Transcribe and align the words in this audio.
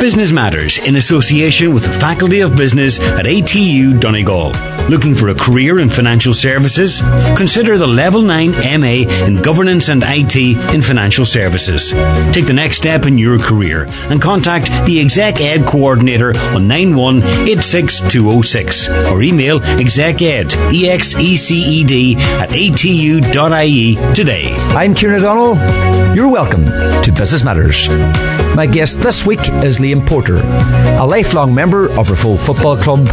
Business 0.00 0.32
Matters 0.32 0.78
in 0.78 0.96
association 0.96 1.74
with 1.74 1.84
the 1.84 1.92
Faculty 1.92 2.40
of 2.40 2.56
Business 2.56 2.98
at 2.98 3.26
ATU 3.26 4.00
Donegal. 4.00 4.52
Looking 4.88 5.14
for 5.14 5.28
a 5.28 5.34
career 5.34 5.80
in 5.80 5.90
financial 5.90 6.32
services? 6.32 7.02
Consider 7.36 7.76
the 7.76 7.86
Level 7.86 8.22
9 8.22 8.52
MA 8.80 9.04
in 9.26 9.42
Governance 9.42 9.90
and 9.90 10.02
IT 10.02 10.36
in 10.74 10.80
Financial 10.80 11.26
Services. 11.26 11.90
Take 12.32 12.46
the 12.46 12.54
next 12.54 12.78
step 12.78 13.04
in 13.04 13.18
your 13.18 13.38
career 13.38 13.84
and 14.08 14.22
contact 14.22 14.70
the 14.86 15.00
Exec 15.00 15.38
Ed 15.38 15.66
Coordinator 15.66 16.30
on 16.30 16.66
9186206 16.66 19.12
or 19.12 19.20
email 19.20 19.60
execed, 19.78 20.56
E-X-E-C-E-D 20.72 22.16
at 22.16 22.48
atu.ie 22.48 23.96
today. 24.14 24.54
I'm 24.70 24.94
Kieran 24.94 25.16
O'Donnell. 25.16 25.56
You're 26.16 26.32
welcome 26.32 26.64
to 26.64 27.12
Business 27.14 27.44
Matters. 27.44 27.86
My 28.56 28.66
guest 28.66 29.00
this 29.00 29.24
week 29.24 29.40
is 29.64 29.78
Liam 29.78 30.06
Porter, 30.06 30.36
a 30.36 31.06
lifelong 31.06 31.54
member 31.54 31.86
of 31.86 32.08
Raphoe 32.08 32.38
Football 32.38 32.76
Club 32.76 33.08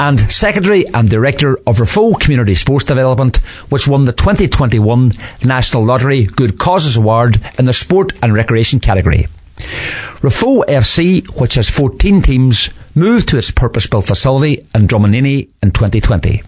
and 0.00 0.18
Secretary 0.32 0.86
and 0.88 1.08
Director 1.08 1.58
of 1.66 1.78
Raphoe 1.78 2.18
Community 2.18 2.54
Sports 2.54 2.84
Development, 2.84 3.36
which 3.68 3.86
won 3.86 4.06
the 4.06 4.12
2021 4.12 5.12
National 5.44 5.84
Lottery 5.84 6.24
Good 6.24 6.58
Causes 6.58 6.96
Award 6.96 7.40
in 7.58 7.66
the 7.66 7.72
Sport 7.72 8.12
and 8.22 8.34
Recreation 8.34 8.80
category. 8.80 9.28
Raphoe 10.20 10.64
FC, 10.66 11.24
which 11.40 11.54
has 11.54 11.70
14 11.70 12.22
teams, 12.22 12.70
moved 12.94 13.28
to 13.28 13.38
its 13.38 13.50
purpose-built 13.50 14.06
facility 14.06 14.66
in 14.74 14.88
Drominnini 14.88 15.48
in 15.62 15.70
2020. 15.70 16.42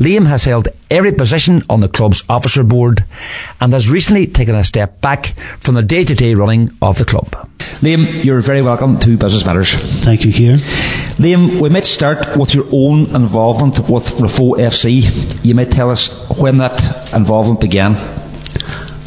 Liam 0.00 0.26
has 0.26 0.44
held 0.44 0.68
every 0.90 1.12
position 1.12 1.62
on 1.68 1.80
the 1.80 1.88
club's 1.88 2.24
officer 2.26 2.64
board 2.64 3.04
and 3.60 3.70
has 3.74 3.90
recently 3.90 4.26
taken 4.26 4.54
a 4.54 4.64
step 4.64 4.98
back 5.02 5.26
from 5.60 5.74
the 5.74 5.82
day 5.82 6.04
to 6.04 6.14
day 6.14 6.32
running 6.32 6.70
of 6.80 6.96
the 6.96 7.04
club. 7.04 7.28
Liam, 7.82 8.24
you're 8.24 8.40
very 8.40 8.62
welcome 8.62 8.98
to 9.00 9.18
Business 9.18 9.44
Matters. 9.44 9.74
Thank 10.02 10.24
you, 10.24 10.32
Kieran. 10.32 10.60
Liam, 11.18 11.60
we 11.60 11.68
might 11.68 11.84
start 11.84 12.34
with 12.34 12.54
your 12.54 12.64
own 12.72 13.14
involvement 13.14 13.78
with 13.90 14.08
Raphoe 14.18 14.56
FC. 14.56 15.44
You 15.44 15.54
might 15.54 15.70
tell 15.70 15.90
us 15.90 16.08
when 16.40 16.56
that 16.58 17.12
involvement 17.12 17.60
began. 17.60 17.96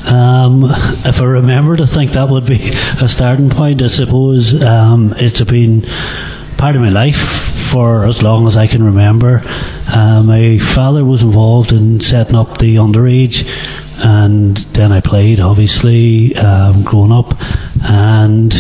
Um, 0.06 0.66
if 1.06 1.22
I 1.22 1.26
remember 1.26 1.76
to 1.78 1.88
think 1.88 2.12
that 2.12 2.30
would 2.30 2.46
be 2.46 2.70
a 3.02 3.10
starting 3.10 3.50
point, 3.50 3.82
I 3.82 3.88
suppose 3.88 4.62
um, 4.62 5.14
it's 5.18 5.42
been 5.44 5.86
part 6.64 6.78
of 6.78 6.82
my 6.82 6.88
life 6.88 7.18
for 7.74 8.06
as 8.06 8.24
long 8.24 8.48
as 8.48 8.56
I 8.56 8.68
can 8.68 8.82
remember. 8.82 9.42
Uh, 9.86 10.24
my 10.24 10.58
father 10.60 11.04
was 11.04 11.22
involved 11.22 11.74
in 11.74 12.00
setting 12.00 12.38
up 12.38 12.58
the 12.58 12.78
underage, 12.78 13.46
and 13.98 14.56
then 14.72 14.94
I 14.94 15.02
played, 15.02 15.42
obviously, 15.42 16.34
um, 16.38 16.84
growing 16.84 17.12
up, 17.12 17.34
and 17.84 18.54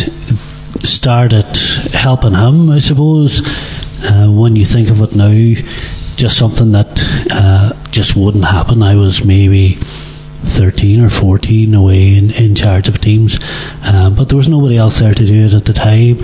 started 0.83 1.55
helping 1.93 2.33
him, 2.33 2.69
I 2.69 2.79
suppose. 2.79 3.39
Uh, 4.03 4.27
when 4.29 4.57
you 4.57 4.65
think 4.65 4.89
of 4.89 5.01
it 5.01 5.15
now, 5.15 5.31
just 6.17 6.37
something 6.37 6.73
that 6.73 7.01
uh, 7.31 7.71
just 7.91 8.17
wouldn't 8.17 8.43
happen. 8.43 8.83
I 8.83 8.95
was 8.95 9.23
maybe 9.23 9.77
13 10.53 11.03
or 11.03 11.09
14 11.09 11.73
away 11.73 12.17
in, 12.17 12.31
in 12.31 12.55
charge 12.55 12.87
of 12.87 13.01
teams. 13.01 13.39
Um, 13.83 14.15
but 14.15 14.29
there 14.29 14.37
was 14.37 14.47
nobody 14.47 14.77
else 14.77 14.99
there 14.99 15.13
to 15.13 15.25
do 15.25 15.47
it 15.47 15.53
at 15.53 15.65
the 15.65 15.73
time. 15.73 16.23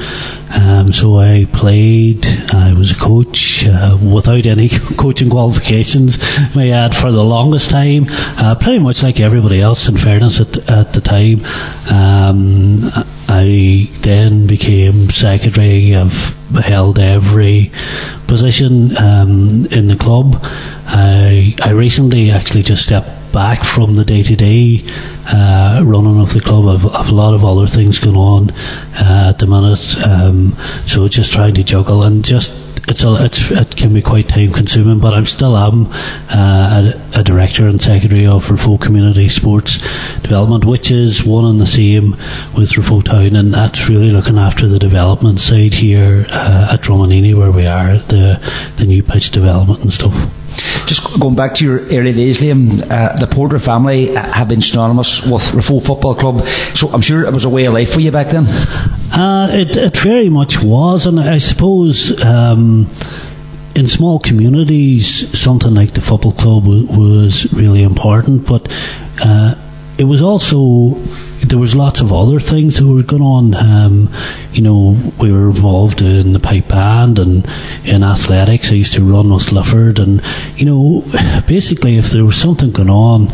Um, 0.51 0.91
so 0.91 1.17
I 1.17 1.45
played, 1.51 2.25
I 2.53 2.73
was 2.73 2.91
a 2.91 2.95
coach 2.95 3.65
uh, 3.67 3.97
without 4.01 4.45
any 4.45 4.69
coaching 4.97 5.29
qualifications, 5.29 6.17
may 6.55 6.71
add, 6.71 6.95
for 6.95 7.11
the 7.11 7.23
longest 7.23 7.69
time. 7.69 8.05
Uh, 8.09 8.55
pretty 8.55 8.79
much 8.79 9.03
like 9.03 9.19
everybody 9.19 9.61
else, 9.61 9.89
in 9.89 9.97
fairness, 9.97 10.39
at, 10.39 10.69
at 10.69 10.93
the 10.93 11.01
time. 11.01 11.43
Um, 11.91 12.91
I 13.27 13.89
then 14.01 14.47
became 14.47 15.09
secretary. 15.09 15.95
I've 15.95 16.35
held 16.63 16.97
every 16.97 17.71
position 18.27 18.97
um, 18.97 19.65
in 19.67 19.87
the 19.87 19.97
club. 19.99 20.39
I, 20.87 21.55
I 21.63 21.71
recently 21.71 22.31
actually 22.31 22.63
just 22.63 22.83
stepped 22.83 23.18
back 23.31 23.63
from 23.63 23.95
the 23.95 24.05
day 24.05 24.23
to 24.23 24.35
day 24.35 24.83
running 25.89 26.19
of 26.19 26.33
the 26.33 26.41
club. 26.41 26.67
I've, 26.67 26.85
I've, 26.95 27.09
a 27.09 27.15
lot 27.15 27.33
of 27.33 27.43
other 27.43 27.67
things 27.67 27.99
going 27.99 28.15
on 28.15 28.51
uh, 28.95 29.29
at 29.29 29.39
the 29.39 29.47
minute, 29.47 29.97
um, 30.05 30.53
so 30.85 31.07
just 31.07 31.31
trying 31.31 31.55
to 31.55 31.63
juggle 31.63 32.03
and 32.03 32.23
just. 32.23 32.55
It's 32.87 33.03
a, 33.03 33.23
it's, 33.23 33.51
it 33.51 33.75
can 33.75 33.93
be 33.93 34.01
quite 34.01 34.29
time 34.29 34.51
consuming, 34.51 34.97
but 34.97 35.13
I'm 35.13 35.27
still 35.27 35.55
am 35.55 35.87
uh, 36.31 36.91
a, 37.13 37.19
a, 37.19 37.23
director 37.23 37.67
and 37.67 37.79
secretary 37.79 38.25
of 38.25 38.47
Raphoe 38.47 38.81
Community 38.81 39.29
Sports 39.29 39.77
Development, 40.21 40.65
which 40.65 40.89
is 40.89 41.23
one 41.23 41.45
and 41.45 41.61
the 41.61 41.67
same 41.67 42.11
with 42.57 42.71
Raphoe 42.71 43.03
Town, 43.03 43.35
and 43.35 43.53
that's 43.53 43.87
really 43.89 44.09
looking 44.09 44.39
after 44.39 44.67
the 44.67 44.79
development 44.79 45.39
side 45.39 45.75
here 45.75 46.25
uh, 46.29 46.69
at 46.73 46.87
Romanini 46.87 47.35
where 47.35 47.51
we 47.51 47.67
are, 47.67 47.97
the 47.97 48.41
the 48.77 48.85
new 48.85 49.03
pitch 49.03 49.29
development 49.29 49.81
and 49.81 49.93
stuff. 49.93 50.15
Just 50.85 51.19
going 51.19 51.35
back 51.35 51.55
to 51.55 51.65
your 51.65 51.79
early 51.87 52.13
days, 52.13 52.39
Liam, 52.39 52.89
uh, 52.89 53.15
the 53.17 53.27
Porter 53.27 53.59
family 53.59 54.13
have 54.15 54.47
been 54.47 54.61
synonymous 54.61 55.21
with 55.21 55.43
Raphoe 55.51 55.85
Football 55.85 56.15
Club, 56.15 56.47
so 56.75 56.89
I'm 56.89 57.01
sure 57.01 57.25
it 57.25 57.33
was 57.33 57.45
a 57.45 57.49
way 57.49 57.65
of 57.65 57.73
life 57.73 57.93
for 57.93 57.99
you 57.99 58.11
back 58.11 58.29
then. 58.29 58.47
Uh, 58.47 59.49
it, 59.51 59.75
it 59.75 59.97
very 59.97 60.29
much 60.29 60.61
was, 60.61 61.05
and 61.05 61.19
I 61.19 61.37
suppose. 61.39 62.23
Um, 62.23 62.87
in 63.75 63.87
small 63.87 64.19
communities, 64.19 65.39
something 65.39 65.73
like 65.73 65.93
the 65.93 66.01
football 66.01 66.31
club 66.33 66.63
w- 66.63 66.85
was 66.87 67.51
really 67.53 67.83
important, 67.83 68.45
but 68.45 68.69
uh, 69.23 69.55
it 69.97 70.03
was 70.03 70.21
also 70.21 70.95
there 71.49 71.59
was 71.59 71.75
lots 71.75 71.99
of 71.99 72.13
other 72.13 72.39
things 72.39 72.77
that 72.77 72.87
were 72.87 73.03
going 73.03 73.21
on. 73.21 73.55
Um, 73.55 74.13
you 74.53 74.61
know, 74.61 74.97
we 75.19 75.31
were 75.31 75.49
involved 75.49 76.01
in 76.01 76.33
the 76.33 76.39
pipe 76.39 76.67
band 76.67 77.19
and 77.19 77.47
in 77.83 78.03
athletics. 78.03 78.71
I 78.71 78.75
used 78.75 78.93
to 78.93 79.03
run 79.03 79.33
with 79.33 79.51
Lifford, 79.51 79.99
and 79.99 80.21
you 80.55 80.65
know, 80.65 81.03
basically, 81.47 81.97
if 81.97 82.11
there 82.11 82.23
was 82.23 82.37
something 82.37 82.71
going 82.71 82.89
on, 82.89 83.33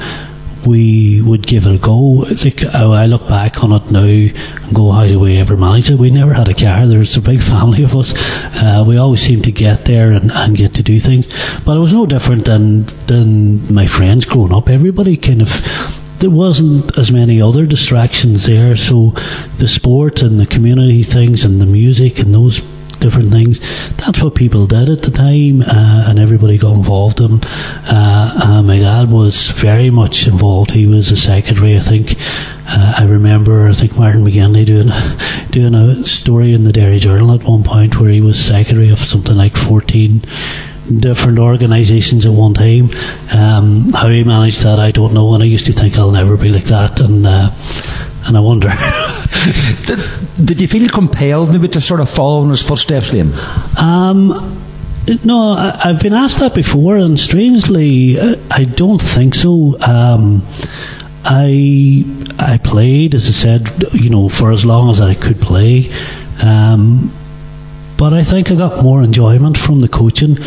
we 0.65 1.21
would 1.21 1.45
give 1.45 1.67
it 1.67 1.75
a 1.75 1.77
go. 1.77 2.25
Like 2.43 2.63
I 2.65 3.05
look 3.05 3.27
back 3.27 3.63
on 3.63 3.71
it 3.73 3.91
now 3.91 4.03
and 4.03 4.75
go, 4.75 4.91
how 4.91 5.05
do 5.05 5.19
we 5.19 5.37
ever 5.37 5.55
manage 5.57 5.89
it? 5.89 5.99
We 5.99 6.09
never 6.09 6.33
had 6.33 6.47
a 6.47 6.53
car. 6.53 6.87
There's 6.87 7.15
a 7.17 7.21
big 7.21 7.43
family 7.53 7.83
of 7.83 7.95
us. 7.95 8.13
Uh, 8.55 8.83
we 8.87 8.97
always 8.97 9.21
seemed 9.21 9.43
to 9.43 9.51
get 9.51 9.85
there 9.85 10.11
and, 10.11 10.31
and 10.31 10.57
get 10.57 10.73
to 10.75 10.83
do 10.83 10.99
things. 10.99 11.27
But 11.63 11.77
it 11.77 11.81
was 11.81 11.93
no 11.93 12.05
different 12.05 12.45
than 12.45 12.85
than 13.07 13.73
my 13.73 13.85
friends 13.85 14.25
growing 14.25 14.53
up. 14.53 14.69
Everybody 14.69 15.17
kind 15.17 15.41
of 15.41 15.49
there 16.19 16.29
wasn't 16.29 16.97
as 16.97 17.11
many 17.11 17.41
other 17.41 17.65
distractions 17.65 18.45
there. 18.45 18.77
So 18.77 19.11
the 19.57 19.67
sport 19.67 20.21
and 20.21 20.39
the 20.39 20.45
community 20.45 21.03
things 21.03 21.45
and 21.45 21.59
the 21.59 21.65
music 21.65 22.19
and 22.19 22.33
those 22.33 22.61
different 22.99 23.31
things. 23.31 23.59
That's 23.97 24.21
what 24.21 24.35
people 24.35 24.65
did 24.65 24.89
at 24.89 25.03
the 25.03 25.11
time, 25.11 25.61
uh, 25.61 26.05
and 26.07 26.17
everybody 26.17 26.57
got 26.57 26.73
involved 26.73 27.19
in. 27.21 27.43
Uh, 27.43 28.39
uh, 28.43 28.63
my 28.63 28.79
dad 28.79 29.11
was 29.11 29.51
very 29.51 29.89
much 29.89 30.27
involved. 30.27 30.71
He 30.71 30.87
was 30.87 31.11
a 31.11 31.17
secretary, 31.17 31.77
I 31.77 31.81
think. 31.81 32.15
Uh, 32.67 32.95
I 32.97 33.05
remember, 33.05 33.67
I 33.67 33.73
think 33.73 33.97
Martin 33.97 34.23
McGinley 34.23 34.65
doing 34.65 34.89
doing 35.51 35.75
a 35.75 36.03
story 36.05 36.53
in 36.53 36.63
the 36.63 36.73
Derry 36.73 36.99
Journal 36.99 37.31
at 37.33 37.43
one 37.43 37.63
point 37.63 37.99
where 37.99 38.09
he 38.09 38.21
was 38.21 38.43
secretary 38.43 38.89
of 38.89 38.99
something 38.99 39.35
like 39.37 39.55
fourteen 39.55 40.23
different 40.93 41.39
organisations 41.39 42.25
at 42.25 42.31
one 42.31 42.53
time. 42.53 42.91
Um, 43.33 43.91
how 43.93 44.07
he 44.09 44.23
managed 44.23 44.63
that, 44.63 44.79
I 44.79 44.91
don't 44.91 45.13
know. 45.13 45.33
And 45.33 45.43
I 45.43 45.45
used 45.45 45.65
to 45.65 45.73
think 45.73 45.97
I'll 45.97 46.11
never 46.11 46.37
be 46.37 46.49
like 46.49 46.65
that, 46.65 46.99
and 46.99 47.25
uh, 47.25 47.51
and 48.25 48.37
I 48.37 48.39
wonder. 48.39 48.69
did, 49.85 49.99
did, 50.45 50.61
you 50.61 50.67
feel 50.67 50.89
compelled 50.89 51.51
maybe 51.51 51.67
to 51.67 51.81
sort 51.81 51.99
of 51.99 52.09
follow 52.09 52.43
in 52.43 52.49
his 52.49 52.61
footsteps, 52.61 53.11
Liam? 53.11 53.33
Um, 53.77 54.61
no, 55.23 55.51
I, 55.51 55.89
have 55.89 55.99
been 55.99 56.13
asked 56.13 56.39
that 56.39 56.55
before, 56.55 56.97
and 56.97 57.19
strangely, 57.19 58.19
uh, 58.19 58.37
I 58.49 58.63
don't 58.63 59.01
think 59.01 59.35
so. 59.35 59.79
Um, 59.81 60.45
I 61.23 62.05
I 62.39 62.57
played, 62.57 63.13
as 63.13 63.27
I 63.27 63.31
said, 63.31 63.83
you 63.93 64.09
know, 64.09 64.29
for 64.29 64.51
as 64.51 64.65
long 64.65 64.89
as 64.89 65.01
I 65.01 65.13
could 65.13 65.41
play. 65.41 65.91
Um, 66.41 67.11
but 67.97 68.13
I 68.13 68.23
think 68.23 68.51
I 68.51 68.55
got 68.55 68.83
more 68.83 69.01
enjoyment 69.01 69.57
from 69.57 69.81
the 69.81 69.87
coaching 69.87 70.37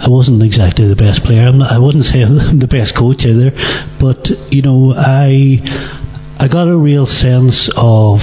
I 0.00 0.08
wasn't 0.08 0.44
exactly 0.44 0.86
the 0.86 0.94
best 0.94 1.24
player. 1.24 1.50
Not, 1.50 1.72
I 1.72 1.78
wouldn't 1.78 2.04
say 2.04 2.22
I'm 2.24 2.58
the 2.58 2.68
best 2.68 2.94
coach 2.94 3.26
either, 3.26 3.52
but 3.98 4.30
you 4.52 4.62
know, 4.62 4.94
I 4.96 5.60
I 6.38 6.48
got 6.48 6.68
a 6.68 6.76
real 6.76 7.06
sense 7.06 7.68
of 7.76 8.22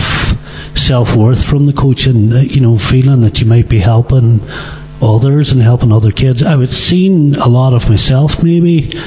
self 0.76 1.16
worth 1.16 1.44
from 1.44 1.66
the 1.66 1.74
coaching. 1.74 2.32
You 2.32 2.62
know, 2.62 2.78
feeling 2.78 3.22
that 3.22 3.42
you 3.42 3.46
might 3.46 3.68
be 3.68 3.80
helping 3.80 4.42
others 5.02 5.52
and 5.52 5.62
helping 5.62 5.92
other 5.92 6.12
kids. 6.12 6.42
I 6.42 6.56
would 6.56 6.72
seen 6.72 7.36
a 7.36 7.48
lot 7.48 7.74
of 7.74 7.90
myself 7.90 8.42
maybe. 8.42 8.98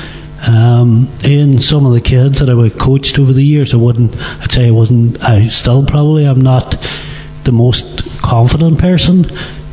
Um, 0.47 1.09
in 1.25 1.59
some 1.59 1.85
of 1.85 1.93
the 1.93 2.01
kids 2.01 2.39
that 2.39 2.49
I 2.49 2.55
would 2.55 2.79
coached 2.79 3.19
over 3.19 3.33
the 3.33 3.43
years, 3.43 3.75
I 3.75 3.79
wouldn't. 3.79 4.15
I'd 4.41 4.53
say 4.53 4.69
I 4.69 4.71
wasn't. 4.71 5.23
I 5.25 5.49
still 5.49 5.85
probably 5.85 6.27
I'm 6.27 6.43
not 6.43 6.77
the 7.45 7.51
most 7.51 8.05
confident 8.21 8.79
person 8.79 9.27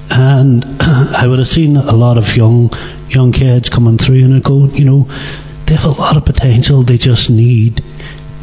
and 0.09 0.65
I 0.81 1.25
would 1.27 1.39
have 1.39 1.47
seen 1.47 1.77
a 1.77 1.95
lot 1.95 2.17
of 2.17 2.35
young 2.35 2.71
young 3.09 3.31
kids 3.31 3.69
coming 3.69 3.97
through 3.97 4.23
and 4.25 4.43
go, 4.43 4.65
you 4.65 4.85
know, 4.85 5.03
they 5.65 5.75
have 5.75 5.85
a 5.85 6.01
lot 6.01 6.17
of 6.17 6.25
potential. 6.25 6.83
They 6.83 6.97
just 6.97 7.29
need 7.29 7.83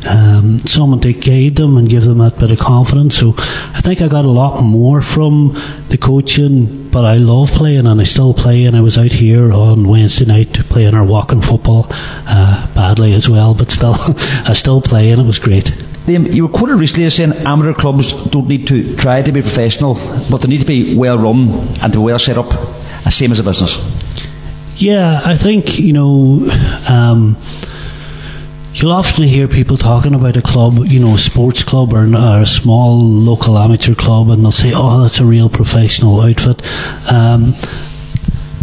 um, 0.08 0.58
someone 0.60 1.00
to 1.00 1.12
guide 1.12 1.56
them 1.56 1.76
and 1.76 1.88
give 1.88 2.04
them 2.04 2.18
that 2.18 2.38
bit 2.38 2.50
of 2.50 2.58
confidence. 2.58 3.16
So 3.16 3.34
I 3.38 3.80
think 3.80 4.00
I 4.00 4.08
got 4.08 4.24
a 4.24 4.30
lot 4.30 4.62
more 4.62 5.02
from 5.02 5.60
the 5.88 5.98
coaching, 5.98 6.88
but 6.90 7.04
I 7.04 7.16
love 7.16 7.50
playing 7.50 7.86
and 7.86 8.00
I 8.00 8.04
still 8.04 8.34
play. 8.34 8.64
And 8.64 8.76
I 8.76 8.80
was 8.80 8.98
out 8.98 9.12
here 9.12 9.52
on 9.52 9.88
Wednesday 9.88 10.24
night 10.24 10.52
playing 10.68 10.94
our 10.94 11.04
walking 11.04 11.40
football 11.40 11.86
uh, 11.90 12.74
badly 12.74 13.12
as 13.12 13.28
well, 13.28 13.54
but 13.54 13.70
still, 13.70 13.94
I 13.98 14.54
still 14.54 14.80
play 14.80 15.10
and 15.10 15.20
it 15.20 15.24
was 15.24 15.38
great. 15.38 15.72
You 16.06 16.46
were 16.46 16.52
quoted 16.52 16.76
recently 16.76 17.04
as 17.04 17.14
saying 17.14 17.32
amateur 17.32 17.74
clubs 17.74 18.12
don't 18.30 18.48
need 18.48 18.66
to 18.68 18.96
try 18.96 19.22
to 19.22 19.32
be 19.32 19.40
professional, 19.40 19.94
but 20.30 20.42
they 20.42 20.48
need 20.48 20.60
to 20.60 20.66
be 20.66 20.96
well 20.96 21.18
run 21.18 21.48
and 21.80 21.92
to 21.92 21.98
be 21.98 22.04
well 22.04 22.18
set 22.18 22.38
up, 22.38 22.50
the 23.04 23.10
same 23.10 23.30
as 23.32 23.38
a 23.38 23.44
business. 23.44 23.78
Yeah, 24.76 25.20
I 25.24 25.36
think, 25.36 25.78
you 25.78 25.92
know, 25.92 26.48
um, 26.88 27.36
You'll 28.74 28.92
often 28.92 29.24
hear 29.24 29.48
people 29.48 29.76
talking 29.76 30.14
about 30.14 30.38
a 30.38 30.42
club, 30.42 30.86
you 30.86 30.98
know, 30.98 31.14
a 31.14 31.18
sports 31.18 31.62
club 31.62 31.92
or, 31.92 32.06
or, 32.06 32.40
a 32.40 32.46
small 32.46 32.98
local 32.98 33.58
amateur 33.58 33.94
club, 33.94 34.30
and 34.30 34.42
they'll 34.42 34.50
say, 34.50 34.72
"Oh, 34.74 35.02
that's 35.02 35.20
a 35.20 35.26
real 35.26 35.50
professional 35.50 36.22
outfit." 36.22 36.62
Um, 37.10 37.54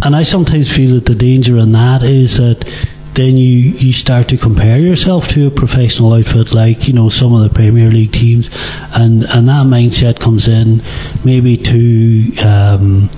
and 0.03 0.15
I 0.15 0.23
sometimes 0.23 0.75
feel 0.75 0.95
that 0.95 1.05
the 1.05 1.13
danger 1.13 1.57
in 1.57 1.73
that 1.73 2.01
is 2.01 2.37
that 2.37 2.67
then 3.15 3.37
you, 3.37 3.71
you 3.71 3.93
start 3.93 4.29
to 4.29 4.37
compare 4.37 4.79
yourself 4.79 5.27
to 5.29 5.47
a 5.47 5.51
professional 5.51 6.13
outfit 6.13 6.53
like 6.53 6.87
you 6.87 6.93
know 6.93 7.09
some 7.09 7.33
of 7.33 7.41
the 7.41 7.49
Premier 7.49 7.91
League 7.91 8.13
teams, 8.13 8.49
and 8.93 9.23
and 9.23 9.47
that 9.47 9.65
mindset 9.65 10.19
comes 10.19 10.47
in 10.47 10.81
maybe 11.23 11.57
to. 11.57 12.37
Um, 12.45 13.09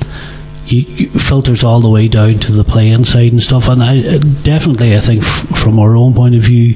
you, 0.65 0.81
you 0.81 1.09
filters 1.09 1.63
all 1.63 1.81
the 1.81 1.89
way 1.89 2.07
down 2.07 2.35
to 2.35 2.51
the 2.51 2.63
playing 2.63 3.03
side 3.03 3.33
and 3.33 3.43
stuff. 3.43 3.67
And 3.67 3.83
I 3.83 4.19
definitely, 4.19 4.95
I 4.95 4.99
think, 4.99 5.23
f- 5.23 5.59
from 5.59 5.79
our 5.79 5.95
own 5.95 6.13
point 6.13 6.35
of 6.35 6.41
view, 6.41 6.75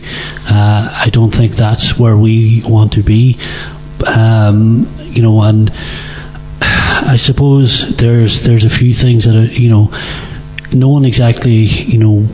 uh, 0.49 0.89
I 0.91 1.09
don't 1.11 1.33
think 1.33 1.53
that's 1.53 1.97
where 1.97 2.17
we 2.17 2.61
want 2.65 2.93
to 2.93 3.03
be. 3.03 3.39
Um, 4.05 4.89
you 4.99 5.21
know, 5.21 5.41
and 5.43 5.71
I 6.61 7.17
suppose 7.17 7.95
there's 7.97 8.43
there's 8.43 8.65
a 8.65 8.69
few 8.69 8.93
things 8.93 9.25
that 9.25 9.35
are, 9.35 9.45
you 9.45 9.69
know, 9.69 9.93
knowing 10.73 11.05
exactly, 11.05 11.53
you 11.53 11.97
know, 11.97 12.27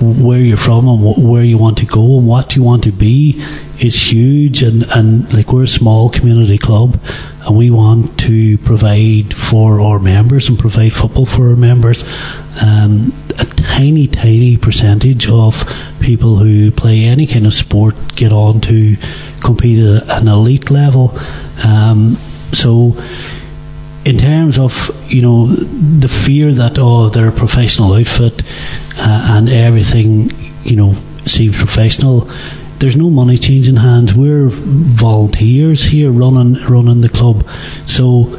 where 0.00 0.40
you're 0.40 0.56
from 0.56 0.88
and 0.88 0.98
wh- 0.98 1.18
where 1.18 1.44
you 1.44 1.58
want 1.58 1.78
to 1.78 1.86
go 1.86 2.18
and 2.18 2.26
what 2.26 2.56
you 2.56 2.62
want 2.62 2.84
to 2.84 2.92
be 2.92 3.42
is 3.78 4.12
huge. 4.12 4.62
And, 4.62 4.84
and 4.90 5.32
like 5.32 5.52
we're 5.52 5.64
a 5.64 5.68
small 5.68 6.08
community 6.08 6.58
club, 6.58 6.98
and 7.46 7.56
we 7.56 7.70
want 7.70 8.18
to 8.20 8.58
provide 8.58 9.34
for 9.34 9.80
our 9.80 9.98
members 9.98 10.48
and 10.48 10.58
provide 10.58 10.92
football 10.92 11.26
for 11.26 11.48
our 11.48 11.56
members. 11.56 12.04
Um, 12.60 13.12
a 13.38 13.44
tiny, 13.44 14.06
tiny 14.06 14.56
percentage 14.56 15.28
of 15.28 15.64
people 16.00 16.36
who 16.36 16.70
play 16.70 17.04
any 17.04 17.26
kind 17.26 17.46
of 17.46 17.54
sport 17.54 17.94
get 18.14 18.32
on 18.32 18.60
to 18.62 18.96
compete 19.40 19.78
at 19.78 20.22
an 20.22 20.28
elite 20.28 20.70
level. 20.70 21.18
Um, 21.64 22.16
so, 22.52 22.94
in 24.04 24.18
terms 24.18 24.58
of 24.58 24.90
you 25.08 25.22
know 25.22 25.46
the 25.46 26.08
fear 26.08 26.52
that 26.52 26.78
oh 26.78 27.08
they're 27.08 27.28
a 27.28 27.32
professional 27.32 27.94
outfit 27.94 28.42
uh, 28.98 29.28
and 29.30 29.48
everything 29.48 30.30
you 30.64 30.76
know 30.76 30.94
seems 31.24 31.56
professional 31.56 32.28
there's 32.82 32.96
no 32.96 33.10
money 33.10 33.38
changing 33.38 33.76
hands. 33.76 34.12
We're 34.12 34.48
volunteers 34.48 35.84
here 35.84 36.10
running 36.10 36.54
running 36.64 37.00
the 37.00 37.08
club, 37.08 37.46
so 37.86 38.36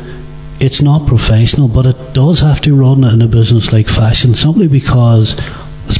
it's 0.59 0.81
not 0.81 1.07
professional, 1.07 1.69
but 1.69 1.85
it 1.85 2.13
does 2.13 2.41
have 2.41 2.59
to 2.63 2.75
run 2.75 3.05
in 3.05 3.21
a 3.21 3.27
business 3.27 3.71
like 3.71 3.87
fashion 3.87 4.35
simply 4.35 4.67
because 4.67 5.37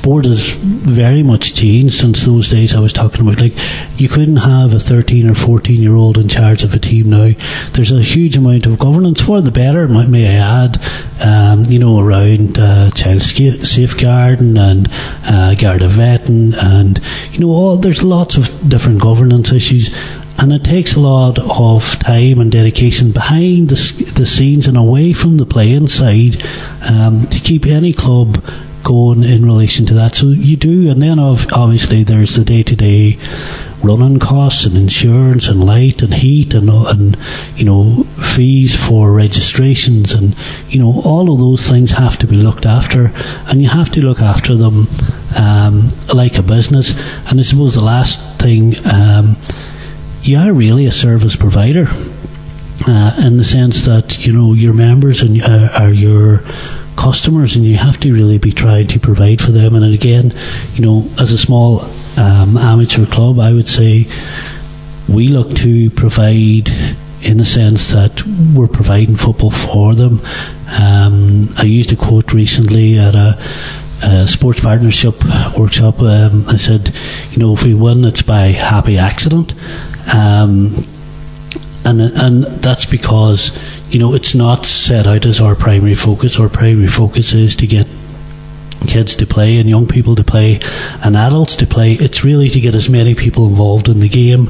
sport 0.04 0.26
has 0.26 0.52
very 0.52 1.24
much 1.24 1.56
changed 1.56 1.94
since 1.94 2.26
those 2.26 2.50
days 2.50 2.76
I 2.76 2.82
was 2.82 2.92
talking 2.92 3.22
about. 3.22 3.40
Like, 3.40 3.54
you 3.98 4.10
couldn't 4.10 4.36
have 4.36 4.74
a 4.74 4.80
13 4.80 5.30
or 5.30 5.34
14 5.34 5.82
year 5.82 5.96
old 5.96 6.18
in 6.18 6.28
charge 6.28 6.62
of 6.62 6.74
a 6.74 6.78
team 6.80 7.10
now. 7.10 7.32
There's 7.72 7.94
a 7.94 8.02
huge 8.02 8.36
amount 8.36 8.66
of 8.66 8.78
governance 8.78 9.22
for 9.22 9.40
the 9.40 9.50
better, 9.50 9.88
may 9.88 10.28
I 10.28 10.66
add, 10.66 10.82
um, 11.22 11.64
you 11.72 11.80
know, 11.80 12.00
around 12.00 12.60
uh, 12.60 12.92
child 12.92 13.22
safeguarding 13.22 14.58
and 14.58 14.90
uh, 15.24 15.56
Garda 15.56 15.88
vetting, 15.88 16.54
and, 16.62 17.00
you 17.32 17.40
know, 17.40 17.52
all, 17.52 17.78
there's 17.78 18.04
lots 18.04 18.36
of 18.36 18.52
different 18.68 19.02
governance 19.02 19.54
issues. 19.54 19.96
And 20.38 20.52
it 20.52 20.66
takes 20.66 20.96
a 20.96 21.00
lot 21.00 21.40
of 21.40 21.98
time 22.00 22.42
and 22.42 22.52
dedication 22.52 23.14
behind 23.14 23.70
the, 23.70 24.12
the 24.16 24.26
scenes 24.26 24.68
and 24.68 24.76
away 24.76 25.14
from 25.14 25.38
the 25.38 25.46
playing 25.46 25.88
side 25.88 26.46
um, 26.82 27.26
to 27.28 27.40
keep 27.40 27.66
any 27.66 27.94
club 27.94 28.44
going 28.84 29.24
in 29.24 29.46
relation 29.46 29.86
to 29.88 29.94
that. 29.96 30.16
So 30.16 30.28
you 30.28 30.58
do, 30.58 30.90
and 30.90 31.02
then 31.02 31.20
obviously 31.20 32.04
there's 32.04 32.36
the 32.36 32.44
day 32.44 32.64
to 32.64 32.76
day 32.76 33.18
running 33.84 34.18
costs 34.18 34.66
and 34.66 34.78
insurance 34.78 35.48
and 35.50 35.64
light 35.64 36.02
and 36.02 36.14
heat 36.14 36.54
and 36.54 36.70
and 36.70 37.18
you 37.58 37.66
know 37.66 38.04
fees 38.34 38.76
for 38.76 39.12
registrations 39.12 40.14
and 40.14 40.36
you 40.70 40.80
know 40.80 41.02
all 41.04 41.32
of 41.32 41.38
those 41.38 41.68
things 41.68 41.92
have 41.92 42.18
to 42.18 42.26
be 42.26 42.38
looked 42.38 42.66
after 42.66 43.12
and 43.48 43.62
you 43.62 43.68
have 43.68 43.92
to 43.92 44.02
look 44.02 44.22
after 44.22 44.56
them 44.56 44.88
um, 45.36 45.90
like 46.14 46.38
a 46.38 46.44
business 46.44 46.96
and 47.28 47.40
I 47.40 47.44
suppose 47.44 47.76
the 47.76 47.82
last 47.82 48.40
thing 48.40 48.76
um, 48.88 49.36
you 50.22 50.38
are 50.38 50.54
really 50.54 50.86
a 50.86 50.92
service 50.92 51.36
provider 51.36 51.88
uh, 52.88 53.16
in 53.20 53.36
the 53.36 53.44
sense 53.44 53.86
that 53.86 54.26
you 54.26 54.32
know 54.32 54.54
your 54.54 54.74
members 54.74 55.22
and 55.22 55.42
uh, 55.42 55.70
are 55.74 55.92
your 55.92 56.42
customers, 57.04 57.56
and 57.58 57.66
you 57.66 57.76
have 57.76 58.00
to 58.00 58.14
really 58.14 58.38
be 58.38 58.54
trying 58.54 58.88
to 58.88 59.00
provide 59.00 59.42
for 59.42 59.52
them. 59.52 59.76
And 59.76 59.94
again, 59.94 60.34
you 60.74 60.82
know, 60.86 61.10
as 61.20 61.34
a 61.34 61.38
small 61.38 61.82
um, 62.18 62.56
amateur 62.58 63.06
club, 63.06 63.40
I 63.40 63.52
would 63.52 63.68
say 63.68 64.08
we 65.10 65.28
look 65.28 65.54
to 65.58 65.90
provide 65.92 66.70
in 67.22 67.38
the 67.38 67.46
sense 67.46 67.90
that 67.90 68.24
we're 68.56 68.68
providing 68.68 69.18
football 69.18 69.52
for 69.52 69.96
them. 69.96 70.22
Um, 70.68 71.54
I 71.58 71.64
used 71.64 71.92
a 71.92 71.96
quote 71.96 72.34
recently 72.34 72.98
at 72.98 73.16
a, 73.16 73.38
sports 74.28 74.60
partnership 74.60 75.24
workshop. 75.58 76.02
Um, 76.02 76.46
I 76.50 76.58
said, 76.58 76.94
you 77.32 77.38
know, 77.38 77.54
if 77.54 77.64
we 77.64 77.74
win, 77.74 78.04
it's 78.04 78.22
by 78.22 78.48
happy 78.48 78.98
accident. 78.98 79.54
Um, 80.14 80.86
and 81.86 82.02
and 82.02 82.44
that's 82.62 82.86
because 82.86 83.52
you 83.90 84.00
know 84.00 84.14
it's 84.14 84.36
not 84.36 84.66
set 84.66 85.08
out 85.08 85.26
as 85.26 85.42
our 85.42 85.56
primary 85.56 85.96
focus. 85.96 86.40
Our 86.40 86.50
primary 86.50 86.88
focus 86.88 87.34
is 87.34 87.56
to 87.58 87.68
get 87.68 87.88
kids 88.88 89.16
to 89.16 89.26
play 89.26 89.58
and 89.58 89.70
young 89.70 89.88
people 89.88 90.16
to 90.16 90.24
play 90.24 90.60
and 91.04 91.16
adults 91.16 91.56
to 91.58 91.68
play. 91.68 91.94
It's 91.94 92.24
really 92.24 92.50
to 92.50 92.60
get 92.60 92.76
as 92.76 92.90
many 92.90 93.16
people 93.16 93.48
involved 93.48 93.88
in 93.88 94.00
the 94.00 94.10
game 94.10 94.50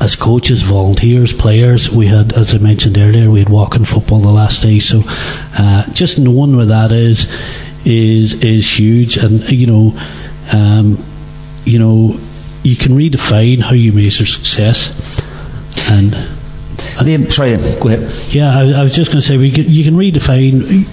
as 0.00 0.14
coaches, 0.14 0.62
volunteers, 0.62 1.32
players. 1.32 1.90
We 1.90 2.06
had, 2.06 2.32
as 2.32 2.54
I 2.54 2.58
mentioned 2.58 2.96
earlier, 2.96 3.30
we 3.30 3.40
had 3.40 3.48
walking 3.48 3.84
football 3.84 4.20
the 4.20 4.30
last 4.30 4.62
day. 4.62 4.78
So 4.78 5.02
uh, 5.06 5.90
just 5.92 6.18
knowing 6.18 6.56
where 6.56 6.66
that 6.66 6.92
is 6.92 7.28
is 7.84 8.34
is 8.34 8.78
huge, 8.78 9.16
and 9.16 9.48
you 9.50 9.66
know, 9.66 9.98
um, 10.52 11.02
you 11.64 11.78
know, 11.78 12.18
you 12.62 12.76
can 12.76 12.92
redefine 12.92 13.60
how 13.60 13.72
you 13.72 13.92
measure 13.92 14.26
success 14.26 14.90
and 15.88 16.12
Liam, 16.98 17.32
sorry, 17.32 17.56
go 17.80 17.88
ahead. 17.88 18.34
Yeah, 18.34 18.56
I, 18.56 18.80
I 18.80 18.82
was 18.82 18.94
just 18.94 19.10
going 19.10 19.20
to 19.20 19.26
say 19.26 19.36
we 19.36 19.50
can, 19.50 19.64
you 19.66 19.84
can 19.84 19.94
redefine 19.94 20.84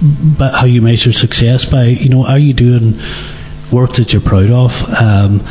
how 0.52 0.66
you 0.66 0.82
measure 0.82 1.14
success 1.14 1.66
by 1.66 1.86
you 1.86 2.10
know 2.10 2.26
are 2.26 2.40
you 2.40 2.54
doing 2.54 3.00
work 3.72 3.94
that 3.94 4.14
you're 4.14 4.22
proud 4.22 4.52
of, 4.52 4.84
um, 5.02 5.42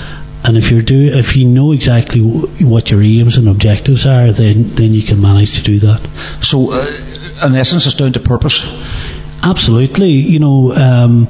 and 0.44 0.56
if 0.56 0.70
you're 0.70 0.82
do 0.82 1.06
if 1.12 1.36
you 1.36 1.46
know 1.46 1.72
exactly 1.72 2.20
what 2.20 2.90
your 2.90 3.02
aims 3.02 3.36
and 3.36 3.48
objectives 3.48 4.06
are, 4.06 4.32
then 4.32 4.74
then 4.74 4.92
you 4.92 5.02
can 5.02 5.20
manage 5.20 5.56
to 5.56 5.62
do 5.62 5.78
that. 5.80 6.00
So, 6.42 6.72
uh, 6.72 7.46
in 7.46 7.54
essence, 7.54 7.86
it's 7.86 7.94
down 7.94 8.12
to 8.12 8.20
purpose. 8.20 8.62
Absolutely, 9.42 10.10
you 10.10 10.38
know. 10.38 10.74
Um, 10.74 11.28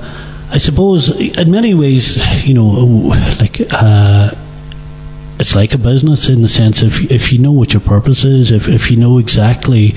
I 0.51 0.59
suppose 0.59 1.11
in 1.19 1.51
many 1.51 1.75
ways, 1.75 2.25
you 2.47 2.55
know, 2.55 2.69
like. 3.41 3.61
Uh, 3.71 4.31
it's 5.39 5.55
like 5.55 5.75
a 5.75 5.79
business 5.79 6.29
in 6.29 6.43
the 6.43 6.49
sense 6.49 6.83
if 6.83 7.11
if 7.11 7.33
you 7.33 7.39
know 7.39 7.53
what 7.53 7.73
your 7.73 7.81
purpose 7.81 8.25
is, 8.25 8.51
if 8.51 8.69
if 8.69 8.91
you 8.91 8.97
know 8.97 9.19
exactly 9.19 9.95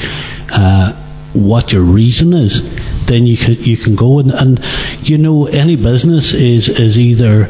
uh, 0.51 0.93
what 1.33 1.71
your 1.71 1.83
reason 1.83 2.33
is, 2.33 2.61
then 3.05 3.27
you 3.27 3.37
can 3.37 3.55
you 3.55 3.77
can 3.77 3.95
go 3.95 4.19
and, 4.19 4.31
and 4.31 4.63
you 5.01 5.17
know 5.17 5.45
any 5.47 5.75
business 5.75 6.33
is 6.33 6.69
is 6.69 6.97
either. 6.97 7.49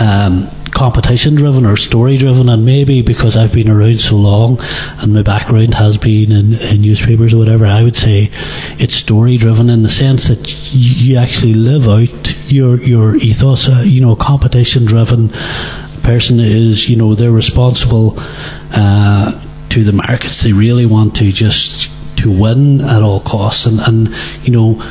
Um, 0.00 0.48
competition 0.70 1.34
driven 1.34 1.66
or 1.66 1.76
story 1.76 2.16
driven 2.16 2.48
and 2.48 2.64
maybe 2.64 3.02
because 3.02 3.36
I've 3.36 3.52
been 3.52 3.68
around 3.68 4.00
so 4.00 4.16
long 4.16 4.60
and 4.98 5.12
my 5.12 5.22
background 5.22 5.74
has 5.74 5.96
been 5.96 6.30
in, 6.30 6.54
in 6.54 6.80
newspapers 6.80 7.34
or 7.34 7.38
whatever 7.38 7.66
I 7.66 7.82
would 7.82 7.96
say 7.96 8.30
it's 8.78 8.94
story 8.94 9.36
driven 9.36 9.68
in 9.68 9.82
the 9.82 9.88
sense 9.88 10.28
that 10.28 10.72
you 10.72 11.16
actually 11.18 11.54
live 11.54 11.88
out 11.88 12.50
your 12.50 12.80
your 12.82 13.16
ethos 13.16 13.68
uh, 13.68 13.82
you 13.84 14.00
know 14.00 14.14
competition 14.14 14.84
driven 14.84 15.30
person 16.02 16.40
is, 16.40 16.88
you 16.88 16.96
know, 16.96 17.14
they're 17.14 17.30
responsible 17.30 18.14
uh, 18.72 19.40
to 19.70 19.84
the 19.84 19.92
markets. 19.92 20.42
They 20.42 20.52
really 20.52 20.86
want 20.86 21.16
to 21.16 21.30
just 21.32 21.90
to 22.18 22.30
win 22.30 22.80
at 22.80 23.02
all 23.02 23.20
costs, 23.20 23.66
and, 23.66 23.80
and 23.80 24.14
you 24.42 24.52
know, 24.52 24.82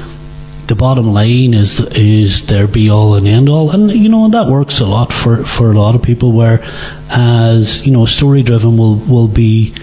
the 0.67 0.75
bottom 0.75 1.13
line 1.13 1.53
is 1.53 1.79
is 1.95 2.45
their 2.45 2.67
be 2.67 2.89
all 2.89 3.15
and 3.15 3.27
end 3.27 3.49
all, 3.49 3.71
and 3.71 3.91
you 3.91 4.09
know 4.09 4.29
that 4.29 4.47
works 4.47 4.79
a 4.79 4.85
lot 4.85 5.11
for, 5.11 5.43
for 5.43 5.71
a 5.71 5.73
lot 5.73 5.95
of 5.95 6.03
people. 6.03 6.31
Where 6.31 6.63
as 7.09 7.85
you 7.85 7.91
know, 7.91 8.05
story 8.05 8.43
driven 8.43 8.77
will 8.77 8.95
will 8.95 9.27
be 9.27 9.73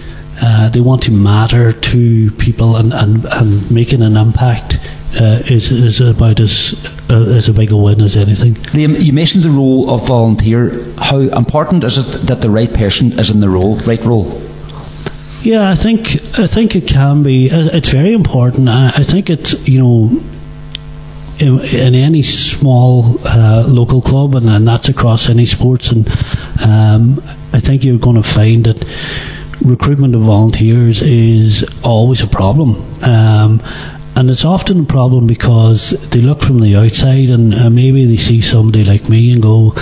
uh, 0.41 0.69
they 0.69 0.81
want 0.81 1.03
to 1.05 1.11
matter 1.11 1.73
to 1.73 2.31
people 2.33 2.77
and, 2.77 2.93
and, 2.93 3.25
and 3.27 3.71
making 3.71 4.03
an 4.03 4.17
impact 4.17 4.79
uh, 5.21 5.43
is, 5.47 5.71
is 5.73 6.01
about 6.01 6.41
as, 6.41 6.75
uh, 7.11 7.23
as 7.23 7.49
a 7.49 7.53
big 7.53 7.73
a 7.73 7.77
win 7.77 8.01
as 8.01 8.17
anything. 8.17 8.55
Liam, 8.75 9.01
you 9.01 9.13
mentioned 9.13 9.45
the 9.45 9.51
role 9.51 9.91
of 9.91 10.07
volunteer. 10.07 10.85
How 10.99 11.19
important 11.19 11.85
is 11.85 11.99
it 11.99 12.27
that 12.27 12.41
the 12.43 12.51
right 12.51 12.73
person 12.73 13.19
is 13.19 13.31
in 13.31 13.41
the 13.41 13.49
role, 13.49 13.77
right 13.81 14.03
role? 14.05 14.43
Yeah, 15.43 15.71
I 15.71 15.75
think 15.75 16.17
I 16.39 16.47
think 16.47 16.75
it 16.75 16.89
can 16.89 17.23
be. 17.23 17.51
Uh, 17.51 17.69
it's 17.73 17.91
very 17.91 18.13
important. 18.13 18.69
I 18.69 19.05
think 19.05 19.31
it's 19.31 19.53
you 19.69 19.79
know 19.79 20.21
in, 21.39 21.61
in 21.61 21.95
any 21.95 22.23
small 22.23 23.21
uh, 23.25 23.65
local 23.67 24.01
club, 24.01 24.35
and, 24.35 24.49
and, 24.49 24.67
that's 24.67 24.89
across 24.89 25.29
any 25.29 25.47
sports. 25.47 25.91
And 25.91 26.09
um, 26.63 27.23
I 27.53 27.61
think 27.61 27.85
you're 27.85 27.99
going 27.99 28.17
to 28.17 28.23
find 28.23 28.65
that 28.65 28.85
recruitment 29.63 30.15
of 30.15 30.23
volunteers 30.23 31.03
is 31.03 31.65
always 31.85 32.23
a 32.23 32.27
problem. 32.27 32.83
Um, 33.03 33.61
and 34.17 34.31
it's 34.31 34.47
often 34.47 34.81
a 34.81 34.85
problem 34.85 35.27
because 35.27 35.91
they 36.09 36.23
look 36.23 36.41
from 36.41 36.61
the 36.61 36.75
outside 36.75 37.29
and 37.29 37.55
uh, 37.55 37.69
maybe 37.69 38.07
they 38.07 38.17
see 38.17 38.41
somebody 38.41 38.83
like 38.83 39.11
me 39.11 39.31
and 39.31 39.43
go, 39.43 39.75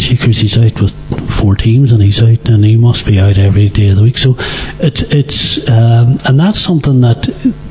Cheekers, 0.00 0.38
he's 0.38 0.58
out 0.58 0.80
with 0.80 0.92
four 1.30 1.54
teams 1.54 1.92
and 1.92 2.02
he's 2.02 2.20
out 2.22 2.48
and 2.48 2.64
he 2.64 2.76
must 2.76 3.06
be 3.06 3.18
out 3.20 3.38
every 3.38 3.68
day 3.68 3.90
of 3.90 3.96
the 3.96 4.02
week. 4.02 4.18
So 4.18 4.34
it's 4.80 5.02
it's 5.02 5.70
um, 5.70 6.18
and 6.24 6.38
that's 6.38 6.60
something 6.60 7.00
that 7.00 7.22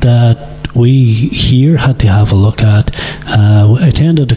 that 0.01 0.56
we 0.77 1.13
here 1.29 1.77
had 1.77 1.99
to 1.99 2.07
have 2.07 2.31
a 2.31 2.35
look 2.35 2.61
at. 2.61 2.93
Uh, 3.27 3.77
I 3.79 3.87
attended, 3.87 4.33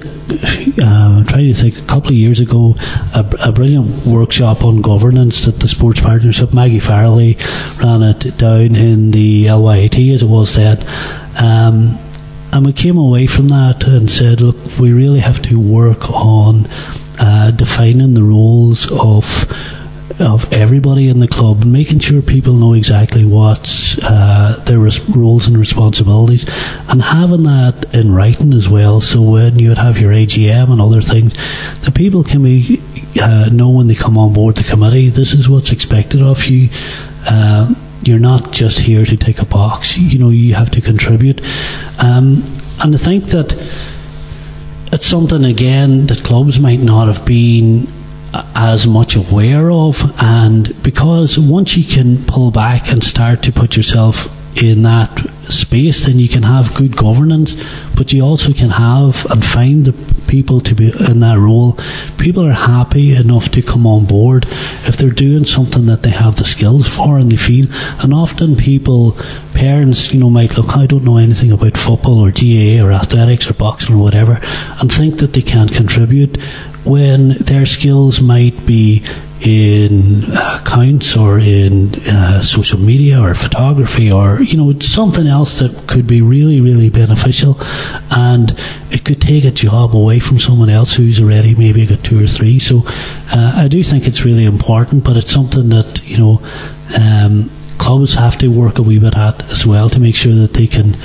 uh, 0.83 1.25
trying 1.25 1.47
to 1.47 1.55
think, 1.55 1.79
a 1.79 1.83
couple 1.83 2.09
of 2.09 2.17
years 2.17 2.41
ago, 2.41 2.75
a, 3.15 3.25
a, 3.41 3.53
brilliant 3.53 4.07
workshop 4.07 4.65
on 4.65 4.81
governance 4.81 5.45
that 5.45 5.61
the 5.61 5.69
Sports 5.69 6.01
Partnership, 6.01 6.55
Maggie 6.55 6.81
Farrelly 6.81 7.39
ran 7.83 8.03
it 8.03 8.39
down 8.39 8.75
in 8.75 9.11
the 9.11 9.47
LYT, 9.47 10.15
as 10.15 10.23
it 10.23 10.29
was 10.29 10.51
said. 10.51 10.85
Um, 11.41 11.99
and 12.53 12.67
we 12.67 12.73
came 12.73 12.97
away 12.97 13.27
from 13.27 13.49
that 13.49 13.85
and 13.87 14.11
said, 14.11 14.41
look, 14.41 14.57
we 14.79 14.93
really 14.93 15.21
have 15.21 15.43
to 15.43 15.61
work 15.61 16.11
on 16.11 16.67
uh, 17.19 17.51
defining 17.53 18.15
the 18.15 18.25
roles 18.25 18.91
of 18.91 19.25
of 20.21 20.53
everybody 20.53 21.09
in 21.09 21.21
the 21.21 21.29
club, 21.29 21.65
making 21.65 21.99
sure 21.99 22.23
people 22.23 22.55
know 22.55 22.75
exactly 22.75 23.25
what 23.25 23.99
uh, 24.03 24.57
their 24.65 24.79
res- 24.79 25.00
roles 25.09 25.47
and 25.47 25.57
responsibilities, 25.57 26.45
and 26.89 27.03
having 27.03 27.45
that 27.45 27.95
in 27.95 28.12
writing 28.12 28.53
as 28.53 28.69
well. 28.69 29.00
So 29.00 29.23
when 29.23 29.59
you 29.59 29.71
would 29.71 29.79
have 29.79 29.99
your 29.99 30.12
AGM 30.12 30.71
and 30.71 30.81
other 30.81 31.00
things, 31.03 31.35
the 31.81 31.93
people 31.93 32.23
can 32.23 32.43
be 32.43 32.83
uh, 33.21 33.49
know 33.50 33.71
when 33.71 33.87
they 33.87 33.95
come 33.95 34.19
on 34.19 34.33
board 34.33 34.57
the 34.57 34.65
committee. 34.65 35.09
This 35.09 35.33
is 35.33 35.49
what's 35.49 35.73
expected 35.73 36.23
of 36.23 36.45
you. 36.47 36.69
Uh, 37.27 37.75
you're 38.03 38.19
not 38.19 38.53
just 38.53 38.79
here 38.79 39.05
to 39.05 39.17
take 39.17 39.41
a 39.41 39.47
box. 39.47 39.97
You 39.99 40.19
know, 40.19 40.31
you 40.31 40.55
have 40.55 40.71
to 40.73 40.81
contribute. 40.81 41.41
Um, 41.99 42.45
and 42.81 42.95
I 42.95 42.99
think 42.99 43.27
that 43.27 43.53
it's 44.93 45.07
something 45.07 45.45
again 45.45 46.07
that 46.07 46.25
clubs 46.25 46.59
might 46.59 46.81
not 46.81 47.09
have 47.09 47.25
been 47.25 47.87
as 48.33 48.87
much 48.87 49.17
aware 49.17 49.71
of 49.71 50.15
and 50.23 50.83
because 50.83 51.39
once 51.39 51.77
you 51.77 51.85
can 51.85 52.25
pull 52.25 52.51
back 52.51 52.91
and 52.91 53.03
start 53.03 53.43
to 53.43 53.53
put 53.53 53.77
yourself 53.77 54.37
in 54.63 54.83
that 54.83 55.11
space 55.51 56.07
then 56.07 56.19
you 56.19 56.29
can 56.29 56.43
have 56.43 56.75
good 56.75 56.97
governance 56.97 57.57
but 57.95 58.13
you 58.13 58.23
also 58.23 58.53
can 58.53 58.71
have 58.71 59.27
and 59.31 59.45
find 59.45 59.85
the 59.85 59.93
people 60.31 60.61
to 60.61 60.75
be 60.77 60.93
in 61.11 61.21
that 61.21 61.39
role. 61.39 61.77
People 62.17 62.47
are 62.47 62.53
happy 62.53 63.17
enough 63.17 63.51
to 63.51 63.63
come 63.63 63.85
on 63.85 64.07
board 64.07 64.47
if 64.87 64.97
they're 64.97 65.11
doing 65.11 65.45
something 65.45 65.87
that 65.87 66.03
they 66.03 66.11
have 66.11 66.37
the 66.37 66.45
skills 66.45 66.89
for 66.89 67.19
and 67.19 67.33
they 67.33 67.37
feel 67.37 67.67
and 68.01 68.15
often 68.15 68.55
people 68.55 69.17
parents 69.53 70.15
you 70.15 70.21
know 70.21 70.31
might 70.31 70.57
look 70.57 70.77
I 70.77 70.87
don't 70.87 71.05
know 71.05 71.17
anything 71.17 71.51
about 71.51 71.77
football 71.77 72.21
or 72.21 72.31
GAA 72.31 72.81
or 72.83 72.93
athletics 72.93 73.51
or 73.51 73.55
boxing 73.55 73.97
or 73.97 74.03
whatever 74.03 74.39
and 74.81 74.91
think 74.91 75.19
that 75.19 75.33
they 75.33 75.43
can't 75.43 75.73
contribute 75.73 76.39
when 76.85 77.31
their 77.39 77.67
skills 77.67 78.21
might 78.21 78.67
be 78.67 79.05
in 79.41 80.25
accounts 80.33 81.17
or 81.17 81.39
in 81.39 81.95
uh, 82.07 82.43
social 82.43 82.79
media 82.79 83.19
or 83.19 83.35
photography 83.35 84.13
or 84.13 84.43
you 84.43 84.57
know 84.57 84.79
something 84.81 85.27
else 85.27 85.61
that 85.61 85.87
could 85.89 86.07
be 86.07 86.21
really 86.21 86.61
really 86.61 86.91
beneficial. 86.91 87.59
And 88.11 88.55
it 88.91 89.05
could 89.05 89.21
take 89.21 89.45
a 89.45 89.51
job 89.51 89.95
away 89.95 90.19
from 90.19 90.39
someone 90.39 90.69
else 90.69 90.95
who's 90.95 91.21
already 91.21 91.55
maybe 91.55 91.87
got 91.87 92.05
two 92.05 92.23
or 92.23 92.27
three. 92.27 92.59
So 92.59 92.83
uh, 92.87 93.53
I 93.57 93.69
do 93.69 93.83
think 93.83 94.07
it's 94.07 94.25
really 94.25 94.45
important 94.45 95.05
but 95.05 95.17
it's 95.17 95.33
something 95.33 95.69
that 95.71 96.03
you 96.05 96.19
know 96.19 96.43
um, 96.99 97.51
clubs 97.79 98.15
have 98.15 98.37
to 98.39 98.49
work 98.49 98.79
a 98.79 98.83
wee 98.83 98.99
bit 98.99 99.17
at 99.17 99.51
as 99.51 99.67
well 99.67 99.89
to 99.89 99.99
make 100.01 100.17
sure 100.17 100.35
that 100.35 100.53
they 100.53 100.67
can 100.67 100.97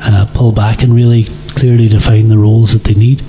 uh, 0.00 0.28
pull 0.34 0.52
back 0.52 0.82
and 0.82 0.94
really 0.94 1.24
clearly 1.50 1.88
define 1.88 2.28
the 2.28 2.38
roles 2.38 2.72
that 2.72 2.84
they 2.84 2.94
need. 2.94 3.20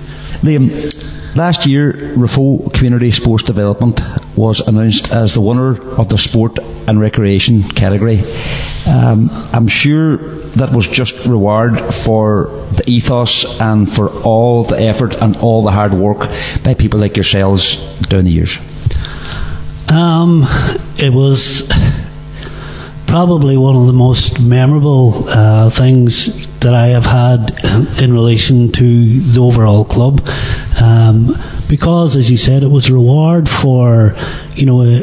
Liam 0.42 0.92
Last 1.36 1.66
year, 1.66 1.92
Raphoe 1.92 2.74
Community 2.74 3.12
Sports 3.12 3.44
Development 3.44 4.00
was 4.38 4.62
announced 4.62 5.12
as 5.12 5.34
the 5.34 5.42
winner 5.42 5.76
of 6.00 6.08
the 6.08 6.18
Sport 6.18 6.58
and 6.88 6.98
Recreation 6.98 7.62
category. 7.62 8.22
Um, 8.88 9.30
I'm 9.52 9.68
sure 9.68 10.16
that 10.56 10.72
was 10.72 10.88
just 10.88 11.26
reward 11.26 11.78
for 11.94 12.46
the 12.72 12.84
ethos 12.88 13.60
and 13.60 13.94
for 13.94 14.10
all 14.24 14.64
the 14.64 14.80
effort 14.80 15.16
and 15.22 15.36
all 15.36 15.62
the 15.62 15.72
hard 15.72 15.94
work 15.94 16.20
by 16.64 16.74
people 16.74 17.02
like 17.02 17.18
yourselves 17.18 17.78
down 18.04 18.24
the 18.24 18.32
years. 18.32 18.58
Um, 19.92 20.46
it 20.98 21.12
was 21.14 21.70
probably 23.08 23.58
one 23.58 23.76
of 23.76 23.88
the 23.88 23.94
most 23.94 24.40
memorable 24.40 25.28
uh, 25.28 25.70
things 25.70 26.48
that 26.60 26.74
I 26.74 26.88
have 26.88 27.06
had 27.06 27.60
in 28.02 28.14
relation 28.14 28.72
to 28.72 29.20
the 29.22 29.40
overall 29.42 29.86
club. 29.86 30.26
Um, 30.82 31.38
because, 31.68 32.16
as 32.16 32.30
you 32.30 32.38
said, 32.38 32.64
it 32.64 32.68
was 32.68 32.90
a 32.90 32.94
reward 32.94 33.50
for, 33.50 34.16
you 34.56 34.66
know, 34.66 34.82
uh, 34.82 35.02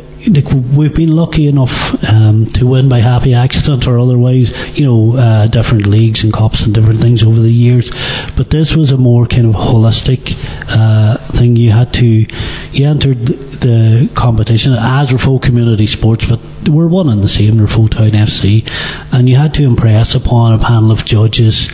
we've 0.75 0.95
been 0.95 1.17
lucky 1.17 1.49
enough 1.49 1.95
um, 2.13 2.47
to 2.47 2.67
win 2.67 2.89
by 2.89 3.01
happy 3.01 3.35
accident 3.35 3.87
or 3.87 3.99
otherwise, 3.99 4.53
you 4.79 4.85
know, 4.85 5.17
uh, 5.17 5.47
different 5.49 5.87
leagues 5.87 6.23
and 6.23 6.33
cups 6.33 6.65
and 6.65 6.75
different 6.75 7.01
things 7.01 7.23
over 7.23 7.41
the 7.41 7.53
years. 7.53 7.91
But 8.37 8.51
this 8.51 8.77
was 8.77 8.93
a 8.93 8.99
more 8.99 9.27
kind 9.27 9.47
of 9.47 9.55
holistic 9.55 10.37
uh, 10.69 11.17
thing. 11.33 11.57
You 11.57 11.73
had 11.73 11.93
to, 11.95 12.07
you 12.07 12.87
entered 12.87 13.27
the 13.27 14.11
competition 14.15 14.75
as 14.75 15.11
Raphoe 15.11 15.43
Community 15.43 15.87
Sports, 15.87 16.27
but 16.27 16.41
we're 16.69 16.89
one 16.89 17.09
and 17.09 17.23
the 17.23 17.29
same, 17.29 17.55
Raphoe 17.55 17.91
Town 17.91 18.11
FC, 18.11 18.69
and 19.13 19.29
you 19.29 19.37
had 19.37 19.55
to 19.55 19.65
impress 19.65 20.15
upon 20.15 20.53
a 20.53 20.59
panel 20.59 20.93
of 20.93 21.05
judges 21.05 21.69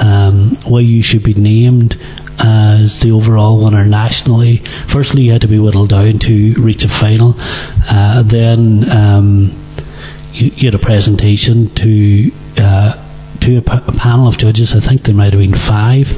um, 0.00 0.56
why 0.64 0.80
you 0.80 1.02
should 1.02 1.22
be 1.22 1.34
named 1.34 1.98
as 2.38 3.00
the 3.00 3.12
overall 3.12 3.64
winner 3.64 3.84
nationally. 3.84 4.58
Firstly, 4.86 5.22
you 5.22 5.32
had 5.32 5.42
to 5.42 5.48
be 5.48 5.58
whittled 5.58 5.90
down 5.90 6.18
to 6.20 6.54
reach 6.54 6.84
a 6.84 6.88
final. 6.88 7.34
Uh, 7.88 8.22
then 8.22 8.90
um, 8.90 9.52
you, 10.32 10.50
you, 10.54 10.66
had 10.70 10.74
a 10.74 10.78
presentation 10.78 11.68
to 11.74 12.32
uh, 12.58 12.94
to 13.40 13.58
a, 13.58 13.62
p- 13.62 13.72
a 13.86 13.92
panel 13.92 14.28
of 14.28 14.38
judges. 14.38 14.74
I 14.74 14.80
think 14.80 15.02
there 15.02 15.14
might 15.14 15.32
have 15.32 15.40
been 15.42 15.54
five. 15.54 16.16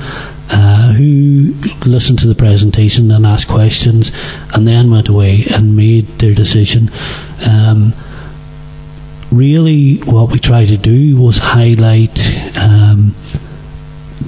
Uh, 0.50 0.92
who 0.92 1.54
listened 1.86 2.18
to 2.18 2.28
the 2.28 2.34
presentation 2.34 3.10
and 3.10 3.24
asked 3.24 3.48
questions, 3.48 4.12
and 4.52 4.68
then 4.68 4.90
went 4.90 5.08
away 5.08 5.44
and 5.50 5.74
made 5.74 6.06
their 6.18 6.34
decision. 6.34 6.90
Um, 7.46 7.94
really, 9.32 9.96
what 9.98 10.30
we 10.30 10.38
tried 10.38 10.66
to 10.66 10.76
do 10.76 11.16
was 11.16 11.38
highlight 11.38 12.18
um, 12.58 13.14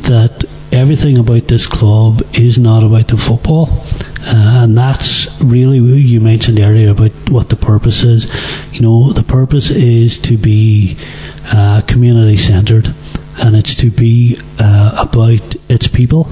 that 0.02 0.35
everything 0.76 1.16
about 1.16 1.48
this 1.48 1.66
club 1.66 2.22
is 2.34 2.58
not 2.58 2.84
about 2.84 3.08
the 3.08 3.16
football. 3.16 3.68
Uh, 4.20 4.64
and 4.64 4.76
that's 4.76 5.28
really 5.40 5.78
you 5.78 6.20
mentioned 6.20 6.58
earlier 6.58 6.90
about 6.90 7.12
what 7.30 7.48
the 7.48 7.56
purpose 7.56 8.02
is. 8.02 8.26
You 8.72 8.82
know, 8.82 9.12
the 9.12 9.22
purpose 9.22 9.70
is 9.70 10.18
to 10.20 10.36
be 10.36 10.98
uh, 11.46 11.80
community 11.86 12.36
centred, 12.36 12.94
and 13.38 13.56
it's 13.56 13.74
to 13.76 13.90
be 13.90 14.38
uh, 14.58 15.06
about 15.08 15.56
its 15.68 15.88
people. 15.88 16.28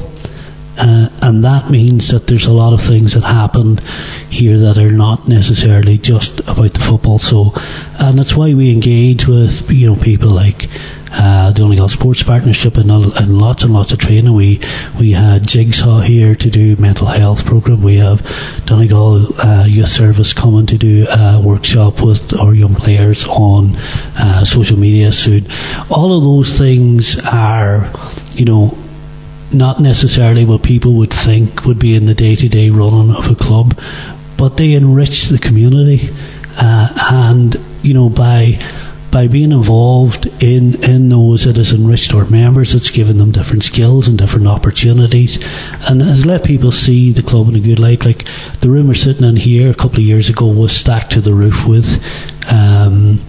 Uh, 0.76 1.08
and 1.22 1.44
that 1.44 1.70
means 1.70 2.08
that 2.08 2.26
there's 2.26 2.46
a 2.46 2.52
lot 2.52 2.72
of 2.72 2.80
things 2.80 3.14
that 3.14 3.22
happen 3.22 3.78
here 4.28 4.58
that 4.58 4.76
are 4.76 4.90
not 4.90 5.28
necessarily 5.28 5.98
just 5.98 6.40
about 6.40 6.74
the 6.74 6.80
football. 6.80 7.18
So, 7.18 7.52
and 7.98 8.18
that's 8.18 8.34
why 8.34 8.54
we 8.54 8.72
engage 8.72 9.26
with 9.26 9.70
you 9.70 9.86
know 9.86 9.96
people 9.96 10.30
like 10.30 10.68
uh, 11.16 11.52
the 11.52 11.60
Donegal 11.60 11.88
Sports 11.88 12.22
Partnership 12.22 12.76
and, 12.76 12.90
and 12.90 13.38
lots 13.38 13.62
and 13.62 13.72
lots 13.72 13.92
of 13.92 13.98
training. 13.98 14.34
We 14.34 14.60
we 14.98 15.12
had 15.12 15.46
Jigsaw 15.46 16.00
here 16.00 16.34
to 16.34 16.50
do 16.50 16.76
mental 16.76 17.06
health 17.06 17.46
program. 17.46 17.82
We 17.82 17.96
have 17.96 18.20
Donegal 18.66 19.40
uh, 19.40 19.64
Youth 19.66 19.88
Service 19.88 20.32
coming 20.32 20.66
to 20.66 20.76
do 20.76 21.06
a 21.08 21.40
workshop 21.40 22.02
with 22.02 22.34
our 22.38 22.54
young 22.54 22.74
players 22.74 23.26
on 23.26 23.76
uh, 24.16 24.44
social 24.44 24.78
media 24.78 25.12
soon. 25.12 25.46
All 25.88 26.16
of 26.16 26.24
those 26.24 26.58
things 26.58 27.18
are, 27.20 27.90
you 28.32 28.44
know, 28.44 28.76
not 29.54 29.80
necessarily 29.80 30.44
what 30.44 30.62
people 30.62 30.94
would 30.94 31.12
think 31.12 31.64
would 31.64 31.78
be 31.78 31.94
in 31.94 32.06
the 32.06 32.14
day 32.14 32.37
to 32.37 32.49
day 32.49 32.70
running 32.70 33.14
of 33.14 33.30
a 33.30 33.34
club, 33.34 33.78
but 34.37 34.56
they 34.56 34.73
enrich 34.73 35.28
the 35.28 35.38
community. 35.38 36.11
Uh, 36.56 36.88
and, 37.12 37.56
you 37.82 37.94
know, 37.94 38.08
by 38.08 38.61
by 39.11 39.28
being 39.28 39.52
involved 39.52 40.26
in, 40.42 40.82
in 40.82 41.08
those, 41.08 41.46
it 41.46 41.54
has 41.54 41.73
enriched 41.73 42.12
our 42.12 42.26
members. 42.26 42.75
It's 42.75 42.90
given 42.90 43.16
them 43.18 43.30
different 43.30 43.62
skills 43.62 44.08
and 44.08 44.18
different 44.18 44.49
opportunities, 44.49 45.38
and 45.88 46.02
has 46.02 46.26
let 46.26 46.42
people 46.42 46.73
see 46.73 47.12
the 47.12 47.23
club 47.23 47.49
in 47.49 47.54
a 47.54 47.61
good 47.61 47.78
light. 47.78 48.04
Like 48.04 48.28
the 48.58 48.68
room 48.68 48.88
we're 48.88 48.94
sitting 48.94 49.23
in 49.23 49.37
here 49.37 49.70
a 49.70 49.75
couple 49.75 49.99
of 49.99 50.02
years 50.02 50.28
ago 50.28 50.46
was 50.49 50.76
stacked 50.76 51.12
to 51.12 51.20
the 51.20 51.32
roof 51.32 51.64
with 51.64 52.02
um, 52.50 53.20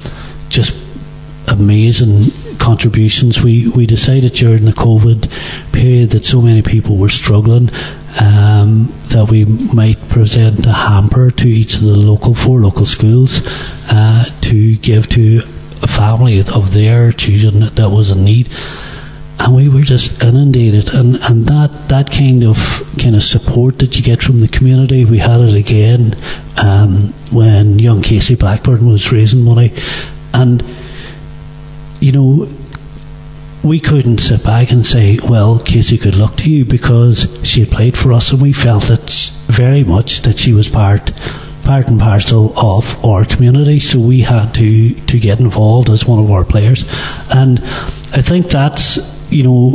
just 0.50 0.76
amazing 1.48 2.32
contributions. 2.60 3.42
We 3.42 3.68
we 3.70 3.86
decided 3.86 4.34
during 4.34 4.66
the 4.66 4.72
COVID 4.72 5.32
period 5.72 6.12
that 6.12 6.24
so 6.24 6.42
many 6.42 6.62
people 6.62 6.98
were 6.98 7.10
struggling 7.10 7.70
um, 8.20 8.94
that 9.08 9.28
we 9.30 9.46
might 9.46 10.00
present 10.10 10.66
a 10.66 10.72
hamper 10.72 11.32
to 11.32 11.48
each 11.48 11.76
of 11.76 11.82
the 11.82 11.96
local 11.96 12.34
four 12.34 12.62
local 12.62 12.86
schools 12.86 13.42
uh, 13.90 14.26
to 14.42 14.78
give 14.78 15.10
to 15.10 15.42
a 15.82 15.88
family 15.88 16.40
of 16.40 16.74
their 16.74 17.12
children 17.12 17.60
that 17.76 17.90
was 17.90 18.12
in 18.12 18.24
need. 18.24 18.50
And 19.38 19.54
we 19.54 19.68
were 19.68 19.82
just 19.82 20.24
inundated. 20.24 20.94
And, 20.94 21.18
and 21.18 21.46
that, 21.48 21.90
that 21.90 22.10
kind 22.10 22.44
of 22.44 22.58
kind 22.98 23.16
of 23.16 23.24
support 23.24 23.80
that 23.80 23.98
you 23.98 24.02
get 24.04 24.24
from 24.24 24.40
the 24.40 24.48
community 24.48 25.04
we 25.04 25.18
had 25.18 25.42
it 25.42 25.54
again 25.54 26.16
um, 26.58 27.14
when 27.32 27.78
young 27.80 28.02
Casey 28.02 28.36
Blackburn 28.36 28.88
was 28.88 29.12
raising 29.12 29.44
money. 29.44 29.74
And 30.34 30.64
you 32.06 32.12
know 32.12 32.48
we 33.64 33.80
couldn't 33.80 34.20
sit 34.20 34.44
back 34.44 34.72
and 34.72 34.86
say 34.86 35.18
well 35.28 35.60
Casey 35.60 35.98
good 35.98 36.16
luck 36.16 36.36
to 36.38 36.50
you 36.52 36.64
because 36.64 37.28
she 37.44 37.62
had 37.62 37.72
played 37.72 37.98
for 37.98 38.14
us 38.14 38.32
and 38.32 38.42
we 38.42 38.54
felt 38.54 38.90
it 38.90 39.10
very 39.48 39.84
much 39.84 40.22
that 40.22 40.38
she 40.38 40.54
was 40.54 40.70
part 40.70 41.12
part 41.66 41.88
and 41.88 42.00
parcel 42.00 42.58
of 42.58 43.04
our 43.04 43.26
community. 43.26 43.80
So 43.80 44.00
we 44.00 44.22
had 44.22 44.54
to 44.54 44.94
to 44.94 45.20
get 45.20 45.40
involved 45.40 45.90
as 45.90 46.06
one 46.06 46.20
of 46.20 46.30
our 46.32 46.46
players, 46.46 46.86
and 47.34 47.60
I 48.14 48.22
think 48.22 48.48
that's 48.48 49.00
you 49.32 49.44
know 49.44 49.72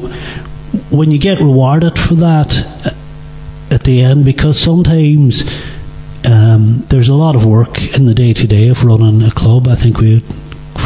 when 0.90 1.10
you 1.10 1.18
get 1.18 1.38
rewarded 1.38 1.98
for 1.98 2.14
that 2.14 2.56
uh, 2.86 3.74
at 3.74 3.82
the 3.82 4.00
end 4.00 4.24
because 4.24 4.58
sometimes. 4.58 5.44
Um, 6.22 6.84
there's 6.90 7.08
a 7.08 7.14
lot 7.14 7.34
of 7.34 7.46
work 7.46 7.80
in 7.94 8.04
the 8.04 8.12
day 8.12 8.34
to 8.34 8.46
day 8.46 8.68
of 8.68 8.84
running 8.84 9.22
a 9.22 9.30
club. 9.30 9.66
I 9.66 9.74
think 9.74 9.96
we 9.96 10.22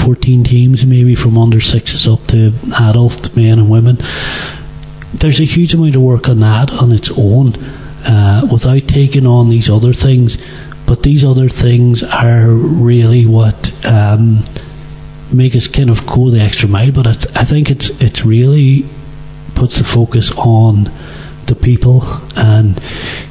14 0.05 0.45
teams, 0.45 0.85
maybe 0.85 1.15
from 1.15 1.39
under 1.39 1.61
sixes 1.63 2.07
up 2.07 2.27
to 2.27 2.53
adult 2.79 3.35
men 3.35 3.59
and 3.59 3.71
women. 3.71 3.97
There's 5.15 5.41
a 5.41 5.45
huge 5.45 5.73
amount 5.73 5.97
of 5.97 6.03
work 6.03 6.29
on 6.29 6.41
that 6.41 6.71
on 6.73 6.93
its 6.93 7.11
own 7.17 7.55
uh, 8.05 8.47
without 8.51 8.87
taking 8.87 9.27
on 9.27 9.49
these 9.49 9.71
other 9.71 9.95
things. 9.95 10.37
But 10.87 11.03
these 11.03 11.25
other 11.25 11.49
things 11.49 12.03
are 12.03 12.51
really 12.51 13.25
what 13.25 13.73
um, 13.87 14.45
make 15.33 15.57
us 15.57 15.69
kind 15.69 15.89
of 15.89 16.07
go 16.07 16.29
the 16.29 16.41
extra 16.41 16.69
mile. 16.69 16.93
But 16.93 17.07
I 17.35 17.45
think 17.45 17.71
it's 17.71 17.89
it's 18.01 18.27
really 18.27 18.85
puts 19.55 19.79
the 19.79 19.85
focus 19.85 20.33
on 20.33 20.91
the 21.47 21.55
people 21.55 22.03
and 22.37 22.81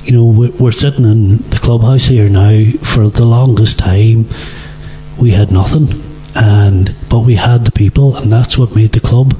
you 0.03 0.11
know 0.11 0.25
we're 0.25 0.71
sitting 0.71 1.05
in 1.05 1.37
the 1.49 1.59
clubhouse 1.59 2.05
here 2.05 2.29
now 2.29 2.71
for 2.83 3.09
the 3.09 3.25
longest 3.25 3.79
time 3.79 4.27
we 5.19 5.31
had 5.31 5.51
nothing 5.51 6.12
and 6.35 6.95
but 7.09 7.19
we 7.19 7.35
had 7.35 7.65
the 7.65 7.71
people 7.71 8.15
and 8.15 8.31
that's 8.31 8.57
what 8.57 8.75
made 8.75 8.91
the 8.91 8.99
club 8.99 9.35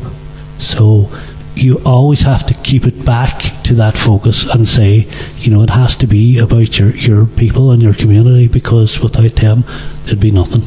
so 0.60 1.10
you 1.56 1.80
always 1.86 2.22
have 2.22 2.46
to 2.48 2.54
keep 2.56 2.86
it 2.86 3.06
back 3.06 3.64
to 3.64 3.76
that 3.76 3.98
focus 3.98 4.46
and 4.48 4.68
say, 4.68 5.08
you 5.38 5.52
know, 5.52 5.62
it 5.62 5.70
has 5.70 5.96
to 5.98 6.08
be 6.08 6.40
about 6.40 6.80
your, 6.80 6.90
your 6.96 7.26
people 7.26 7.72
and 7.72 7.82
your 7.82 7.94
community 7.94 8.48
because 8.48 9.00
without 9.00 9.36
them, 9.36 9.64
there'd 10.06 10.20
be 10.20 10.32
nothing. 10.32 10.64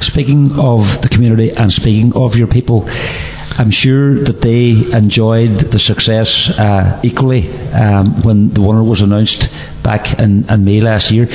Speaking 0.00 0.58
of 0.58 1.00
the 1.02 1.08
community 1.08 1.50
and 1.52 1.72
speaking 1.72 2.14
of 2.14 2.36
your 2.36 2.46
people, 2.46 2.86
I'm 3.56 3.70
sure 3.70 4.18
that 4.18 4.40
they 4.40 4.70
enjoyed 4.92 5.52
the 5.52 5.78
success 5.78 6.50
uh, 6.50 7.00
equally 7.04 7.50
um, 7.72 8.20
when 8.22 8.50
the 8.50 8.60
winner 8.60 8.82
was 8.82 9.00
announced 9.00 9.52
back 9.82 10.18
in, 10.18 10.48
in, 10.50 10.64
May 10.64 10.80
last 10.80 11.10
year. 11.12 11.28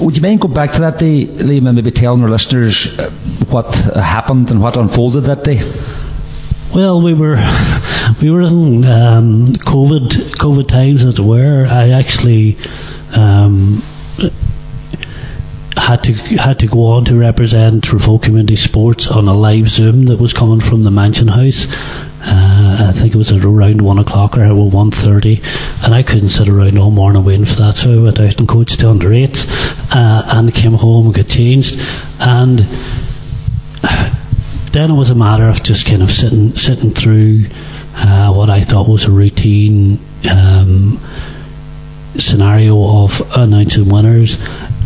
Would 0.00 0.16
you 0.16 0.22
mind 0.22 0.40
going 0.40 0.54
back 0.54 0.72
to 0.72 0.80
that 0.80 0.98
day, 0.98 1.26
Liam, 1.26 1.66
and 1.68 1.76
maybe 1.76 1.90
telling 1.92 2.22
our 2.22 2.30
listeners 2.30 2.98
uh, 2.98 3.10
what 3.50 3.72
happened 3.94 4.50
and 4.50 4.60
what 4.60 4.76
unfolded 4.76 5.24
that 5.24 5.44
day? 5.44 5.62
Well, 6.74 7.00
we 7.00 7.14
were 7.14 7.36
we 8.22 8.30
were 8.30 8.42
in 8.42 8.84
um, 8.84 9.46
COVID 9.46 10.36
COVID 10.38 10.66
times 10.66 11.04
as 11.04 11.18
it 11.18 11.22
were. 11.22 11.66
I 11.70 11.90
actually 11.90 12.56
um, 13.14 13.82
had 15.90 16.04
to 16.04 16.12
had 16.12 16.58
to 16.60 16.68
go 16.68 16.86
on 16.86 17.04
to 17.04 17.18
represent 17.18 17.82
Raphoe 17.82 18.22
Community 18.22 18.54
Sports 18.54 19.08
on 19.08 19.26
a 19.26 19.34
live 19.34 19.68
Zoom 19.68 20.06
that 20.06 20.20
was 20.20 20.32
coming 20.32 20.60
from 20.60 20.84
the 20.84 20.90
Mansion 20.92 21.26
House. 21.26 21.66
Uh, 22.22 22.86
I 22.90 22.92
think 22.92 23.12
it 23.12 23.18
was 23.18 23.32
at 23.32 23.44
around 23.44 23.80
one 23.80 23.98
o'clock 23.98 24.38
or 24.38 24.54
one 24.70 24.92
thirty, 24.92 25.42
and 25.82 25.92
I 25.92 26.04
couldn't 26.04 26.28
sit 26.28 26.48
around 26.48 26.78
all 26.78 26.92
morning 26.92 27.24
waiting 27.24 27.44
for 27.44 27.56
that. 27.56 27.76
So 27.76 27.92
I 27.92 28.02
went 28.04 28.20
out 28.20 28.38
and 28.38 28.48
coached 28.48 28.78
the 28.78 28.88
under 28.88 29.12
eights, 29.12 29.46
uh, 29.92 30.22
and 30.28 30.54
came 30.54 30.74
home 30.74 31.06
and 31.06 31.14
got 31.14 31.26
changed, 31.26 31.80
and 32.20 32.60
then 34.70 34.92
it 34.92 34.94
was 34.94 35.10
a 35.10 35.16
matter 35.16 35.48
of 35.48 35.64
just 35.64 35.86
kind 35.86 36.04
of 36.04 36.12
sitting 36.12 36.56
sitting 36.56 36.92
through 36.92 37.46
uh, 37.96 38.32
what 38.32 38.48
I 38.48 38.60
thought 38.60 38.88
was 38.88 39.06
a 39.06 39.10
routine 39.10 39.98
um, 40.30 41.00
scenario 42.16 43.02
of 43.02 43.20
announcing 43.36 43.88
winners. 43.88 44.38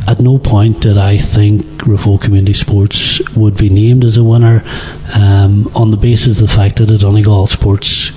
At 0.06 0.20
no 0.20 0.38
point 0.38 0.80
did 0.80 0.98
I 0.98 1.16
think 1.16 1.62
Raphoe 1.84 2.20
Community 2.20 2.52
Sports 2.52 3.20
would 3.30 3.56
be 3.56 3.70
named 3.70 4.04
as 4.04 4.16
a 4.16 4.24
winner 4.24 4.62
um, 5.14 5.70
on 5.74 5.90
the 5.90 5.96
basis 5.96 6.40
of 6.40 6.48
the 6.48 6.54
fact 6.54 6.76
that 6.76 6.86
the 6.86 6.98
Donegal 6.98 7.46
Sports 7.46 8.12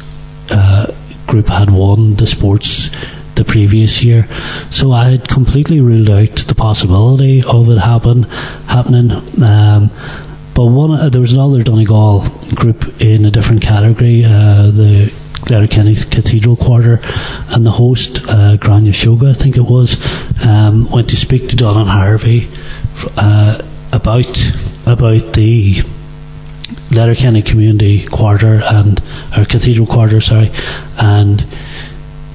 uh, 0.51 0.93
group 1.27 1.47
had 1.47 1.69
won 1.69 2.15
the 2.15 2.27
sports 2.27 2.89
the 3.35 3.45
previous 3.45 4.03
year. 4.03 4.27
So 4.71 4.91
I 4.91 5.11
had 5.11 5.29
completely 5.29 5.79
ruled 5.79 6.09
out 6.09 6.35
the 6.47 6.55
possibility 6.55 7.43
of 7.43 7.69
it 7.69 7.77
happen 7.77 8.23
happening. 8.23 9.11
Um, 9.41 9.89
but 10.53 10.65
one, 10.65 10.91
uh, 10.91 11.09
there 11.09 11.21
was 11.21 11.33
another 11.33 11.63
Donegal 11.63 12.27
group 12.55 12.99
in 12.99 13.25
a 13.25 13.31
different 13.31 13.61
category, 13.61 14.25
uh, 14.25 14.71
the 14.71 15.13
Letterkenny 15.49 15.95
Cathedral 15.95 16.55
Quarter, 16.55 16.99
and 17.49 17.65
the 17.65 17.71
host, 17.71 18.17
uh, 18.27 18.57
Gráinne 18.57 18.93
Seoige, 18.93 19.29
I 19.29 19.33
think 19.33 19.57
it 19.57 19.61
was, 19.61 19.97
um, 20.45 20.89
went 20.91 21.09
to 21.09 21.15
speak 21.15 21.49
to 21.49 21.55
Don 21.55 21.77
and 21.77 21.89
Harvey 21.89 22.47
uh, 23.17 23.61
about 23.91 24.53
about 24.85 25.33
the 25.33 25.83
Letterkenny 26.91 27.41
Community 27.41 28.05
Quarter 28.05 28.61
and 28.63 29.01
or 29.37 29.45
Cathedral 29.45 29.87
Quarter, 29.87 30.21
sorry, 30.21 30.51
and 30.97 31.45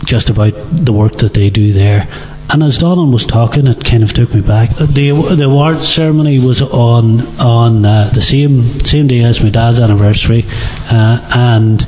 just 0.05 0.31
about 0.31 0.55
the 0.71 0.93
work 0.93 1.17
that 1.17 1.35
they 1.35 1.51
do 1.51 1.73
there. 1.73 2.09
And 2.51 2.63
as 2.63 2.79
Donald 2.79 3.13
was 3.13 3.25
talking, 3.25 3.67
it 3.67 3.83
kind 3.83 4.03
of 4.03 4.13
took 4.13 4.35
me 4.35 4.43
back. 4.43 4.77
The 4.77 5.13
the 5.35 5.45
award 5.45 5.83
ceremony 5.83 6.39
was 6.39 6.61
on 6.61 7.27
on 7.39 7.85
uh, 7.85 8.11
the 8.13 8.21
same 8.21 8.81
same 8.81 9.07
day 9.07 9.21
as 9.21 9.43
my 9.43 9.49
dad's 9.49 9.79
anniversary, 9.81 10.45
uh, 10.91 11.27
and 11.35 11.87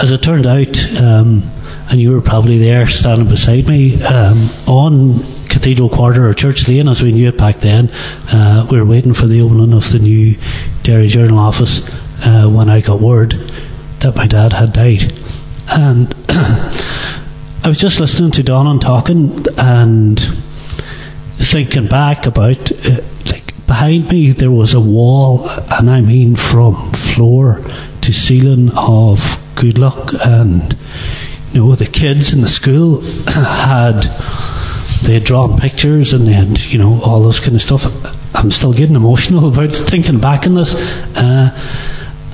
as 0.00 0.12
it 0.12 0.22
turned 0.22 0.46
out, 0.46 0.78
um, 1.00 1.42
and 1.90 2.00
you 2.00 2.12
were 2.12 2.20
probably 2.20 2.58
there 2.58 2.86
standing 2.88 3.28
beside 3.28 3.66
me 3.66 4.02
um, 4.04 4.48
on 4.66 5.18
Cathedral 5.48 5.88
Quarter 5.88 6.28
or 6.28 6.34
Church 6.34 6.68
Lane, 6.68 6.88
as 6.88 7.02
we 7.02 7.12
knew 7.12 7.28
it 7.28 7.38
back 7.38 7.56
then. 7.56 7.90
Uh, 8.30 8.66
we 8.70 8.78
were 8.78 8.86
waiting 8.86 9.14
for 9.14 9.26
the 9.26 9.40
opening 9.40 9.72
of 9.72 9.90
the 9.90 9.98
new 9.98 10.36
Derry 10.82 11.08
Journal 11.08 11.38
office 11.38 11.82
uh, 12.24 12.48
when 12.48 12.68
I 12.68 12.80
got 12.80 13.00
word 13.00 13.32
that 14.00 14.14
my 14.14 14.26
dad 14.26 14.52
had 14.52 14.72
died, 14.72 15.12
and. 15.68 16.14
I 17.60 17.68
was 17.68 17.80
just 17.80 18.00
listening 18.00 18.30
to 18.30 18.42
Donnan 18.42 18.80
talking 18.80 19.44
and 19.58 20.18
thinking 21.38 21.86
back 21.86 22.24
about 22.24 22.72
uh, 22.86 23.02
like 23.26 23.66
behind 23.66 24.08
me 24.08 24.30
there 24.30 24.50
was 24.50 24.72
a 24.72 24.80
wall, 24.80 25.48
and 25.48 25.90
I 25.90 26.00
mean 26.00 26.36
from 26.36 26.92
floor 26.92 27.60
to 28.02 28.12
ceiling 28.12 28.70
of 28.74 29.38
good 29.58 29.76
luck, 29.76 30.12
and 30.24 30.76
you 31.52 31.60
know 31.60 31.74
the 31.74 31.86
kids 31.86 32.32
in 32.32 32.40
the 32.42 32.48
school 32.48 33.00
had 33.26 34.02
they 35.02 35.14
had 35.14 35.24
drawn 35.24 35.58
pictures 35.58 36.12
and 36.12 36.28
they 36.28 36.32
had 36.32 36.60
you 36.66 36.78
know 36.78 37.02
all 37.02 37.22
this 37.22 37.40
kind 37.40 37.56
of 37.56 37.62
stuff. 37.62 37.84
I'm 38.36 38.52
still 38.52 38.72
getting 38.72 38.94
emotional 38.94 39.48
about 39.52 39.74
thinking 39.74 40.20
back 40.20 40.46
on 40.46 40.54
this. 40.54 40.74
Uh, 41.16 41.50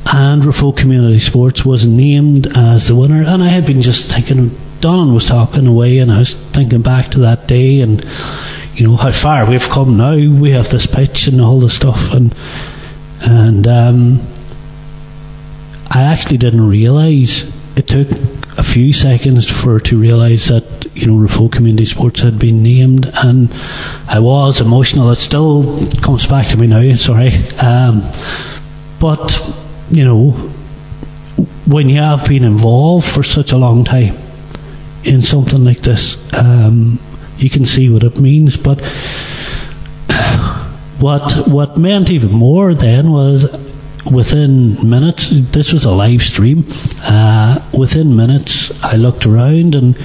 and 0.06 0.42
Raphoe 0.42 0.76
Community 0.76 1.18
Sports 1.18 1.64
was 1.64 1.86
named 1.86 2.46
as 2.54 2.88
the 2.88 2.94
winner, 2.94 3.24
and 3.24 3.42
I 3.42 3.48
had 3.48 3.64
been 3.64 3.80
just 3.80 4.10
thinking 4.10 4.50
Donnan 4.80 5.14
was 5.14 5.24
talking 5.24 5.66
away, 5.66 5.98
and 5.98 6.12
I 6.12 6.18
was 6.18 6.34
thinking 6.34 6.82
back 6.82 7.10
to 7.12 7.20
that 7.20 7.48
day, 7.48 7.80
and 7.80 8.04
you 8.74 8.86
know 8.86 8.96
how 8.96 9.12
far 9.12 9.48
we've 9.48 9.68
come 9.70 9.96
now. 9.96 10.14
We 10.14 10.50
have 10.50 10.68
this 10.68 10.86
pitch 10.86 11.26
and 11.26 11.40
all 11.40 11.58
the 11.58 11.70
stuff, 11.70 12.12
and 12.12 12.34
and 13.22 13.66
um, 13.66 14.20
I 15.94 16.02
actually 16.02 16.38
didn't 16.38 16.68
realise 16.68 17.48
it 17.76 17.86
took 17.86 18.10
a 18.58 18.64
few 18.64 18.92
seconds 18.92 19.48
for 19.48 19.78
to 19.78 19.98
realise 19.98 20.48
that 20.48 20.64
you 20.92 21.06
know 21.06 21.14
Raphoe 21.14 21.52
Community 21.52 21.86
Sports 21.86 22.20
had 22.20 22.36
been 22.36 22.64
named, 22.64 23.08
and 23.14 23.52
I 24.08 24.18
was 24.18 24.60
emotional. 24.60 25.12
It 25.12 25.16
still 25.16 25.86
comes 26.02 26.26
back 26.26 26.48
to 26.48 26.56
me 26.56 26.66
now. 26.66 26.96
Sorry, 26.96 27.36
um, 27.58 28.02
but 28.98 29.40
you 29.88 30.04
know 30.04 30.32
when 31.66 31.88
you 31.88 32.00
have 32.00 32.28
been 32.28 32.42
involved 32.42 33.06
for 33.06 33.22
such 33.22 33.52
a 33.52 33.56
long 33.56 33.84
time 33.84 34.16
in 35.04 35.22
something 35.22 35.64
like 35.64 35.82
this, 35.82 36.18
um, 36.34 36.98
you 37.38 37.48
can 37.48 37.66
see 37.66 37.88
what 37.88 38.02
it 38.02 38.18
means. 38.18 38.56
But 38.56 38.80
what 40.98 41.46
what 41.46 41.78
meant 41.78 42.10
even 42.10 42.32
more 42.32 42.74
then 42.74 43.12
was 43.12 43.44
within 44.10 44.88
minutes. 44.88 45.30
This 45.30 45.72
was 45.72 45.84
a 45.84 45.92
live 45.92 46.22
stream. 46.22 46.66
Uh, 47.02 47.60
within 47.72 48.16
minutes, 48.16 48.70
I 48.82 48.96
looked 48.96 49.26
around 49.26 49.74
and 49.74 49.96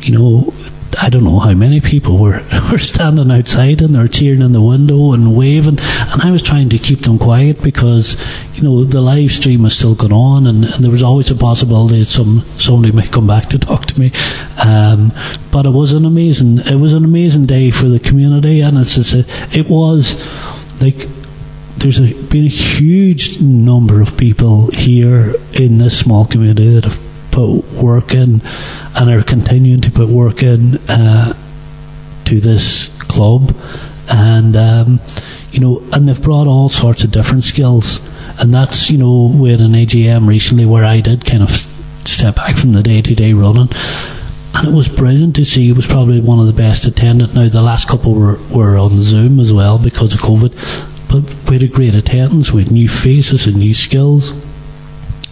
you 0.00 0.18
know 0.18 0.52
I 1.00 1.10
don't 1.10 1.24
know 1.24 1.38
how 1.38 1.54
many 1.54 1.80
people 1.80 2.18
were, 2.18 2.42
were 2.72 2.78
standing 2.78 3.30
outside 3.30 3.82
and 3.82 3.94
they're 3.94 4.08
cheering 4.08 4.42
in 4.42 4.52
the 4.52 4.62
window 4.62 5.12
and 5.12 5.36
waving. 5.36 5.78
And 5.78 6.22
I 6.22 6.30
was 6.30 6.42
trying 6.42 6.70
to 6.70 6.78
keep 6.78 7.02
them 7.02 7.18
quiet 7.18 7.62
because, 7.62 8.16
you 8.54 8.62
know, 8.62 8.84
the 8.84 9.00
live 9.00 9.30
stream 9.30 9.62
was 9.62 9.76
still 9.76 9.94
going 9.94 10.12
on 10.12 10.46
and, 10.46 10.64
and 10.64 10.84
there 10.84 10.90
was 10.90 11.02
always 11.02 11.30
a 11.30 11.36
possibility 11.36 12.00
that 12.00 12.06
some, 12.06 12.44
somebody 12.58 12.92
might 12.92 13.12
come 13.12 13.26
back 13.26 13.46
to 13.50 13.58
talk 13.58 13.86
to 13.86 14.00
me. 14.00 14.12
Um, 14.58 15.12
but 15.52 15.66
it 15.66 15.70
was 15.70 15.92
an 15.92 16.04
amazing, 16.04 16.58
it 16.60 16.76
was 16.76 16.92
an 16.92 17.04
amazing 17.04 17.46
day 17.46 17.70
for 17.70 17.84
the 17.84 18.00
community 18.00 18.60
and 18.60 18.78
it's, 18.78 19.14
a, 19.14 19.24
it 19.56 19.68
was 19.68 20.16
like, 20.80 21.08
there's 21.80 22.00
a, 22.00 22.12
been 22.28 22.44
a 22.44 22.48
huge 22.48 23.40
number 23.40 24.00
of 24.00 24.16
people 24.16 24.70
here 24.72 25.34
in 25.52 25.78
this 25.78 25.98
small 25.98 26.26
community 26.26 26.74
that 26.74 26.84
have 26.84 27.00
put 27.30 27.64
work 27.82 28.12
in 28.12 28.42
and 28.94 29.10
are 29.10 29.22
continuing 29.22 29.80
to 29.80 29.90
put 29.90 30.08
work 30.08 30.42
in 30.42 30.76
uh, 30.88 31.32
to 32.24 32.40
this 32.40 32.88
club, 33.00 33.56
and 34.08 34.56
um, 34.56 35.00
you 35.50 35.60
know, 35.60 35.82
and 35.92 36.08
they've 36.08 36.22
brought 36.22 36.46
all 36.46 36.68
sorts 36.68 37.04
of 37.04 37.10
different 37.10 37.44
skills, 37.44 38.00
and 38.38 38.52
that's 38.52 38.90
you 38.90 38.98
know, 38.98 39.32
we 39.34 39.50
had 39.50 39.60
an 39.60 39.72
AGM 39.72 40.26
recently 40.26 40.66
where 40.66 40.84
I 40.84 41.00
did 41.00 41.24
kind 41.24 41.42
of 41.42 41.50
step 42.04 42.36
back 42.36 42.56
from 42.56 42.72
the 42.72 42.82
day 42.82 43.02
to 43.02 43.14
day 43.14 43.32
running. 43.32 43.68
And 44.54 44.66
it 44.66 44.74
was 44.74 44.88
brilliant 44.88 45.36
to 45.36 45.44
see. 45.44 45.68
It 45.68 45.76
was 45.76 45.86
probably 45.86 46.20
one 46.20 46.40
of 46.40 46.46
the 46.46 46.52
best 46.52 46.84
attended. 46.84 47.34
Now 47.34 47.48
the 47.48 47.62
last 47.62 47.86
couple 47.86 48.14
were, 48.14 48.38
were 48.50 48.76
on 48.76 49.00
Zoom 49.02 49.38
as 49.38 49.52
well 49.52 49.78
because 49.78 50.12
of 50.12 50.20
COVID, 50.20 50.52
but 51.10 51.22
had 51.50 51.62
a 51.62 51.68
great 51.68 51.94
attendance 51.94 52.52
with 52.52 52.70
new 52.70 52.88
faces 52.88 53.46
and 53.46 53.56
new 53.56 53.74
skills. 53.74 54.32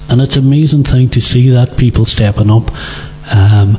And 0.09 0.21
it's 0.21 0.37
an 0.37 0.47
amazing 0.47 0.85
thing 0.85 1.09
to 1.11 1.21
see 1.21 1.51
that 1.51 1.77
people 1.77 2.05
stepping 2.05 2.51
up 2.51 2.71
um, 3.31 3.79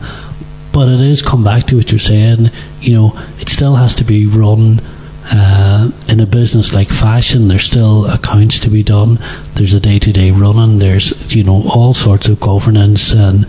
but 0.74 0.90
it 0.90 1.02
is 1.02 1.22
come 1.22 1.44
back 1.44 1.66
to 1.68 1.78
what 1.78 1.92
you're 1.92 2.00
saying. 2.00 2.52
You 2.82 2.94
know, 2.94 3.20
it 3.40 3.50
still 3.50 3.76
has 3.76 3.96
to 3.96 4.04
be 4.04 4.28
run 4.28 4.80
uh, 5.26 5.92
in 6.08 6.20
a 6.20 6.26
business 6.26 6.74
like 6.74 6.90
fashion. 6.90 7.48
There's 7.48 7.64
still 7.64 8.06
accounts 8.06 8.60
to 8.60 8.70
be 8.70 8.84
done. 8.84 9.18
There's 9.56 9.74
a 9.74 9.80
day-to-day 9.80 10.32
running. 10.32 10.80
There's 10.80 11.36
you 11.36 11.44
know 11.44 11.64
all 11.74 11.94
sorts 11.94 12.28
of 12.28 12.40
governance 12.40 13.12
and 13.12 13.46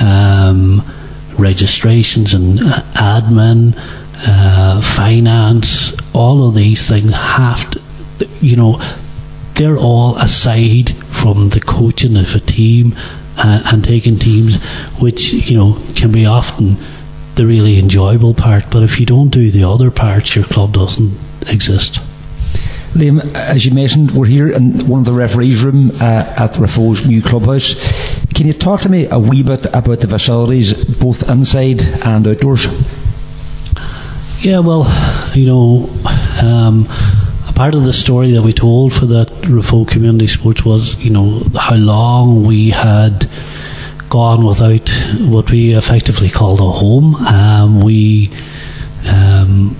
um, 0.00 0.82
registrations 1.38 2.34
and 2.34 2.60
uh, 2.60 2.82
admin, 2.92 3.74
uh, 4.26 4.80
finance. 4.80 5.94
All 6.14 6.48
of 6.48 6.54
these 6.54 6.88
things 6.88 7.12
have 7.14 7.70
to, 7.72 7.80
you 8.40 8.56
know, 8.56 8.80
they're 9.54 9.78
all 9.78 10.16
aside 10.16 10.96
from 11.06 11.50
the 11.50 11.60
coaching 11.60 12.16
of 12.16 12.34
a 12.34 12.40
team 12.40 12.94
uh, 13.36 13.62
and 13.72 13.84
taking 13.84 14.18
teams, 14.18 14.62
which 15.00 15.32
you 15.32 15.56
know 15.56 15.78
can 15.94 16.12
be 16.12 16.26
often 16.26 16.76
the 17.34 17.46
really 17.46 17.78
enjoyable 17.78 18.34
part. 18.34 18.64
But 18.70 18.82
if 18.82 19.00
you 19.00 19.06
don't 19.06 19.30
do 19.30 19.50
the 19.50 19.64
other 19.64 19.90
parts, 19.90 20.34
your 20.34 20.44
club 20.44 20.74
doesn't 20.74 21.16
exist. 21.48 22.00
Liam, 22.94 23.34
as 23.34 23.64
you 23.64 23.72
mentioned, 23.72 24.10
we're 24.10 24.26
here 24.26 24.50
in 24.50 24.86
one 24.88 25.00
of 25.00 25.06
the 25.06 25.12
referees' 25.12 25.62
room 25.62 25.90
uh, 26.00 26.34
at 26.36 26.54
Raphoe's 26.54 27.06
new 27.06 27.22
clubhouse. 27.22 27.76
Can 28.34 28.48
you 28.48 28.52
talk 28.52 28.80
to 28.80 28.88
me 28.88 29.06
a 29.06 29.18
wee 29.18 29.44
bit 29.44 29.66
about 29.66 30.00
the 30.00 30.08
facilities, 30.08 30.74
both 30.96 31.28
inside 31.28 31.82
and 32.04 32.26
outdoors? 32.26 32.66
Yeah, 34.40 34.58
well, 34.58 34.86
you 35.34 35.46
know, 35.46 35.90
um, 36.42 36.88
part 37.54 37.74
of 37.74 37.84
the 37.84 37.92
story 37.92 38.32
that 38.32 38.42
we 38.42 38.52
told 38.52 38.92
for 38.92 39.06
that 39.06 39.28
Raphoe 39.42 39.86
Community 39.88 40.26
Sports 40.26 40.64
was, 40.64 40.96
you 40.96 41.10
know, 41.10 41.42
how 41.58 41.76
long 41.76 42.44
we 42.44 42.70
had 42.70 43.28
gone 44.08 44.44
without 44.44 44.88
what 45.20 45.50
we 45.50 45.74
effectively 45.74 46.30
called 46.30 46.60
a 46.60 46.70
home. 46.70 47.14
Um, 47.14 47.80
we 47.80 48.30
um, 49.06 49.76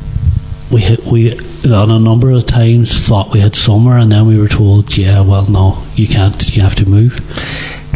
we 0.71 0.97
we 1.11 1.39
on 1.65 1.91
a 1.91 1.99
number 1.99 2.31
of 2.31 2.47
times 2.47 3.07
thought 3.07 3.33
we 3.33 3.41
had 3.41 3.55
summer, 3.55 3.99
and 3.99 4.11
then 4.11 4.27
we 4.27 4.39
were 4.39 4.49
told, 4.49 4.97
yeah, 4.97 5.21
well, 5.21 5.47
no, 5.51 5.83
you 5.95 6.09
can't. 6.09 6.57
You 6.57 6.63
have 6.63 6.77
to 6.77 6.89
move. 6.89 7.21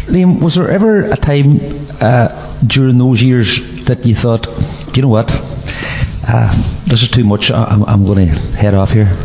Liam, 0.07 0.39
was 0.39 0.55
there 0.55 0.69
ever 0.69 1.03
a 1.03 1.17
time 1.17 1.59
uh, 1.99 2.29
during 2.67 2.99
those 2.99 3.23
years 3.23 3.85
that 3.85 4.05
you 4.05 4.13
thought, 4.13 4.47
you 4.95 5.01
know 5.01 5.07
what, 5.07 5.31
uh, 6.27 6.53
this 6.85 7.01
is 7.01 7.09
too 7.09 7.23
much. 7.23 7.49
I'm, 7.49 7.83
I'm 7.85 8.05
going 8.05 8.27
to 8.27 8.35
head 8.55 8.75
off 8.75 8.91
here. 8.91 9.17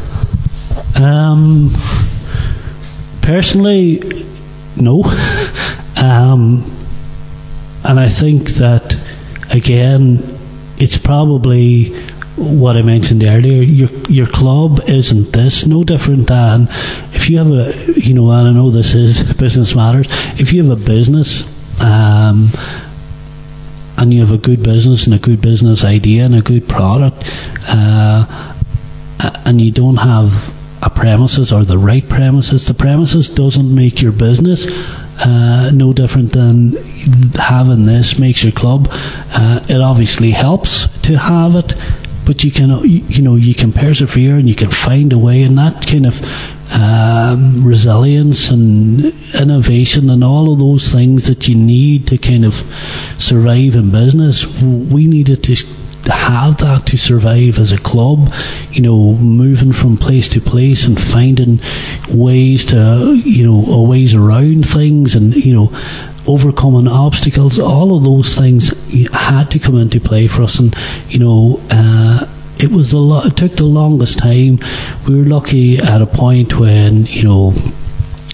Um, 0.96 1.70
personally, 3.22 4.26
no. 4.76 5.03
um, 5.96 6.76
and 7.85 7.98
I 7.98 8.09
think 8.09 8.50
that, 8.50 8.96
again, 9.50 10.22
it's 10.79 10.98
probably 10.98 11.94
what 12.37 12.76
I 12.76 12.83
mentioned 12.83 13.22
earlier. 13.22 13.62
Your 13.62 13.90
your 14.09 14.26
club 14.26 14.81
isn't 14.88 15.33
this 15.33 15.66
no 15.66 15.85
different 15.85 16.26
than 16.29 16.68
if 17.12 17.29
you 17.29 17.37
have 17.38 17.50
a 17.50 18.00
you 18.00 18.14
know 18.14 18.31
and 18.31 18.48
I 18.48 18.53
know 18.53 18.70
this 18.70 18.94
is 18.94 19.22
business 19.35 19.74
matters. 19.74 20.07
If 20.40 20.53
you 20.53 20.64
have 20.64 20.81
a 20.81 20.83
business. 20.83 21.46
Um, 21.81 22.50
and 23.96 24.14
you 24.14 24.20
have 24.20 24.31
a 24.31 24.38
good 24.38 24.62
business 24.62 25.05
and 25.05 25.14
a 25.14 25.18
good 25.18 25.42
business 25.42 25.85
idea 25.85 26.24
and 26.24 26.35
a 26.35 26.40
good 26.40 26.66
product, 26.66 27.22
uh, 27.68 28.55
and 29.44 29.61
you 29.61 29.70
don't 29.70 29.98
have 29.98 30.55
a 30.83 30.90
premises 30.90 31.53
or 31.53 31.64
the 31.64 31.79
right 31.79 32.09
premises. 32.09 32.66
The 32.66 32.75
premises 32.75 33.29
doesn't 33.29 33.75
make 33.75 34.01
your 34.01 34.12
business 34.12 34.66
uh, 35.21 35.71
no 35.73 35.93
different 35.93 36.33
than 36.33 36.73
having 37.35 37.85
this 37.85 38.19
makes 38.19 38.43
your 38.43 38.53
club. 38.53 38.88
Uh, 38.90 39.61
it 39.69 39.81
obviously 39.81 40.31
helps 40.31 40.88
to 41.03 41.19
have 41.19 41.55
it, 41.55 41.75
but 42.25 42.43
you 42.43 42.51
can 42.51 42.71
you 42.85 43.23
know 43.23 43.37
you 43.37 43.55
can 43.55 43.73
persevere 43.73 44.37
and 44.37 44.49
you 44.49 44.55
can 44.55 44.71
find 44.71 45.12
a 45.12 45.19
way, 45.19 45.43
and 45.43 45.59
that 45.59 45.87
kind 45.87 46.07
of 46.07 46.21
um, 46.73 47.64
resilience 47.64 48.51
and 48.51 49.12
innovation 49.35 50.09
and 50.09 50.25
all 50.25 50.53
of 50.53 50.59
those 50.59 50.90
things 50.90 51.27
that 51.27 51.49
you 51.49 51.55
need 51.55 52.07
to 52.07 52.16
kind 52.16 52.45
of 52.45 52.55
survive 53.19 53.75
in 53.75 53.90
business. 53.90 54.47
We 54.62 55.07
needed 55.07 55.43
to 55.45 55.57
have 56.11 56.59
that 56.59 56.87
to 56.87 56.96
survive 56.96 57.59
as 57.59 57.73
a 57.73 57.79
club, 57.79 58.33
you 58.70 58.83
know, 58.83 59.14
moving 59.14 59.73
from 59.73 59.96
place 59.96 60.29
to 60.31 60.40
place 60.40 60.87
and 60.87 61.01
finding 61.01 61.61
ways 62.09 62.64
to, 62.66 63.14
you 63.25 63.44
know, 63.44 63.83
ways 63.83 64.14
around 64.14 64.66
things 64.66 65.14
and, 65.14 65.35
you 65.35 65.55
know, 65.55 65.73
overcoming 66.27 66.88
obstacles, 66.88 67.59
all 67.59 67.96
of 67.96 68.05
those 68.05 68.37
things 68.37 68.73
had 69.12 69.51
to 69.51 69.59
come 69.59 69.77
into 69.77 70.01
play 70.01 70.27
for 70.27 70.42
us. 70.42 70.59
And, 70.59 70.75
you 71.09 71.18
know, 71.18 71.61
uh, 71.70 72.27
it 72.59 72.70
was 72.70 72.92
a 72.92 72.99
lot, 72.99 73.27
it 73.27 73.37
took 73.37 73.57
the 73.57 73.64
longest 73.64 74.18
time. 74.18 74.59
We 75.07 75.16
were 75.16 75.27
lucky 75.27 75.79
at 75.79 76.03
a 76.03 76.07
point 76.07 76.59
when, 76.59 77.07
you 77.07 77.25
know, 77.25 77.51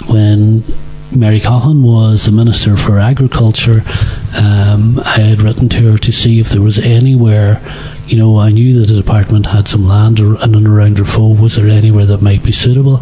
when 0.08 0.64
Mary 1.16 1.40
Coughlan 1.40 1.82
was 1.82 2.26
the 2.26 2.32
Minister 2.32 2.76
for 2.76 2.98
Agriculture. 2.98 3.82
Um, 4.36 5.00
I 5.00 5.20
had 5.20 5.40
written 5.40 5.68
to 5.70 5.92
her 5.92 5.98
to 5.98 6.12
see 6.12 6.40
if 6.40 6.50
there 6.50 6.60
was 6.60 6.78
anywhere, 6.78 7.60
you 8.06 8.18
know, 8.18 8.38
I 8.38 8.50
knew 8.50 8.78
that 8.78 8.92
the 8.92 9.00
department 9.00 9.46
had 9.46 9.66
some 9.66 9.86
land 9.86 10.18
in 10.18 10.36
and 10.36 10.66
around 10.66 10.98
Raphoe. 10.98 11.40
Was 11.40 11.56
there 11.56 11.68
anywhere 11.68 12.04
that 12.06 12.20
might 12.20 12.42
be 12.42 12.52
suitable? 12.52 13.00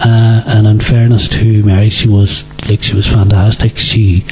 Uh, 0.00 0.42
and 0.46 0.66
in 0.66 0.80
fairness 0.80 1.28
to 1.28 1.62
Mary, 1.62 1.90
she 1.90 2.08
was 2.08 2.44
like 2.68 2.82
she 2.82 2.96
was 2.96 3.06
fantastic. 3.06 3.76
She 3.76 4.26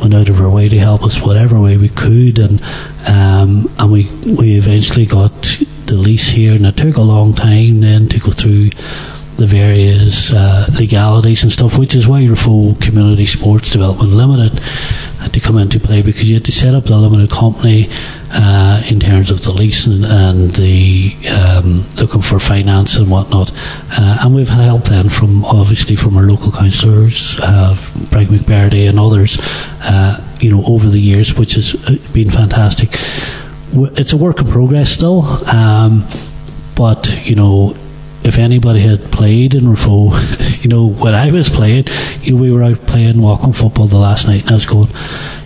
went 0.00 0.14
out 0.14 0.28
of 0.28 0.36
her 0.36 0.50
way 0.50 0.68
to 0.68 0.78
help 0.78 1.04
us 1.04 1.22
whatever 1.22 1.58
way 1.58 1.78
we 1.78 1.88
could, 1.88 2.38
and 2.38 2.62
um, 3.06 3.72
and 3.78 3.90
we 3.90 4.10
we 4.26 4.56
eventually 4.56 5.06
got 5.06 5.60
the 5.86 5.94
lease 5.94 6.28
here, 6.28 6.54
and 6.54 6.66
it 6.66 6.76
took 6.76 6.96
a 6.96 7.02
long 7.02 7.34
time 7.34 7.80
then 7.80 8.08
to 8.08 8.18
go 8.18 8.30
through 8.30 8.70
the 9.36 9.46
various 9.46 10.32
uh, 10.32 10.66
legalities 10.78 11.42
and 11.42 11.50
stuff, 11.50 11.78
which 11.78 11.94
is 11.94 12.06
why 12.06 12.20
your 12.20 12.36
full 12.36 12.74
Community 12.76 13.26
Sports 13.26 13.70
Development 13.70 14.10
Limited 14.10 14.58
had 15.20 15.32
to 15.32 15.40
come 15.40 15.58
into 15.58 15.80
play 15.80 16.02
because 16.02 16.28
you 16.28 16.34
had 16.34 16.44
to 16.44 16.52
set 16.52 16.74
up 16.74 16.84
the 16.84 16.96
limited 16.96 17.30
company 17.30 17.88
uh, 18.30 18.82
in 18.88 19.00
terms 19.00 19.30
of 19.30 19.42
the 19.42 19.52
lease 19.52 19.86
and, 19.86 20.04
the 20.54 21.14
um, 21.30 21.84
looking 21.96 22.22
for 22.22 22.38
finance 22.38 22.96
and 22.96 23.10
whatnot. 23.10 23.50
Uh, 23.90 24.18
and 24.22 24.34
we've 24.34 24.48
had 24.48 24.64
help 24.64 24.84
then 24.84 25.08
from 25.08 25.44
obviously 25.44 25.96
from 25.96 26.16
our 26.16 26.24
local 26.24 26.52
councillors, 26.52 27.38
uh, 27.40 27.74
Frank 28.10 28.30
and 28.30 29.00
others. 29.00 29.40
Uh, 29.80 30.20
you 30.40 30.50
know, 30.50 30.62
over 30.66 30.88
the 30.88 31.00
years, 31.00 31.34
which 31.34 31.54
has 31.54 31.74
uh, 31.86 31.96
been 32.12 32.30
fantastic. 32.30 32.90
It's 33.72 34.12
a 34.12 34.16
work 34.16 34.40
in 34.40 34.46
progress 34.46 34.90
still, 34.90 35.22
um, 35.48 36.06
but 36.76 37.08
you 37.24 37.34
know, 37.34 37.74
if 38.24 38.38
anybody 38.38 38.80
had 38.80 39.12
played 39.12 39.54
in 39.54 39.64
Raphoe, 39.64 40.62
you 40.62 40.68
know, 40.68 40.88
when 40.88 41.14
I 41.14 41.30
was 41.30 41.48
playing, 41.48 41.86
you 42.22 42.32
know, 42.34 42.42
we 42.42 42.50
were 42.50 42.62
out 42.62 42.86
playing 42.86 43.20
walking 43.20 43.52
football 43.52 43.86
the 43.86 43.98
last 43.98 44.26
night, 44.26 44.42
and 44.42 44.50
I 44.50 44.54
was 44.54 44.66
going, 44.66 44.88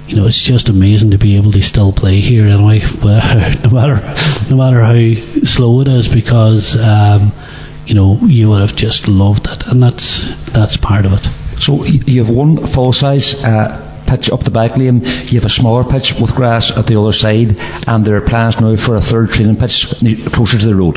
you 0.07 0.17
know, 0.17 0.27
it's 0.27 0.41
just 0.41 0.69
amazing 0.69 1.11
to 1.11 1.19
be 1.19 1.37
able 1.37 1.53
to 1.53 1.61
still 1.61 1.93
play 1.93 2.21
here 2.21 2.47
anyway, 2.47 2.81
no 3.03 3.71
matter 3.71 4.01
no 4.49 4.57
matter 4.57 4.81
how 4.81 5.43
slow 5.45 5.81
it 5.81 5.89
is, 5.89 6.09
because 6.09 6.77
um, 6.79 7.33
you 7.85 7.95
know 7.95 8.19
you 8.23 8.49
would 8.49 8.61
have 8.61 8.77
just 8.77 9.09
loved 9.09 9.49
it, 9.49 9.67
and 9.67 9.83
that's 9.83 10.35
that's 10.47 10.77
part 10.77 11.05
of 11.05 11.13
it. 11.13 11.61
So 11.61 11.85
you 11.85 12.25
have 12.25 12.35
one 12.35 12.57
full 12.67 12.93
size. 12.93 13.43
Uh, 13.45 13.85
pitch 14.07 14.31
up 14.31 14.43
the 14.43 14.51
back 14.51 14.75
lane, 14.75 15.05
you 15.05 15.39
have 15.39 15.45
a 15.45 15.51
smaller 15.51 15.85
pitch 15.85 16.15
with 16.15 16.35
grass 16.35 16.75
at 16.75 16.87
the 16.87 16.99
other 16.99 17.13
side, 17.13 17.55
and 17.87 18.07
there 18.07 18.17
are 18.17 18.23
plans 18.23 18.59
now 18.59 18.75
for 18.75 18.97
a 18.97 19.03
third 19.03 19.31
training 19.31 19.57
pitch 19.57 19.87
closer 20.33 20.59
to 20.59 20.67
the 20.67 20.75
road. 20.75 20.97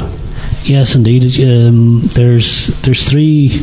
Yes, 0.64 0.96
indeed. 0.96 1.24
Um, 1.42 2.02
there's 2.14 2.68
there's 2.82 3.10
three 3.10 3.62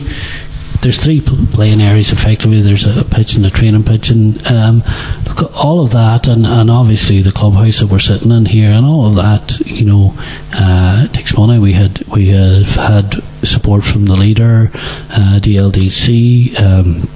there's 0.80 1.02
three 1.02 1.20
playing 1.20 1.80
areas 1.80 2.12
effectively. 2.12 2.62
There's 2.62 2.86
a 2.86 3.04
pitch 3.04 3.34
and 3.34 3.44
a 3.44 3.50
training 3.50 3.84
pitch, 3.84 4.10
and 4.10 4.44
um, 4.46 4.82
look, 5.26 5.56
all 5.56 5.80
of 5.80 5.90
that, 5.90 6.26
and, 6.28 6.46
and 6.46 6.70
obviously 6.70 7.20
the 7.20 7.32
clubhouse 7.32 7.80
that 7.80 7.88
we're 7.88 7.98
sitting 7.98 8.30
in 8.30 8.46
here, 8.46 8.70
and 8.70 8.86
all 8.86 9.06
of 9.06 9.16
that, 9.16 9.58
you 9.60 9.84
know, 9.84 10.14
uh, 10.52 11.08
takes 11.08 11.36
money. 11.36 11.58
We 11.58 11.72
had 11.72 12.06
we 12.06 12.28
have 12.28 12.68
had 12.68 13.22
support 13.42 13.84
from 13.84 14.06
the 14.06 14.16
leader, 14.16 14.70
uh, 15.10 15.40
DLDC, 15.40 16.60
um, 16.60 17.08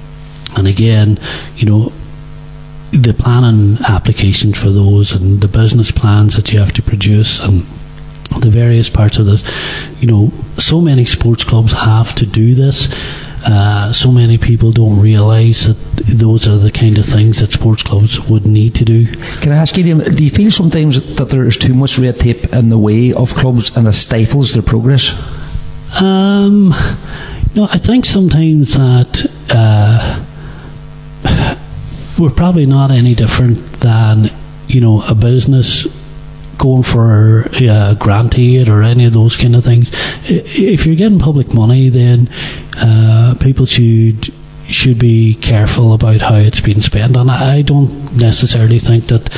and 0.57 0.67
again, 0.67 1.19
you 1.55 1.65
know, 1.65 1.93
the 2.91 3.13
planning 3.13 3.77
applications 3.87 4.57
for 4.57 4.69
those 4.69 5.15
and 5.15 5.41
the 5.41 5.47
business 5.47 5.89
plans 5.89 6.35
that 6.35 6.51
you 6.51 6.59
have 6.59 6.73
to 6.73 6.81
produce 6.81 7.39
and 7.39 7.65
the 8.39 8.49
various 8.49 8.89
parts 8.89 9.17
of 9.17 9.25
this. 9.25 9.43
You 10.01 10.07
know, 10.07 10.31
so 10.57 10.81
many 10.81 11.05
sports 11.05 11.43
clubs 11.43 11.73
have 11.73 12.15
to 12.15 12.25
do 12.25 12.55
this. 12.55 12.89
Uh, 13.45 13.91
so 13.91 14.09
many 14.09 14.37
people 14.37 14.71
don't 14.71 14.99
realise 15.01 15.65
that 15.65 15.77
those 15.97 16.47
are 16.47 16.57
the 16.57 16.71
kind 16.71 16.97
of 16.97 17.05
things 17.05 17.41
that 17.41 17.51
sports 17.51 17.83
clubs 17.83 18.19
would 18.29 18.45
need 18.45 18.73
to 18.75 18.85
do. 18.85 19.05
Can 19.41 19.51
I 19.51 19.57
ask 19.57 19.75
you, 19.75 19.83
do 20.01 20.23
you 20.23 20.31
feel 20.31 20.49
sometimes 20.49 21.15
that 21.15 21.29
there 21.29 21.43
is 21.43 21.57
too 21.57 21.73
much 21.73 21.99
red 21.99 22.19
tape 22.19 22.53
in 22.53 22.69
the 22.69 22.77
way 22.77 23.11
of 23.11 23.35
clubs 23.35 23.75
and 23.75 23.87
it 23.87 23.93
stifles 23.93 24.53
their 24.53 24.63
progress? 24.63 25.13
Um, 25.99 26.69
no, 27.55 27.67
I 27.69 27.77
think 27.77 28.05
sometimes 28.05 28.73
that 28.73 29.29
uh, 29.49 30.23
we're 32.19 32.31
probably 32.31 32.65
not 32.65 32.91
any 32.91 33.13
different 33.13 33.57
than 33.81 34.31
you 34.67 34.79
know 34.81 35.03
a 35.07 35.13
business 35.13 35.85
going 36.57 36.83
for 36.83 37.45
uh, 37.53 37.93
grant 37.95 38.37
aid 38.37 38.69
or 38.69 38.83
any 38.83 39.05
of 39.05 39.13
those 39.13 39.35
kind 39.35 39.55
of 39.55 39.63
things. 39.63 39.91
If 40.25 40.85
you're 40.85 40.95
getting 40.95 41.19
public 41.19 41.53
money, 41.53 41.89
then 41.89 42.29
uh, 42.77 43.35
people 43.39 43.65
should 43.65 44.33
should 44.67 44.97
be 44.97 45.35
careful 45.35 45.93
about 45.93 46.21
how 46.21 46.35
it's 46.35 46.61
being 46.61 46.81
spent. 46.81 47.17
And 47.17 47.29
I 47.29 47.61
don't 47.61 48.15
necessarily 48.15 48.79
think 48.79 49.07
that 49.07 49.29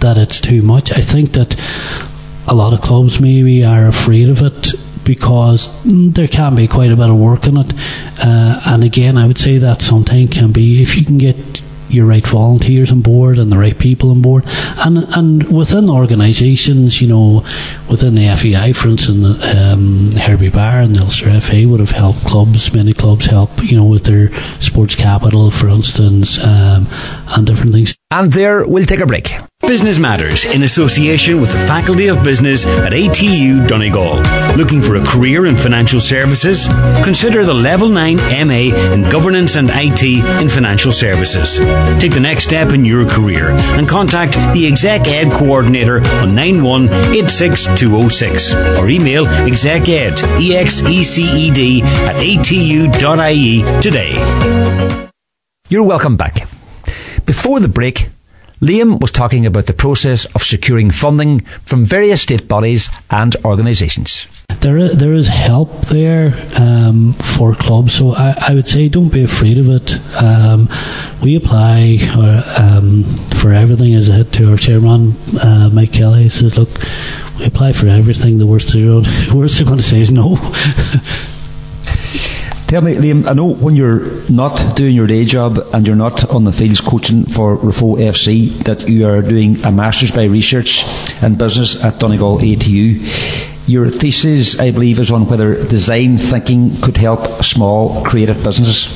that 0.00 0.18
it's 0.18 0.40
too 0.40 0.62
much. 0.62 0.92
I 0.92 1.00
think 1.00 1.32
that 1.32 1.56
a 2.48 2.54
lot 2.54 2.72
of 2.72 2.80
clubs 2.80 3.20
maybe 3.20 3.64
are 3.64 3.86
afraid 3.86 4.28
of 4.28 4.42
it 4.42 4.74
because 5.04 5.70
there 5.84 6.28
can 6.28 6.54
be 6.54 6.68
quite 6.68 6.90
a 6.90 6.96
bit 6.96 7.10
of 7.10 7.16
work 7.16 7.46
in 7.46 7.56
it. 7.56 7.72
Uh, 8.18 8.60
and 8.66 8.84
again, 8.84 9.16
I 9.16 9.26
would 9.26 9.38
say 9.38 9.58
that 9.58 9.82
sometimes 9.82 10.32
can 10.32 10.52
be 10.52 10.82
if 10.82 10.96
you 10.96 11.04
can 11.04 11.18
get 11.18 11.62
your 11.92 12.06
right 12.06 12.26
volunteers 12.26 12.90
on 12.90 13.00
board 13.00 13.38
and 13.38 13.52
the 13.52 13.58
right 13.58 13.78
people 13.78 14.10
on 14.10 14.22
board. 14.22 14.44
And 14.78 14.98
and 15.14 15.52
within 15.52 15.90
organisations, 15.90 17.00
you 17.00 17.08
know, 17.08 17.44
within 17.90 18.14
the 18.14 18.34
FAI, 18.36 18.72
for 18.72 18.88
instance, 18.88 19.44
um, 19.54 20.12
Herbie 20.12 20.50
Barr 20.50 20.80
and 20.80 20.96
the 20.96 21.00
Ulster 21.00 21.40
FA 21.40 21.66
would 21.66 21.80
have 21.80 21.90
helped 21.90 22.24
clubs. 22.24 22.72
Many 22.72 22.94
clubs 22.94 23.26
help, 23.26 23.62
you 23.62 23.76
know, 23.76 23.84
with 23.84 24.04
their 24.04 24.32
sports 24.60 24.94
capital, 24.94 25.50
for 25.50 25.68
instance, 25.68 26.38
um, 26.38 26.86
and 27.28 27.46
different 27.46 27.72
things. 27.72 27.96
And 28.12 28.30
there, 28.30 28.66
we'll 28.66 28.84
take 28.84 29.00
a 29.00 29.06
break. 29.06 29.32
Business 29.60 29.98
Matters 29.98 30.44
in 30.44 30.64
association 30.64 31.40
with 31.40 31.50
the 31.50 31.58
Faculty 31.60 32.08
of 32.08 32.22
Business 32.22 32.66
at 32.66 32.92
ATU 32.92 33.66
Donegal. 33.66 34.20
Looking 34.54 34.82
for 34.82 34.96
a 34.96 35.06
career 35.06 35.46
in 35.46 35.56
financial 35.56 35.98
services? 35.98 36.68
Consider 37.02 37.42
the 37.42 37.54
Level 37.54 37.88
9 37.88 38.18
MA 38.18 38.74
in 38.92 39.08
Governance 39.08 39.56
and 39.56 39.70
IT 39.72 40.02
in 40.42 40.50
Financial 40.50 40.92
Services. 40.92 41.56
Take 42.02 42.12
the 42.12 42.20
next 42.20 42.44
step 42.44 42.74
in 42.74 42.84
your 42.84 43.08
career 43.08 43.48
and 43.78 43.88
contact 43.88 44.34
the 44.52 44.66
Exec 44.66 45.08
Ed 45.08 45.32
Coordinator 45.32 46.02
on 46.20 46.36
9186206 46.36 48.78
or 48.78 48.90
email 48.90 49.26
execed, 49.26 50.22
E-X-E-C-E-D 50.38 51.82
at 51.82 52.16
atu.ie 52.16 53.62
today. 53.80 54.12
You're 55.70 55.86
welcome 55.86 56.18
back. 56.18 56.46
Before 57.32 57.60
the 57.60 57.68
break, 57.68 58.10
Liam 58.60 59.00
was 59.00 59.10
talking 59.10 59.46
about 59.46 59.64
the 59.64 59.72
process 59.72 60.26
of 60.34 60.42
securing 60.42 60.90
funding 60.90 61.40
from 61.64 61.82
various 61.82 62.20
state 62.20 62.46
bodies 62.46 62.90
and 63.10 63.34
organisations. 63.42 64.26
There 64.60 64.76
is, 64.76 64.98
there 64.98 65.14
is 65.14 65.28
help 65.28 65.70
there 65.86 66.34
um, 66.60 67.14
for 67.14 67.54
clubs, 67.54 67.94
so 67.94 68.10
I, 68.10 68.36
I, 68.48 68.54
would 68.54 68.68
say 68.68 68.90
don't 68.90 69.08
be 69.08 69.24
afraid 69.24 69.56
of 69.56 69.70
it. 69.70 70.22
Um, 70.22 70.68
we 71.22 71.34
apply 71.34 72.00
uh, 72.02 72.62
um, 72.62 73.04
for 73.40 73.54
everything, 73.54 73.94
as 73.94 74.08
said 74.08 74.30
to 74.34 74.50
our 74.50 74.58
chairman, 74.58 75.16
uh, 75.42 75.70
Mike 75.72 75.94
Kelly. 75.94 76.28
Says, 76.28 76.58
Look, 76.58 76.68
we 77.38 77.46
apply 77.46 77.72
for 77.72 77.88
everything. 77.88 78.36
The 78.36 78.46
worst 78.46 78.74
the 78.74 79.30
worst 79.34 79.56
they're 79.56 79.64
going 79.64 79.78
to 79.78 79.82
say 79.82 80.02
is 80.02 80.10
no. 80.10 80.36
Tell 82.72 82.80
me, 82.80 82.94
Liam, 82.94 83.28
I 83.28 83.34
know 83.34 83.52
when 83.52 83.76
you're 83.76 84.00
not 84.30 84.76
doing 84.76 84.94
your 84.94 85.06
day 85.06 85.26
job 85.26 85.58
and 85.74 85.86
you're 85.86 85.94
not 85.94 86.30
on 86.30 86.44
the 86.44 86.52
fields 86.52 86.80
coaching 86.80 87.26
for 87.26 87.58
Raphoe 87.58 87.98
FC 87.98 88.64
that 88.64 88.88
you 88.88 89.06
are 89.06 89.20
doing 89.20 89.62
a 89.62 89.70
Masters 89.70 90.10
by 90.10 90.24
Research 90.24 90.82
and 91.20 91.36
Business 91.36 91.84
at 91.84 91.98
Donegal 91.98 92.38
ATU. 92.38 93.68
Your 93.68 93.90
thesis, 93.90 94.58
I 94.58 94.70
believe, 94.70 95.00
is 95.00 95.10
on 95.10 95.26
whether 95.26 95.62
design 95.66 96.16
thinking 96.16 96.74
could 96.80 96.96
help 96.96 97.44
small 97.44 98.02
creative 98.06 98.42
businesses. 98.42 98.88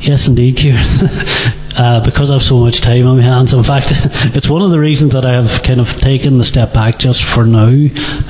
Yes, 0.00 0.28
indeed, 0.28 0.56
Kieran. 0.56 0.86
uh, 1.76 2.04
because 2.04 2.30
I 2.30 2.34
have 2.34 2.42
so 2.42 2.58
much 2.58 2.80
time 2.80 3.06
on 3.06 3.18
my 3.18 3.22
hands. 3.22 3.52
In 3.52 3.62
fact, 3.62 3.88
it's 4.34 4.48
one 4.48 4.62
of 4.62 4.70
the 4.70 4.78
reasons 4.78 5.12
that 5.12 5.24
I 5.24 5.32
have 5.32 5.62
kind 5.62 5.80
of 5.80 5.96
taken 5.98 6.38
the 6.38 6.44
step 6.44 6.72
back 6.72 6.98
just 6.98 7.22
for 7.22 7.44
now. 7.44 7.68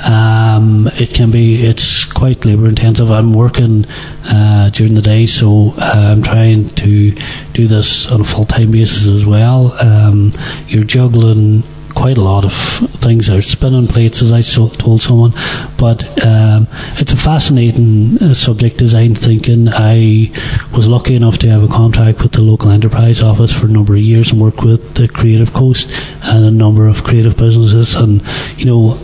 Um, 0.05 0.89
it 0.95 1.15
can 1.15 1.31
be, 1.31 1.65
it's 1.65 2.05
quite 2.05 2.45
labour 2.45 2.69
intensive. 2.69 3.11
I'm 3.11 3.33
working 3.33 3.87
uh, 4.25 4.71
during 4.71 4.95
the 4.95 5.03
day, 5.03 5.27
so 5.27 5.75
uh, 5.79 6.13
I'm 6.13 6.23
trying 6.23 6.71
to 6.71 7.13
do 7.53 7.67
this 7.67 8.11
on 8.11 8.21
a 8.21 8.25
full 8.25 8.47
time 8.47 8.71
basis 8.71 9.07
as 9.07 9.25
well. 9.25 9.73
Um, 9.81 10.33
you're 10.67 10.85
juggling 10.85 11.63
quite 11.97 12.19
a 12.19 12.23
lot 12.23 12.45
of 12.45 12.53
things 13.01 13.31
are 13.31 13.41
spinning 13.41 13.89
plates, 13.89 14.21
as 14.21 14.31
I 14.31 14.43
so, 14.43 14.69
told 14.69 15.01
someone. 15.01 15.33
But 15.79 16.05
um, 16.25 16.69
it's 16.99 17.13
a 17.13 17.17
fascinating 17.17 18.19
uh, 18.19 18.35
subject, 18.35 18.77
design 18.77 19.15
thinking. 19.15 19.69
I 19.69 20.31
was 20.73 20.87
lucky 20.87 21.17
enough 21.17 21.39
to 21.39 21.49
have 21.49 21.65
a 21.65 21.69
contract 21.69 22.23
with 22.23 22.33
the 22.33 22.43
local 22.43 22.71
enterprise 22.71 23.23
office 23.23 23.53
for 23.53 23.67
a 23.67 23.71
number 23.71 23.95
of 23.95 24.01
years 24.01 24.31
and 24.31 24.41
work 24.41 24.61
with 24.61 24.95
the 24.95 25.09
Creative 25.09 25.53
Coast 25.53 25.89
and 26.23 26.45
a 26.45 26.51
number 26.51 26.87
of 26.87 27.03
creative 27.03 27.37
businesses. 27.37 27.95
And, 27.95 28.23
you 28.59 28.67
know, 28.67 29.01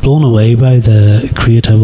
blown 0.00 0.24
away 0.24 0.54
by 0.54 0.78
the 0.78 1.30
creative 1.36 1.82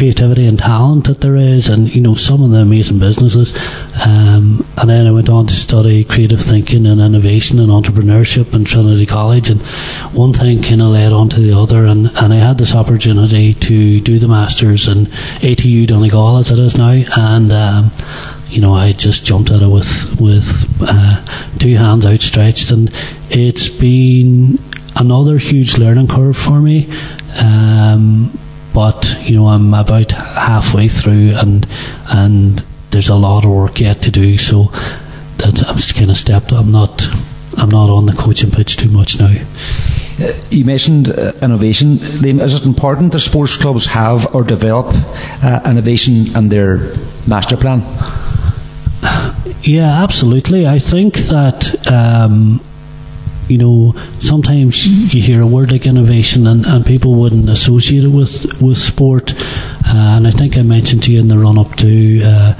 creativity 0.00 0.46
and 0.46 0.58
talent 0.58 1.06
that 1.06 1.20
there 1.20 1.36
is, 1.36 1.68
and 1.68 1.94
you 1.94 2.00
know 2.00 2.14
some 2.14 2.42
of 2.42 2.50
the 2.50 2.56
amazing 2.56 2.98
businesses. 2.98 3.54
Um, 4.02 4.66
and 4.78 4.88
then 4.88 5.06
I 5.06 5.10
went 5.10 5.28
on 5.28 5.46
to 5.48 5.52
study 5.54 6.04
creative 6.04 6.40
thinking 6.40 6.86
and 6.86 7.02
innovation 7.02 7.58
and 7.58 7.68
entrepreneurship 7.68 8.54
in 8.54 8.64
Trinity 8.64 9.04
College, 9.04 9.50
and 9.50 9.60
one 10.16 10.32
thing 10.32 10.62
kind 10.62 10.80
of 10.80 10.88
led 10.88 11.12
on 11.12 11.28
to 11.28 11.40
the 11.40 11.52
other, 11.52 11.84
and, 11.84 12.06
and 12.16 12.32
I 12.32 12.36
had 12.36 12.56
this 12.56 12.74
opportunity 12.74 13.52
to 13.52 14.00
do 14.00 14.18
the 14.18 14.26
masters 14.26 14.88
in 14.88 15.04
ATU 15.44 15.86
Donegal 15.86 16.38
as 16.38 16.50
it 16.50 16.58
is 16.58 16.78
now, 16.78 17.02
and. 17.16 17.52
Um, 17.52 17.90
you 18.48 18.60
know, 18.60 18.74
I 18.74 18.90
just 18.90 19.24
jumped 19.24 19.52
at 19.52 19.62
it 19.62 19.68
with 19.68 20.20
with 20.20 20.66
uh, 20.80 21.24
two 21.60 21.76
hands 21.76 22.04
outstretched, 22.04 22.72
and 22.72 22.90
it's 23.30 23.68
been 23.68 24.58
another 24.96 25.38
huge 25.38 25.78
learning 25.78 26.08
curve 26.08 26.36
for 26.36 26.60
me. 26.60 26.88
Um, 27.40 28.36
but 28.72 29.16
you 29.22 29.36
know 29.36 29.48
I'm 29.48 29.74
about 29.74 30.12
halfway 30.12 30.88
through 30.88 31.32
and 31.36 31.66
and 32.08 32.64
there's 32.90 33.08
a 33.08 33.14
lot 33.14 33.44
of 33.44 33.50
work 33.50 33.80
yet 33.80 34.02
to 34.02 34.10
do 34.10 34.38
so 34.38 34.64
that 35.38 35.66
I'm 35.66 35.76
just 35.76 35.94
kind 35.94 36.10
of 36.10 36.16
stepped 36.16 36.52
I'm 36.52 36.70
not 36.70 37.06
I'm 37.56 37.70
not 37.70 37.90
on 37.90 38.06
the 38.06 38.12
coaching 38.12 38.50
pitch 38.50 38.76
too 38.76 38.90
much 38.90 39.18
now 39.18 39.34
uh, 40.20 40.34
you 40.50 40.64
mentioned 40.66 41.08
uh, 41.08 41.32
innovation. 41.40 41.98
Is 41.98 42.54
it 42.54 42.64
important 42.66 43.12
that 43.12 43.20
sports 43.20 43.56
clubs 43.56 43.86
have 43.86 44.34
or 44.34 44.44
develop 44.44 44.88
uh, 45.42 45.60
innovation 45.64 46.36
in 46.36 46.48
their 46.48 46.94
master 47.26 47.56
plan? 47.56 47.82
Yeah, 49.62 50.02
absolutely. 50.02 50.66
I 50.66 50.78
think 50.78 51.16
that 51.28 51.86
um, 51.86 52.60
you 53.50 53.58
know, 53.58 53.94
sometimes 54.20 54.86
you 54.86 55.20
hear 55.20 55.42
a 55.42 55.46
word 55.46 55.72
like 55.72 55.86
innovation 55.86 56.46
and, 56.46 56.64
and 56.64 56.86
people 56.86 57.14
wouldn't 57.14 57.48
associate 57.48 58.04
it 58.04 58.08
with, 58.08 58.60
with 58.62 58.78
sport. 58.78 59.32
Uh, 59.86 60.16
and 60.16 60.26
I 60.26 60.30
think 60.30 60.56
I 60.56 60.62
mentioned 60.62 61.02
to 61.04 61.12
you 61.12 61.20
in 61.20 61.28
the 61.28 61.38
run 61.38 61.58
up 61.58 61.74
to 61.76 62.22
uh, 62.24 62.54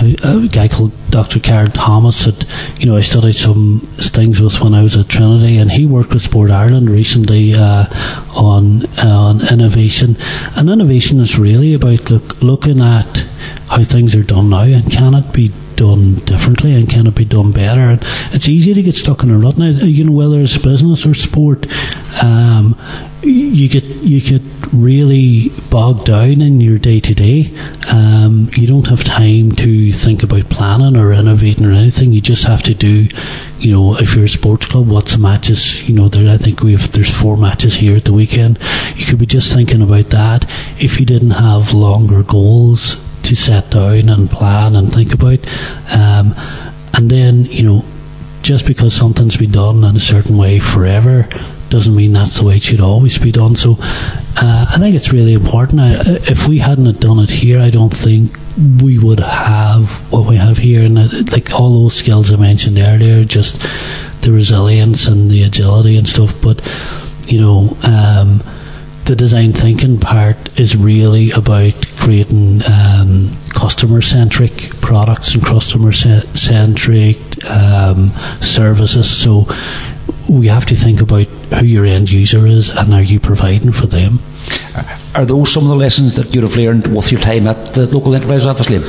a, 0.00 0.48
guy 0.48 0.68
called 0.68 0.92
Dr. 1.10 1.40
Karen 1.40 1.70
Thomas 1.70 2.24
that, 2.24 2.44
you 2.78 2.86
know, 2.86 2.96
I 2.96 3.00
studied 3.00 3.34
some 3.34 3.80
things 3.96 4.40
with 4.40 4.60
when 4.60 4.74
I 4.74 4.82
was 4.82 4.96
at 4.96 5.08
Trinity, 5.08 5.58
and 5.58 5.70
he 5.70 5.86
worked 5.86 6.10
with 6.10 6.22
Sport 6.22 6.50
Ireland 6.50 6.90
recently 6.90 7.54
uh, 7.54 7.86
on 8.34 8.84
on 8.98 9.46
innovation. 9.48 10.16
And 10.54 10.68
innovation 10.68 11.20
is 11.20 11.38
really 11.38 11.74
about 11.74 12.10
look, 12.10 12.42
looking 12.42 12.80
at 12.80 13.26
how 13.68 13.82
things 13.82 14.14
are 14.14 14.22
done 14.22 14.50
now 14.50 14.62
and 14.62 14.90
can 14.90 15.14
it 15.14 15.32
be 15.32 15.52
done 15.76 16.16
differently 16.24 16.74
and 16.74 16.90
can 16.90 17.06
it 17.06 17.14
be 17.14 17.24
done 17.24 17.52
better? 17.52 17.98
It's 18.32 18.48
easy 18.48 18.74
to 18.74 18.82
get 18.82 18.94
stuck 18.94 19.22
in 19.22 19.30
a 19.30 19.38
rut 19.38 19.58
now. 19.58 19.70
You 19.70 20.04
know, 20.04 20.12
whether 20.12 20.40
it's 20.40 20.58
business 20.58 21.06
or 21.06 21.14
sport, 21.14 21.66
um, 22.22 22.76
you 23.22 23.68
get 23.68 23.84
you 23.84 24.20
get 24.20 24.42
really 24.72 25.50
bogged 25.70 26.06
down 26.06 26.40
in 26.40 26.60
your 26.60 26.78
day 26.78 27.00
to 27.00 27.14
day. 27.14 27.52
You 28.56 28.66
don't 28.66 28.86
have 28.88 29.04
time 29.04 29.52
to 29.52 29.92
think 29.92 30.22
about 30.22 30.48
planning 30.48 30.96
or 30.96 31.12
innovating 31.12 31.64
or 31.64 31.72
anything. 31.72 32.12
You 32.12 32.20
just 32.20 32.44
have 32.44 32.62
to 32.64 32.74
do. 32.74 33.08
You 33.58 33.72
know, 33.72 33.96
if 33.96 34.14
you're 34.14 34.24
a 34.24 34.28
sports 34.28 34.66
club, 34.66 34.88
what's 34.88 35.12
the 35.12 35.18
matches? 35.18 35.88
You 35.88 35.94
know, 35.94 36.08
there 36.08 36.32
I 36.32 36.36
think 36.36 36.62
we 36.62 36.72
have 36.72 36.90
there's 36.92 37.10
four 37.10 37.36
matches 37.36 37.74
here 37.74 37.96
at 37.96 38.04
the 38.04 38.12
weekend. 38.12 38.58
You 38.94 39.06
could 39.06 39.18
be 39.18 39.26
just 39.26 39.52
thinking 39.52 39.82
about 39.82 40.06
that. 40.06 40.48
If 40.80 40.98
you 40.98 41.06
didn't 41.06 41.32
have 41.32 41.72
longer 41.72 42.22
goals 42.22 43.04
to 43.28 43.36
set 43.36 43.70
down 43.70 44.08
and 44.08 44.30
plan 44.30 44.74
and 44.74 44.92
think 44.92 45.14
about. 45.14 45.38
Um, 45.90 46.34
and 46.94 47.10
then, 47.10 47.44
you 47.44 47.62
know, 47.62 47.84
just 48.42 48.66
because 48.66 48.94
something's 48.94 49.36
been 49.36 49.52
done 49.52 49.84
in 49.84 49.96
a 49.96 50.00
certain 50.00 50.36
way 50.36 50.58
forever 50.58 51.28
doesn't 51.68 51.94
mean 51.94 52.14
that's 52.14 52.38
the 52.38 52.44
way 52.44 52.56
it 52.56 52.62
should 52.62 52.80
always 52.80 53.18
be 53.18 53.30
done. 53.30 53.54
So 53.54 53.76
uh, 53.80 54.66
I 54.70 54.78
think 54.78 54.96
it's 54.96 55.12
really 55.12 55.34
important. 55.34 55.80
I, 55.80 56.00
if 56.30 56.48
we 56.48 56.58
hadn't 56.58 57.00
done 57.00 57.18
it 57.18 57.30
here, 57.30 57.60
I 57.60 57.70
don't 57.70 57.94
think 57.94 58.38
we 58.82 58.98
would 58.98 59.20
have 59.20 59.90
what 60.10 60.26
we 60.26 60.36
have 60.36 60.56
here. 60.58 60.82
And 60.82 60.98
uh, 60.98 61.08
like 61.30 61.52
all 61.52 61.82
those 61.82 61.94
skills 61.94 62.32
I 62.32 62.36
mentioned 62.36 62.78
earlier, 62.78 63.24
just 63.24 63.60
the 64.22 64.32
resilience 64.32 65.06
and 65.06 65.30
the 65.30 65.42
agility 65.42 65.96
and 65.98 66.08
stuff. 66.08 66.34
But, 66.40 66.62
you 67.26 67.40
know, 67.40 67.76
um, 67.82 68.42
the 69.08 69.16
design 69.16 69.54
thinking 69.54 69.98
part 69.98 70.36
is 70.60 70.76
really 70.76 71.30
about 71.30 71.72
creating 71.96 72.60
um, 72.70 73.30
customer 73.48 74.02
centric 74.02 74.68
products 74.82 75.34
and 75.34 75.42
customer 75.42 75.92
centric 75.92 77.16
um, 77.46 78.10
services. 78.42 79.08
So 79.10 79.46
we 80.28 80.48
have 80.48 80.66
to 80.66 80.74
think 80.74 81.00
about 81.00 81.26
who 81.58 81.64
your 81.64 81.86
end 81.86 82.10
user 82.10 82.46
is 82.46 82.68
and 82.68 82.92
are 82.92 83.02
you 83.02 83.18
providing 83.18 83.72
for 83.72 83.86
them. 83.86 84.18
Are 85.14 85.24
those 85.24 85.54
some 85.54 85.62
of 85.62 85.70
the 85.70 85.76
lessons 85.76 86.14
that 86.16 86.34
you'd 86.34 86.44
have 86.44 86.56
learned 86.56 86.94
with 86.94 87.10
your 87.10 87.22
time 87.22 87.46
at 87.46 87.72
the 87.72 87.86
local 87.86 88.14
enterprise 88.14 88.44
office, 88.44 88.66
Liam? 88.66 88.84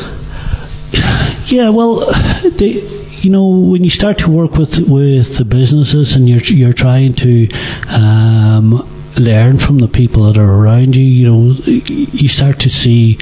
Yeah, 1.50 1.70
well, 1.70 2.00
the, 2.44 3.10
you 3.22 3.30
know, 3.30 3.48
when 3.48 3.86
you 3.86 3.90
start 3.90 4.18
to 4.20 4.30
work 4.30 4.52
with 4.56 4.80
with 4.82 5.38
the 5.38 5.46
businesses 5.46 6.18
and 6.18 6.28
you're 6.28 6.42
you're 6.42 6.74
trying 6.74 7.14
to 7.16 7.48
um, 7.88 8.99
learn 9.18 9.58
from 9.58 9.80
the 9.80 9.88
people 9.88 10.24
that 10.24 10.38
are 10.38 10.54
around 10.54 10.96
you. 10.96 11.04
You 11.04 11.32
know, 11.32 11.54
you 11.64 12.28
start 12.28 12.60
to 12.62 12.70
see 12.70 13.20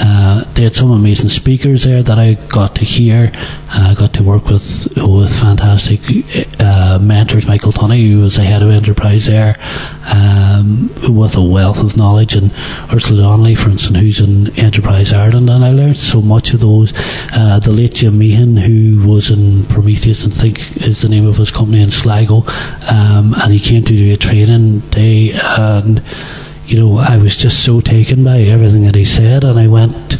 uh, 0.00 0.44
they 0.54 0.62
had 0.62 0.74
some 0.74 0.90
amazing 0.90 1.28
speakers 1.28 1.84
there 1.84 2.02
that 2.02 2.18
I 2.18 2.34
got 2.34 2.74
to 2.76 2.84
hear. 2.84 3.30
I 3.68 3.92
uh, 3.92 3.94
got 3.94 4.14
to 4.14 4.22
work 4.22 4.46
with 4.46 4.88
with 4.96 5.38
fantastic 5.38 6.00
uh, 6.58 6.98
mentors. 7.00 7.46
Michael 7.46 7.72
Tunney, 7.72 8.10
who 8.10 8.20
was 8.20 8.36
the 8.36 8.42
head 8.42 8.62
of 8.62 8.70
enterprise 8.70 9.26
there, 9.26 9.56
um, 10.12 10.88
with 11.14 11.36
a 11.36 11.42
wealth 11.42 11.82
of 11.82 11.98
knowledge, 11.98 12.34
and 12.34 12.50
Ursula 12.90 13.22
Donnelly, 13.22 13.54
for 13.54 13.68
instance, 13.68 13.98
who's 13.98 14.20
in 14.20 14.58
Enterprise 14.58 15.12
Ireland, 15.12 15.50
and 15.50 15.64
I 15.64 15.72
learned 15.72 15.98
so 15.98 16.22
much 16.22 16.54
of 16.54 16.60
those. 16.60 16.92
Uh, 17.32 17.60
the 17.60 17.70
late 17.70 17.94
Jim 17.94 18.18
Meehan, 18.18 18.56
who 18.56 19.06
was 19.06 19.30
in 19.30 19.64
Prometheus, 19.66 20.24
and 20.24 20.32
think 20.32 20.78
is 20.78 21.02
the 21.02 21.10
name 21.10 21.26
of 21.26 21.36
his 21.36 21.50
company 21.50 21.82
in 21.82 21.90
Sligo, 21.90 22.44
um, 22.90 23.34
and 23.34 23.52
he 23.52 23.60
came 23.60 23.84
to 23.84 23.92
do 23.92 24.14
a 24.14 24.16
training 24.16 24.80
day 24.90 25.32
and 25.32 26.02
you 26.70 26.78
know, 26.78 26.98
I 26.98 27.16
was 27.16 27.36
just 27.36 27.64
so 27.64 27.80
taken 27.80 28.22
by 28.22 28.42
everything 28.42 28.82
that 28.82 28.94
he 28.94 29.04
said, 29.04 29.42
and 29.42 29.58
I 29.58 29.66
went 29.66 30.16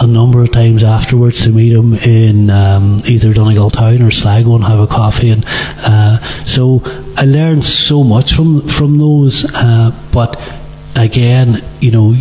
a 0.00 0.06
number 0.06 0.40
of 0.40 0.52
times 0.52 0.84
afterwards 0.84 1.42
to 1.44 1.50
meet 1.50 1.72
him 1.72 1.94
in 1.94 2.48
um, 2.48 3.00
either 3.06 3.34
Donegal 3.34 3.70
Town 3.70 4.00
or 4.00 4.12
Sligo 4.12 4.54
and 4.54 4.64
have 4.64 4.78
a 4.78 4.86
coffee. 4.86 5.30
And 5.30 5.44
uh, 5.78 6.20
so 6.44 6.82
I 7.16 7.24
learned 7.24 7.64
so 7.64 8.04
much 8.04 8.34
from 8.34 8.68
from 8.68 8.98
those. 8.98 9.44
Uh, 9.52 9.90
but 10.12 10.40
again, 10.96 11.62
you 11.80 11.90
know. 11.90 12.14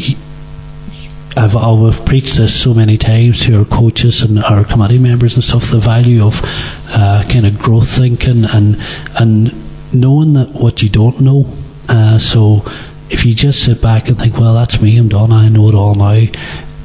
I've, 1.37 1.55
I've 1.55 2.05
preached 2.05 2.35
this 2.35 2.59
so 2.59 2.73
many 2.73 2.97
times 2.97 3.45
to 3.45 3.59
our 3.59 3.63
coaches 3.63 4.23
and 4.23 4.43
our 4.43 4.65
committee 4.65 4.97
members 4.97 5.35
and 5.35 5.43
stuff. 5.43 5.71
The 5.71 5.79
value 5.79 6.25
of 6.25 6.41
uh, 6.89 7.23
kind 7.29 7.45
of 7.45 7.57
growth 7.57 7.87
thinking 7.87 8.43
and 8.43 8.81
and 9.15 9.53
knowing 9.93 10.33
that 10.33 10.49
what 10.49 10.81
you 10.81 10.89
don't 10.89 11.21
know. 11.21 11.45
Uh, 11.87 12.17
so 12.17 12.65
if 13.09 13.25
you 13.25 13.33
just 13.33 13.63
sit 13.63 13.81
back 13.81 14.07
and 14.07 14.17
think, 14.17 14.37
well, 14.37 14.53
that's 14.53 14.81
me, 14.81 14.97
I'm 14.97 15.09
done, 15.09 15.31
I 15.31 15.49
know 15.49 15.69
it 15.69 15.75
all 15.75 15.95
now, 15.95 16.25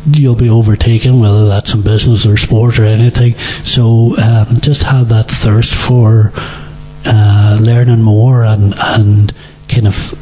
you'll 0.07 0.35
be 0.35 0.51
overtaken, 0.51 1.21
whether 1.21 1.49
that's 1.49 1.75
in 1.75 1.83
business 1.83 2.27
or 2.27 2.37
sport 2.37 2.79
or 2.79 2.85
anything. 2.85 3.35
So 3.65 4.17
um, 4.19 4.61
just 4.61 4.83
have 4.85 5.09
that 5.09 5.31
thirst 5.31 5.75
for 5.75 6.33
uh, 7.05 7.59
learning 7.61 8.03
more 8.03 8.45
and, 8.45 8.75
and 8.79 9.33
kind 9.69 9.87
of 9.87 10.15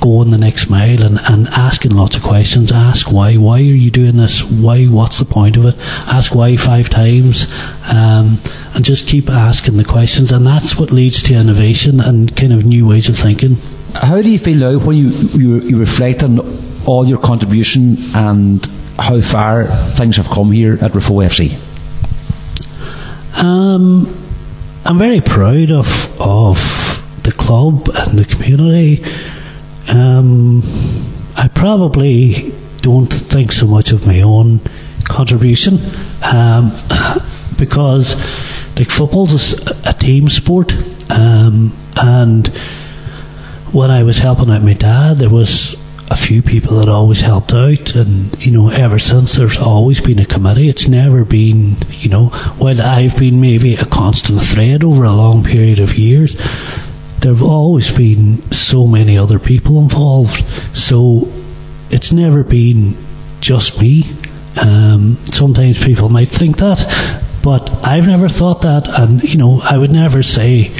going 0.00 0.30
the 0.30 0.38
next 0.38 0.68
mile 0.68 1.02
and, 1.02 1.18
and 1.18 1.48
asking 1.48 1.92
lots 1.92 2.16
of 2.16 2.22
questions. 2.22 2.70
Ask 2.70 3.10
why. 3.10 3.36
Why 3.36 3.58
are 3.58 3.62
you 3.62 3.90
doing 3.90 4.16
this? 4.16 4.42
Why? 4.44 4.84
What's 4.84 5.18
the 5.18 5.24
point 5.24 5.56
of 5.56 5.64
it? 5.64 5.76
Ask 6.06 6.34
why 6.34 6.56
five 6.56 6.90
times, 6.90 7.48
um, 7.90 8.38
and 8.74 8.84
just 8.84 9.08
keep 9.08 9.30
asking 9.30 9.78
the 9.78 9.84
questions. 9.84 10.30
And 10.30 10.46
that's 10.46 10.78
what 10.78 10.90
leads 10.90 11.22
to 11.22 11.34
innovation 11.34 12.00
and 12.00 12.36
kind 12.36 12.52
of 12.52 12.66
new 12.66 12.86
ways 12.86 13.08
of 13.08 13.16
thinking. 13.16 13.56
How 13.94 14.20
do 14.20 14.28
you 14.28 14.38
feel 14.38 14.58
now 14.58 14.78
when 14.84 14.96
you, 14.96 15.08
you, 15.08 15.60
you 15.60 15.78
reflect 15.78 16.22
on 16.24 16.40
all 16.84 17.06
your 17.06 17.18
contribution 17.18 17.96
and 18.14 18.64
how 18.98 19.20
far 19.20 19.66
things 19.94 20.16
have 20.16 20.28
come 20.28 20.50
here 20.50 20.74
at 20.80 20.92
Raphoe 20.92 21.24
FC? 21.24 21.56
Um, 23.40 24.14
I'm 24.84 24.98
very 24.98 25.20
proud 25.20 25.70
of 25.70 26.20
of 26.20 26.58
the 27.22 27.32
club 27.32 27.88
and 27.94 28.18
the 28.18 28.24
community. 28.24 29.04
Um, 29.88 30.62
I 31.36 31.48
probably 31.48 32.52
don't 32.82 33.12
think 33.12 33.52
so 33.52 33.66
much 33.66 33.92
of 33.92 34.06
my 34.06 34.20
own 34.22 34.60
contribution 35.04 35.78
um, 36.22 36.72
because 37.58 38.16
like 38.76 38.90
football's 38.90 39.54
a, 39.66 39.90
a 39.90 39.92
team 39.92 40.28
sport 40.28 40.72
um, 41.10 41.72
and 41.96 42.52
when 43.74 43.90
I 43.90 44.04
was 44.04 44.18
helping 44.18 44.50
out 44.50 44.62
my 44.62 44.72
dad, 44.72 45.18
there 45.18 45.28
was 45.28 45.74
a 46.08 46.16
few 46.16 46.42
people 46.42 46.78
that 46.78 46.88
always 46.88 47.20
helped 47.20 47.52
out, 47.52 47.96
and 47.96 48.32
you 48.44 48.52
know, 48.52 48.68
ever 48.68 49.00
since 49.00 49.34
there's 49.34 49.58
always 49.58 50.00
been 50.00 50.20
a 50.20 50.24
committee. 50.24 50.68
It's 50.68 50.86
never 50.86 51.24
been, 51.24 51.76
you 51.90 52.08
know, 52.08 52.26
while 52.58 52.80
I've 52.80 53.18
been 53.18 53.40
maybe 53.40 53.74
a 53.74 53.84
constant 53.84 54.40
thread 54.40 54.84
over 54.84 55.02
a 55.02 55.12
long 55.12 55.42
period 55.42 55.80
of 55.80 55.98
years, 55.98 56.36
there 57.18 57.32
have 57.32 57.42
always 57.42 57.90
been 57.90 58.48
so 58.52 58.86
many 58.86 59.18
other 59.18 59.40
people 59.40 59.80
involved. 59.80 60.44
So 60.76 61.26
it's 61.90 62.12
never 62.12 62.44
been 62.44 62.96
just 63.40 63.80
me. 63.80 64.04
Um, 64.60 65.16
sometimes 65.32 65.82
people 65.82 66.08
might 66.08 66.28
think 66.28 66.58
that, 66.58 66.78
but 67.42 67.70
I've 67.84 68.06
never 68.06 68.28
thought 68.28 68.62
that, 68.62 68.86
and 68.88 69.20
you 69.22 69.36
know, 69.36 69.60
I 69.64 69.76
would 69.78 69.90
never 69.90 70.22
say 70.22 70.70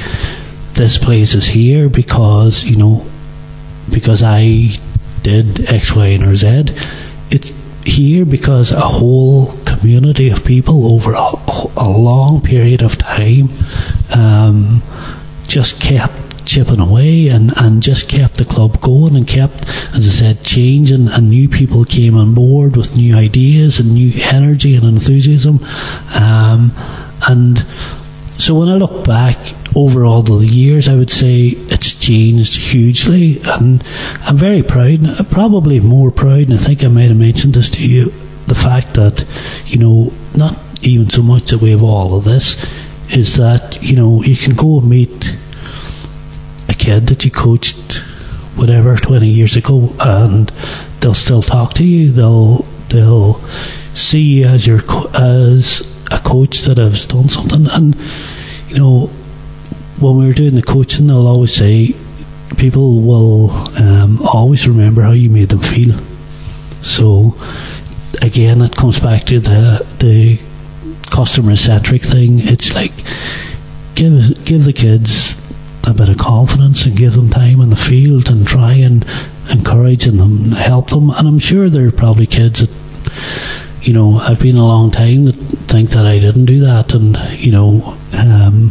this 0.74 0.98
place 0.98 1.34
is 1.34 1.46
here 1.46 1.88
because 1.88 2.64
you 2.64 2.76
know 2.76 3.06
because 3.90 4.22
I 4.22 4.78
did 5.22 5.68
X, 5.68 5.94
Y, 5.94 6.06
and 6.06 6.24
or 6.24 6.36
Z. 6.36 6.66
It's 7.30 7.52
here 7.84 8.24
because 8.24 8.72
a 8.72 8.80
whole 8.80 9.52
community 9.64 10.30
of 10.30 10.44
people 10.44 10.86
over 10.94 11.12
a, 11.12 11.32
a 11.76 11.88
long 11.88 12.40
period 12.40 12.82
of 12.82 12.96
time 12.98 13.48
um, 14.14 14.82
just 15.46 15.80
kept 15.80 16.46
chipping 16.46 16.80
away 16.80 17.28
and, 17.28 17.52
and 17.56 17.82
just 17.82 18.08
kept 18.08 18.34
the 18.34 18.44
club 18.44 18.80
going 18.80 19.16
and 19.16 19.26
kept, 19.26 19.68
as 19.94 20.06
I 20.06 20.10
said, 20.10 20.44
changing 20.44 21.08
and 21.08 21.30
new 21.30 21.48
people 21.48 21.84
came 21.84 22.16
on 22.16 22.34
board 22.34 22.76
with 22.76 22.96
new 22.96 23.16
ideas 23.16 23.80
and 23.80 23.94
new 23.94 24.12
energy 24.22 24.74
and 24.74 24.84
enthusiasm. 24.84 25.60
Um, 26.14 26.72
and 27.26 27.66
so 28.38 28.54
when 28.54 28.68
I 28.68 28.74
look 28.74 29.04
back 29.04 29.38
over 29.76 30.04
all 30.04 30.22
the 30.22 30.46
years, 30.46 30.88
I 30.88 30.96
would 30.96 31.10
say 31.10 31.48
it's 31.48 31.94
changed 31.94 32.56
hugely, 32.56 33.40
and 33.44 33.82
I'm 34.22 34.36
very 34.36 34.62
proud. 34.62 35.28
Probably 35.30 35.80
more 35.80 36.10
proud, 36.10 36.42
and 36.42 36.54
I 36.54 36.56
think 36.56 36.84
I 36.84 36.88
might 36.88 37.08
have 37.08 37.16
mentioned 37.16 37.54
this 37.54 37.70
to 37.70 37.86
you. 37.86 38.12
The 38.46 38.54
fact 38.54 38.94
that 38.94 39.24
you 39.66 39.78
know, 39.78 40.12
not 40.36 40.56
even 40.82 41.08
so 41.10 41.22
much 41.22 41.50
that 41.50 41.60
we 41.60 41.70
have 41.70 41.82
all 41.82 42.16
of 42.16 42.24
this, 42.24 42.56
is 43.10 43.36
that 43.36 43.82
you 43.82 43.96
know 43.96 44.22
you 44.22 44.36
can 44.36 44.54
go 44.54 44.78
and 44.78 44.88
meet 44.88 45.36
a 46.68 46.74
kid 46.74 47.06
that 47.06 47.24
you 47.24 47.30
coached 47.30 48.02
whatever 48.56 48.96
20 48.96 49.28
years 49.28 49.56
ago 49.56 49.92
and 49.98 50.50
they'll 51.00 51.12
still 51.12 51.42
talk 51.42 51.74
to 51.74 51.84
you 51.84 52.12
they'll 52.12 52.64
they'll 52.88 53.40
see 53.94 54.20
you 54.20 54.46
as 54.46 54.66
your 54.66 54.80
as 55.14 55.82
a 56.14 56.20
coach 56.20 56.62
that 56.62 56.78
has 56.78 57.06
done 57.06 57.28
something. 57.28 57.66
And 57.66 57.96
you 58.68 58.78
know 58.78 59.06
when 60.00 60.16
we 60.16 60.26
were 60.26 60.32
doing 60.32 60.54
the 60.54 60.62
coaching 60.62 61.06
they'll 61.06 61.26
always 61.26 61.54
say 61.54 61.94
people 62.56 63.00
will 63.00 63.50
um, 63.80 64.20
always 64.22 64.68
remember 64.68 65.02
how 65.02 65.12
you 65.12 65.30
made 65.30 65.48
them 65.50 65.60
feel. 65.60 65.98
So 66.82 67.36
again 68.22 68.62
it 68.62 68.76
comes 68.76 68.98
back 69.00 69.24
to 69.24 69.40
the 69.40 69.86
the 69.98 70.38
customer 71.10 71.56
centric 71.56 72.02
thing. 72.02 72.40
It's 72.40 72.74
like 72.74 72.92
give 73.94 74.44
give 74.44 74.64
the 74.64 74.72
kids 74.72 75.36
a 75.86 75.92
bit 75.92 76.08
of 76.08 76.18
confidence 76.18 76.86
and 76.86 76.96
give 76.96 77.14
them 77.14 77.30
time 77.30 77.60
in 77.60 77.70
the 77.70 77.76
field 77.76 78.28
and 78.28 78.46
try 78.46 78.72
and 78.74 79.04
encourage 79.50 80.04
them 80.04 80.20
and 80.20 80.54
help 80.54 80.90
them. 80.90 81.10
And 81.10 81.28
I'm 81.28 81.38
sure 81.38 81.68
there 81.68 81.86
are 81.86 81.92
probably 81.92 82.26
kids 82.26 82.60
that, 82.60 82.70
you 83.82 83.92
know, 83.92 84.16
I've 84.16 84.40
been 84.40 84.56
a 84.56 84.66
long 84.66 84.90
time 84.90 85.26
think 85.74 85.90
that 85.90 86.06
I 86.06 86.20
didn't 86.20 86.44
do 86.44 86.60
that. 86.60 86.94
And, 86.94 87.18
you 87.36 87.50
know, 87.50 87.98
um, 88.16 88.70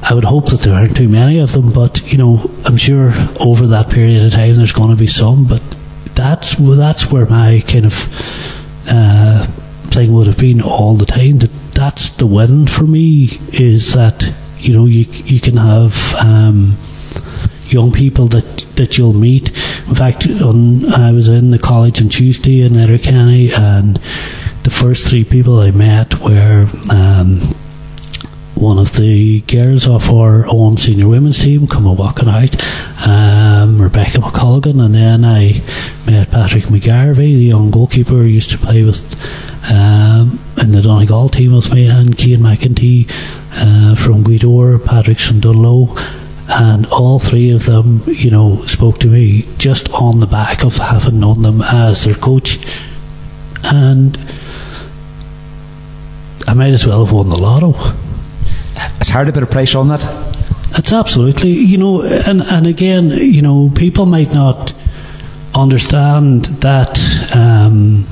I 0.00 0.14
would 0.14 0.22
hope 0.22 0.50
that 0.50 0.60
there 0.60 0.74
aren't 0.74 0.96
too 0.96 1.08
many 1.08 1.40
of 1.40 1.52
them, 1.52 1.72
but, 1.72 2.00
you 2.10 2.18
know, 2.18 2.48
I'm 2.64 2.76
sure 2.76 3.12
over 3.40 3.66
that 3.66 3.90
period 3.90 4.24
of 4.24 4.32
time 4.32 4.56
there's 4.56 4.70
going 4.70 4.90
to 4.90 4.96
be 4.96 5.08
some. 5.08 5.44
But 5.44 5.62
that's, 6.14 6.54
that's 6.54 7.10
where 7.10 7.26
my 7.26 7.64
kind 7.66 7.86
of 7.86 7.94
uh, 8.88 9.46
thing 9.90 10.12
would 10.12 10.28
have 10.28 10.38
been 10.38 10.62
all 10.62 10.94
the 10.94 11.04
time. 11.04 11.38
That 11.38 11.50
that's 11.74 12.10
the 12.10 12.26
win 12.26 12.68
for 12.68 12.84
me 12.84 13.40
is 13.52 13.94
that 13.94 14.32
you 14.58 14.72
know 14.72 14.86
you 14.86 15.06
you 15.24 15.40
can 15.40 15.56
have 15.56 16.14
um, 16.14 16.76
young 17.66 17.90
people 17.90 18.28
that 18.28 18.58
that 18.76 18.98
you'll 18.98 19.14
meet. 19.14 19.48
In 19.88 19.94
fact, 19.94 20.28
on, 20.28 20.92
I 20.92 21.10
was 21.12 21.28
in 21.28 21.50
the 21.50 21.58
college 21.58 22.00
on 22.00 22.08
Tuesday 22.08 22.60
in 22.60 22.74
Letterkenny, 22.74 23.52
and 23.52 24.00
first 24.82 25.06
three 25.06 25.22
people 25.22 25.60
I 25.60 25.70
met 25.70 26.18
were. 26.18 26.68
Um, 26.90 27.38
one 28.56 28.78
of 28.78 28.96
the 28.96 29.40
girls 29.42 29.86
of 29.86 30.10
our 30.10 30.44
own 30.48 30.76
senior 30.76 31.06
women's 31.06 31.38
team 31.38 31.68
come 31.68 31.84
walking 31.96 32.28
out, 32.28 32.52
um, 33.06 33.80
Rebecca 33.80 34.18
McCulligan, 34.18 34.84
and 34.84 34.92
then 34.92 35.24
I 35.24 35.62
met 36.04 36.32
Patrick 36.32 36.64
McGarvey, 36.64 37.16
the 37.16 37.44
young 37.44 37.70
goalkeeper 37.70 38.14
who 38.14 38.24
used 38.24 38.50
to 38.50 38.58
play 38.58 38.82
with 38.82 39.00
um, 39.70 40.40
in 40.60 40.72
the 40.72 40.82
Donegal 40.82 41.28
team 41.28 41.54
with 41.54 41.72
me, 41.72 41.86
and 41.86 42.18
Cian 42.18 42.40
McEntee 42.40 43.08
uh, 43.52 43.94
from 43.94 44.24
Gweedore, 44.24 44.84
Patrick's 44.84 45.28
from 45.28 45.40
Dungloe. 45.40 45.96
And 46.48 46.86
all 46.86 47.20
three 47.20 47.52
of 47.52 47.66
them, 47.66 48.02
you 48.08 48.32
know, 48.32 48.56
spoke 48.62 48.98
to 48.98 49.06
me 49.06 49.46
just 49.58 49.88
on 49.92 50.18
the 50.18 50.26
back 50.26 50.64
of 50.64 50.76
having 50.76 51.20
known 51.20 51.42
them 51.42 51.62
as 51.62 52.04
their 52.04 52.16
coach. 52.16 52.58
And 53.62 54.18
I 56.46 56.54
might 56.54 56.72
as 56.72 56.86
well 56.86 57.04
have 57.04 57.12
won 57.12 57.28
the 57.28 57.38
lotto. 57.38 57.74
It's 59.00 59.10
hard 59.10 59.26
to 59.26 59.32
put 59.32 59.42
a 59.42 59.46
price 59.46 59.74
on 59.74 59.88
that. 59.88 60.04
It's 60.78 60.92
absolutely, 60.92 61.50
you 61.50 61.76
know, 61.76 62.02
and, 62.02 62.42
and 62.42 62.66
again, 62.66 63.10
you 63.10 63.42
know, 63.42 63.70
people 63.74 64.06
might 64.06 64.32
not 64.32 64.72
understand 65.54 66.46
that 66.46 66.98
um, 67.34 68.06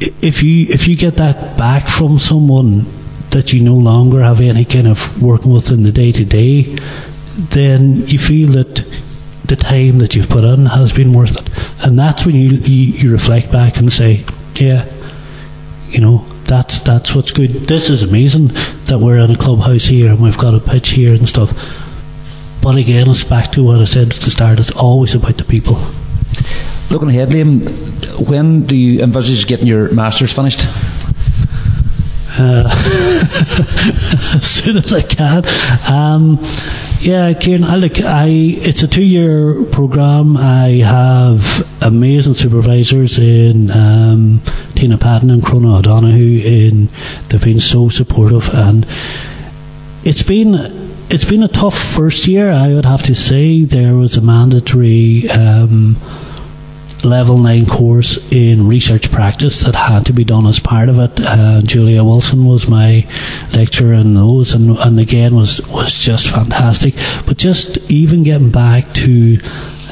if 0.00 0.42
you 0.42 0.66
if 0.68 0.86
you 0.86 0.96
get 0.96 1.16
that 1.16 1.56
back 1.56 1.88
from 1.88 2.18
someone 2.18 2.86
that 3.30 3.52
you 3.52 3.60
no 3.60 3.74
longer 3.74 4.22
have 4.22 4.40
any 4.40 4.64
kind 4.64 4.86
of 4.86 5.22
working 5.22 5.52
with 5.52 5.70
in 5.70 5.82
the 5.82 5.92
day 5.92 6.12
to 6.12 6.24
day, 6.24 6.76
then 7.34 8.06
you 8.06 8.18
feel 8.18 8.48
that 8.50 8.84
the 9.46 9.56
time 9.56 9.98
that 9.98 10.14
you've 10.14 10.28
put 10.28 10.44
in 10.44 10.66
has 10.66 10.92
been 10.92 11.12
worth 11.12 11.36
it, 11.36 11.84
and 11.84 11.98
that's 11.98 12.24
when 12.24 12.36
you 12.36 12.50
you, 12.50 12.92
you 12.92 13.12
reflect 13.12 13.50
back 13.50 13.76
and 13.76 13.92
say, 13.92 14.24
yeah, 14.54 14.86
you 15.88 16.00
know, 16.00 16.24
that's 16.52 16.80
that's 16.80 17.14
what's 17.14 17.30
good. 17.30 17.50
This 17.66 17.88
is 17.88 18.02
amazing 18.02 18.48
that 18.84 18.98
we're 19.00 19.16
in 19.16 19.30
a 19.30 19.38
clubhouse 19.38 19.84
here 19.84 20.10
and 20.10 20.20
we've 20.20 20.36
got 20.36 20.54
a 20.54 20.60
pitch 20.60 20.90
here 20.90 21.14
and 21.14 21.26
stuff. 21.26 21.50
But 22.60 22.76
again, 22.76 23.08
it's 23.08 23.24
back 23.24 23.52
to 23.52 23.64
what 23.64 23.80
I 23.80 23.84
said 23.84 24.10
at 24.10 24.20
the 24.20 24.30
start. 24.30 24.60
It's 24.60 24.70
always 24.70 25.14
about 25.14 25.38
the 25.38 25.44
people. 25.44 25.76
Looking 26.90 27.08
ahead, 27.08 27.30
Liam, 27.30 28.28
when 28.28 28.66
do 28.66 28.76
you 28.76 29.02
envisage 29.02 29.46
getting 29.46 29.66
your 29.66 29.90
masters 29.94 30.30
finished? 30.30 30.66
Uh, 32.38 32.68
as 34.36 34.46
soon 34.46 34.76
as 34.76 34.92
I 34.92 35.00
can. 35.00 35.46
Um, 35.90 36.38
yeah, 37.02 37.32
Kieran, 37.34 37.64
I 37.64 37.76
look, 37.76 38.00
I 38.00 38.28
it's 38.28 38.84
a 38.84 38.88
two-year 38.88 39.64
program. 39.64 40.36
I 40.36 40.82
have 40.84 41.66
amazing 41.82 42.34
supervisors 42.34 43.18
in 43.18 43.72
um, 43.72 44.40
Tina 44.76 44.98
Patton 44.98 45.30
and 45.30 45.42
Crona 45.42 45.80
O'Donoghue. 45.80 46.40
In 46.42 46.88
they've 47.28 47.42
been 47.42 47.58
so 47.58 47.88
supportive, 47.88 48.54
and 48.54 48.86
it's 50.04 50.22
been 50.22 50.54
it's 51.10 51.24
been 51.24 51.42
a 51.42 51.48
tough 51.48 51.76
first 51.76 52.28
year. 52.28 52.52
I 52.52 52.72
would 52.72 52.84
have 52.84 53.02
to 53.04 53.16
say 53.16 53.64
there 53.64 53.96
was 53.96 54.16
a 54.16 54.22
mandatory. 54.22 55.28
Um, 55.28 55.96
level 57.04 57.38
9 57.38 57.66
course 57.66 58.18
in 58.30 58.68
research 58.68 59.10
practice 59.10 59.60
that 59.60 59.74
had 59.74 60.06
to 60.06 60.12
be 60.12 60.24
done 60.24 60.46
as 60.46 60.58
part 60.58 60.88
of 60.88 60.98
it. 60.98 61.12
Uh, 61.20 61.60
Julia 61.60 62.04
Wilson 62.04 62.44
was 62.44 62.68
my 62.68 63.06
lecturer 63.52 63.94
in 63.94 64.14
those 64.14 64.54
and, 64.54 64.76
and 64.78 65.00
again 65.00 65.34
was, 65.34 65.60
was 65.68 65.92
just 65.92 66.28
fantastic. 66.28 66.94
But 67.26 67.38
just 67.38 67.78
even 67.90 68.22
getting 68.22 68.50
back 68.50 68.92
to 68.94 69.38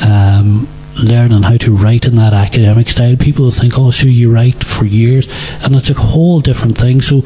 um, 0.00 0.68
learning 1.02 1.42
how 1.42 1.56
to 1.56 1.74
write 1.74 2.04
in 2.04 2.16
that 2.16 2.32
academic 2.32 2.88
style. 2.88 3.16
People 3.16 3.50
think, 3.50 3.78
oh, 3.78 3.90
sure, 3.90 4.10
you 4.10 4.32
write 4.32 4.62
for 4.62 4.84
years, 4.84 5.28
and 5.62 5.74
it's 5.74 5.90
a 5.90 5.94
whole 5.94 6.40
different 6.40 6.76
thing. 6.76 7.00
So, 7.00 7.22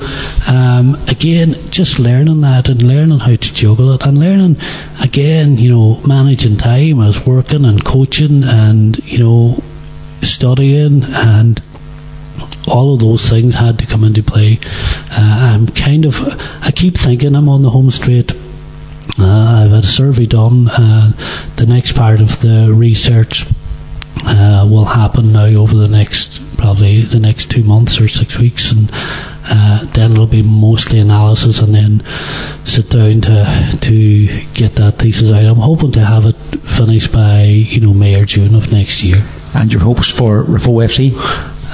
um, 0.47 0.97
again, 1.09 1.55
just 1.70 1.99
learning 1.99 2.41
that 2.43 2.68
and 2.68 2.82
learning 2.82 3.20
how 3.20 3.37
to 3.37 3.55
juggle 3.55 3.93
it, 3.93 4.03
and 4.07 4.18
learning 4.18 4.57
again, 5.01 5.59
you 5.59 5.70
know, 5.70 6.01
managing 6.07 6.57
time. 6.57 7.01
as 7.01 7.26
working 7.26 7.64
and 7.64 7.85
coaching, 7.85 8.45
and 8.45 8.99
you 9.05 9.18
know, 9.18 9.62
studying 10.25 11.05
and 11.05 11.62
all 12.66 12.95
of 12.95 13.01
those 13.01 13.29
things 13.29 13.55
had 13.55 13.79
to 13.79 13.87
come 13.87 14.05
into 14.05 14.22
play. 14.22 14.59
Uh, 15.11 15.53
I'm 15.55 15.68
kind 15.68 16.05
of, 16.05 16.16
I 16.62 16.70
keep 16.70 16.97
thinking 16.97 17.35
I'm 17.35 17.49
on 17.49 17.62
the 17.62 17.70
home 17.70 17.91
straight. 17.91 18.33
Uh, 19.18 19.64
I've 19.64 19.70
had 19.70 19.85
a 19.85 19.87
survey 19.87 20.27
done. 20.27 20.68
Uh, 20.68 21.12
the 21.57 21.66
next 21.66 21.95
part 21.95 22.20
of 22.20 22.41
the 22.41 22.72
research 22.75 23.47
uh, 24.25 24.66
will 24.68 24.87
happen 24.87 25.33
now 25.33 25.45
over 25.45 25.75
the 25.75 25.89
next, 25.89 26.41
probably 26.57 27.03
the 27.03 27.20
next 27.20 27.51
two 27.51 27.62
months 27.62 28.01
or 28.01 28.09
six 28.09 28.39
weeks, 28.39 28.72
and 28.72 28.91
uh, 29.47 29.85
then 29.93 30.12
it'll 30.12 30.27
be 30.27 30.43
mostly 30.43 30.99
analysis, 30.99 31.61
and 31.61 31.75
then 31.75 32.03
sit 32.64 32.89
down 32.91 33.20
to 33.20 33.79
to 33.81 34.45
get 34.55 34.77
that 34.77 34.99
thesis 34.99 35.31
out. 35.31 35.45
I'm 35.45 35.57
hoping 35.57 35.93
to 35.93 36.05
have 36.05 36.25
it 36.25 36.37
finished 36.61 37.12
by 37.12 37.43
you 37.45 37.81
know 37.81 37.93
May 37.93 38.14
or 38.14 38.25
June 38.25 38.55
of 38.55 38.72
next 38.72 39.03
year. 39.03 39.25
And 39.55 39.73
your 39.73 39.83
hopes 39.83 40.11
for 40.11 40.43
Raphoe 40.43 40.85
FC? 40.85 41.15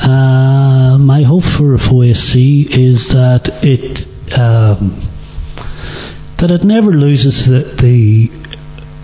Uh, 0.03 0.99
my 0.99 1.23
hope 1.23 1.45
for 1.45 1.77
Raphoe 1.77 2.11
FC 2.11 2.71
is 2.71 3.09
that 3.09 3.49
it 3.65 4.07
um, 4.39 5.01
that 6.37 6.51
it 6.51 6.65
never 6.65 6.93
loses 6.93 7.47
the, 7.47 7.61
the 7.83 8.27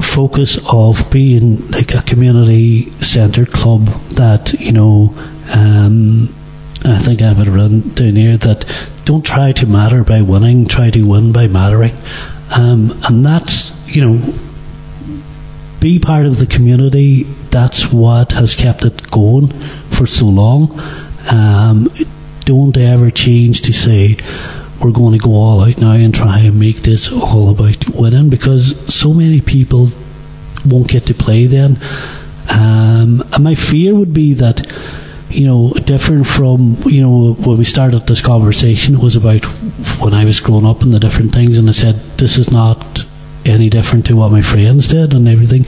focus 0.02 0.58
of 0.72 1.10
being 1.10 1.70
like 1.70 1.94
a 1.94 2.02
community 2.02 2.90
centred 3.00 3.50
club 3.52 3.86
that 4.12 4.52
you 4.54 4.72
know. 4.72 5.14
Um, 5.54 6.34
I 6.84 6.98
think 6.98 7.20
I 7.22 7.28
have 7.28 7.40
it 7.40 7.50
written 7.50 7.94
down 7.94 8.16
here 8.16 8.36
that 8.36 8.64
don't 9.04 9.24
try 9.24 9.52
to 9.52 9.66
matter 9.66 10.04
by 10.04 10.20
winning, 10.22 10.66
try 10.66 10.90
to 10.90 11.02
win 11.02 11.32
by 11.32 11.48
mattering, 11.48 11.96
um, 12.50 12.98
and 13.04 13.24
that's 13.24 13.72
you 13.88 14.02
know 14.02 14.34
be 15.80 15.98
part 15.98 16.26
of 16.26 16.38
the 16.38 16.46
community. 16.46 17.26
That's 17.56 17.90
what 17.90 18.32
has 18.32 18.54
kept 18.54 18.84
it 18.84 19.10
going 19.10 19.48
for 19.88 20.06
so 20.06 20.26
long. 20.26 20.78
Um, 21.30 21.88
don't 22.44 22.76
ever 22.76 23.10
change 23.10 23.62
to 23.62 23.72
say 23.72 24.18
we're 24.78 24.92
going 24.92 25.18
to 25.18 25.24
go 25.24 25.30
all 25.30 25.62
out 25.62 25.78
now 25.78 25.92
and 25.92 26.14
try 26.14 26.40
and 26.40 26.60
make 26.60 26.82
this 26.82 27.10
all 27.10 27.48
about 27.48 27.88
winning 27.88 28.28
because 28.28 28.76
so 28.94 29.14
many 29.14 29.40
people 29.40 29.88
won't 30.66 30.88
get 30.88 31.06
to 31.06 31.14
play 31.14 31.46
then. 31.46 31.78
Um, 32.50 33.24
and 33.32 33.42
my 33.42 33.54
fear 33.54 33.94
would 33.94 34.12
be 34.12 34.34
that, 34.34 34.70
you 35.30 35.46
know, 35.46 35.72
different 35.72 36.26
from, 36.26 36.76
you 36.84 37.00
know, 37.00 37.32
when 37.32 37.56
we 37.56 37.64
started 37.64 38.06
this 38.06 38.20
conversation, 38.20 39.00
was 39.00 39.16
about 39.16 39.46
when 39.98 40.12
I 40.12 40.26
was 40.26 40.40
growing 40.40 40.66
up 40.66 40.82
and 40.82 40.92
the 40.92 41.00
different 41.00 41.32
things, 41.32 41.56
and 41.56 41.70
I 41.70 41.72
said, 41.72 41.94
this 42.18 42.36
is 42.36 42.50
not 42.50 43.06
any 43.46 43.70
different 43.70 44.04
to 44.06 44.16
what 44.16 44.30
my 44.30 44.42
friends 44.42 44.88
did 44.88 45.14
and 45.14 45.26
everything. 45.26 45.64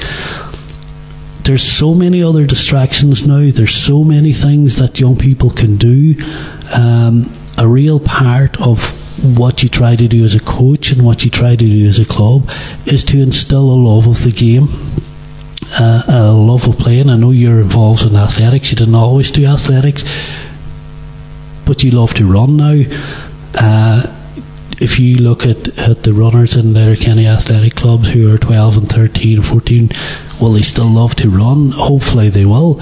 There's 1.49 1.63
so 1.63 1.95
many 1.95 2.23
other 2.23 2.45
distractions 2.45 3.27
now. 3.27 3.51
There's 3.51 3.75
so 3.75 4.05
many 4.05 4.35
things 4.35 4.77
that 4.77 5.01
young 5.01 5.17
people 5.17 5.49
can 5.49 5.79
do. 5.79 6.15
Um, 6.75 7.33
a 7.57 7.67
real 7.67 8.01
part 8.01 8.61
of 8.61 8.85
what 9.39 9.63
you 9.63 9.71
try 9.71 9.97
to 9.97 10.07
do 10.07 10.27
as 10.27 10.35
a 10.35 10.41
coach 10.41 10.93
and 10.93 11.07
what 11.07 11.25
you 11.25 11.31
try 11.31 11.57
to 11.57 11.57
do 11.57 11.87
as 11.87 11.99
a 11.99 12.05
club 12.05 12.51
is 12.85 13.03
to 13.05 13.23
instill 13.23 13.71
a 13.71 13.81
love 13.81 14.07
of 14.07 14.25
the 14.25 14.31
game. 14.31 14.69
Uh, 15.71 16.03
a 16.07 16.33
love 16.33 16.69
of 16.69 16.77
playing. 16.77 17.09
I 17.09 17.17
know 17.17 17.31
you're 17.31 17.63
involved 17.63 18.03
in 18.03 18.15
athletics. 18.15 18.71
You 18.71 18.77
didn't 18.77 18.95
always 18.95 19.33
do 19.33 19.47
athletics, 19.47 20.05
but 21.65 21.83
you 21.83 21.93
love 21.93 22.13
to 22.17 22.31
run 22.31 22.59
now. 22.59 22.83
Uh, 23.55 24.15
if 24.83 25.01
you 25.01 25.17
look 25.17 25.47
at, 25.47 25.79
at 25.79 26.03
the 26.03 26.13
runners 26.13 26.57
in 26.57 26.75
Letterkenny 26.75 27.27
athletic 27.27 27.75
clubs 27.75 28.11
who 28.11 28.31
are 28.31 28.37
12 28.37 28.77
and 28.77 28.89
13 28.91 29.39
and 29.39 29.47
14, 29.47 29.91
will 30.41 30.53
they 30.53 30.63
still 30.63 30.89
love 30.89 31.15
to 31.17 31.31
run? 31.31 31.73
Hopefully 31.73 32.29
they 32.29 32.45
will. 32.45 32.81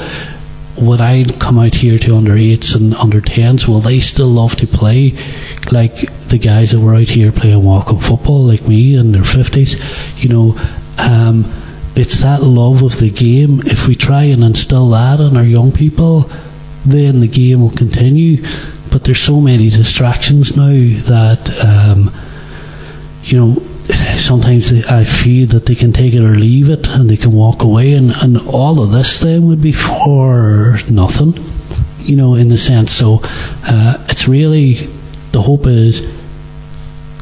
Would 0.79 1.01
I 1.01 1.25
come 1.25 1.59
out 1.59 1.75
here 1.75 1.99
to 1.99 2.17
under 2.17 2.33
8s 2.33 2.77
and 2.77 2.95
under 2.95 3.21
10s, 3.21 3.67
will 3.67 3.81
they 3.81 4.01
still 4.01 4.29
love 4.29 4.57
to 4.57 4.67
play 4.67 5.17
like 5.73 6.11
the 6.29 6.39
guys 6.39 6.73
that 6.73 6.81
were 6.81 6.95
out 6.95 7.09
here 7.09 7.33
playing 7.33 7.65
walk-on 7.65 7.99
football 7.99 8.45
like 8.45 8.69
me 8.69 8.95
in 8.97 9.13
their 9.13 9.23
50s? 9.23 9.81
You 10.23 10.29
know, 10.29 10.59
um, 10.99 11.51
it's 11.95 12.19
that 12.19 12.43
love 12.43 12.83
of 12.83 12.99
the 12.99 13.11
game. 13.11 13.63
If 13.65 13.89
we 13.89 13.95
try 13.95 14.25
and 14.25 14.45
instill 14.45 14.91
that 14.91 15.19
in 15.19 15.37
our 15.37 15.45
young 15.45 15.73
people, 15.73 16.31
then 16.85 17.21
the 17.21 17.29
game 17.29 17.63
will 17.63 17.71
continue 17.71 18.45
but 18.97 19.05
there's 19.05 19.21
so 19.21 19.43
many 19.43 19.69
distractions 19.69 20.57
now 20.57 20.69
that 20.69 21.51
um, 21.63 22.11
you 23.25 23.39
know 23.39 23.63
sometimes 24.19 24.73
I 24.85 25.05
feel 25.05 25.47
that 25.49 25.67
they 25.67 25.75
can 25.75 25.93
take 25.93 26.15
it 26.15 26.23
or 26.23 26.35
leave 26.35 26.71
it 26.71 26.89
and 26.89 27.09
they 27.09 27.17
can 27.17 27.33
walk 27.33 27.63
away 27.63 27.93
and, 27.93 28.13
and 28.13 28.39
all 28.39 28.81
of 28.83 28.93
this 28.93 29.19
then 29.19 29.47
would 29.49 29.63
be 29.63 29.73
for 29.73 30.79
nothing 30.91 31.35
you 32.01 32.17
know 32.17 32.35
in 32.35 32.49
the 32.49 32.59
sense 32.59 32.93
so 32.93 33.21
uh, 33.65 34.05
it's 34.09 34.29
really 34.29 34.87
the 35.33 35.43
hope 35.43 35.67
is 35.67 36.03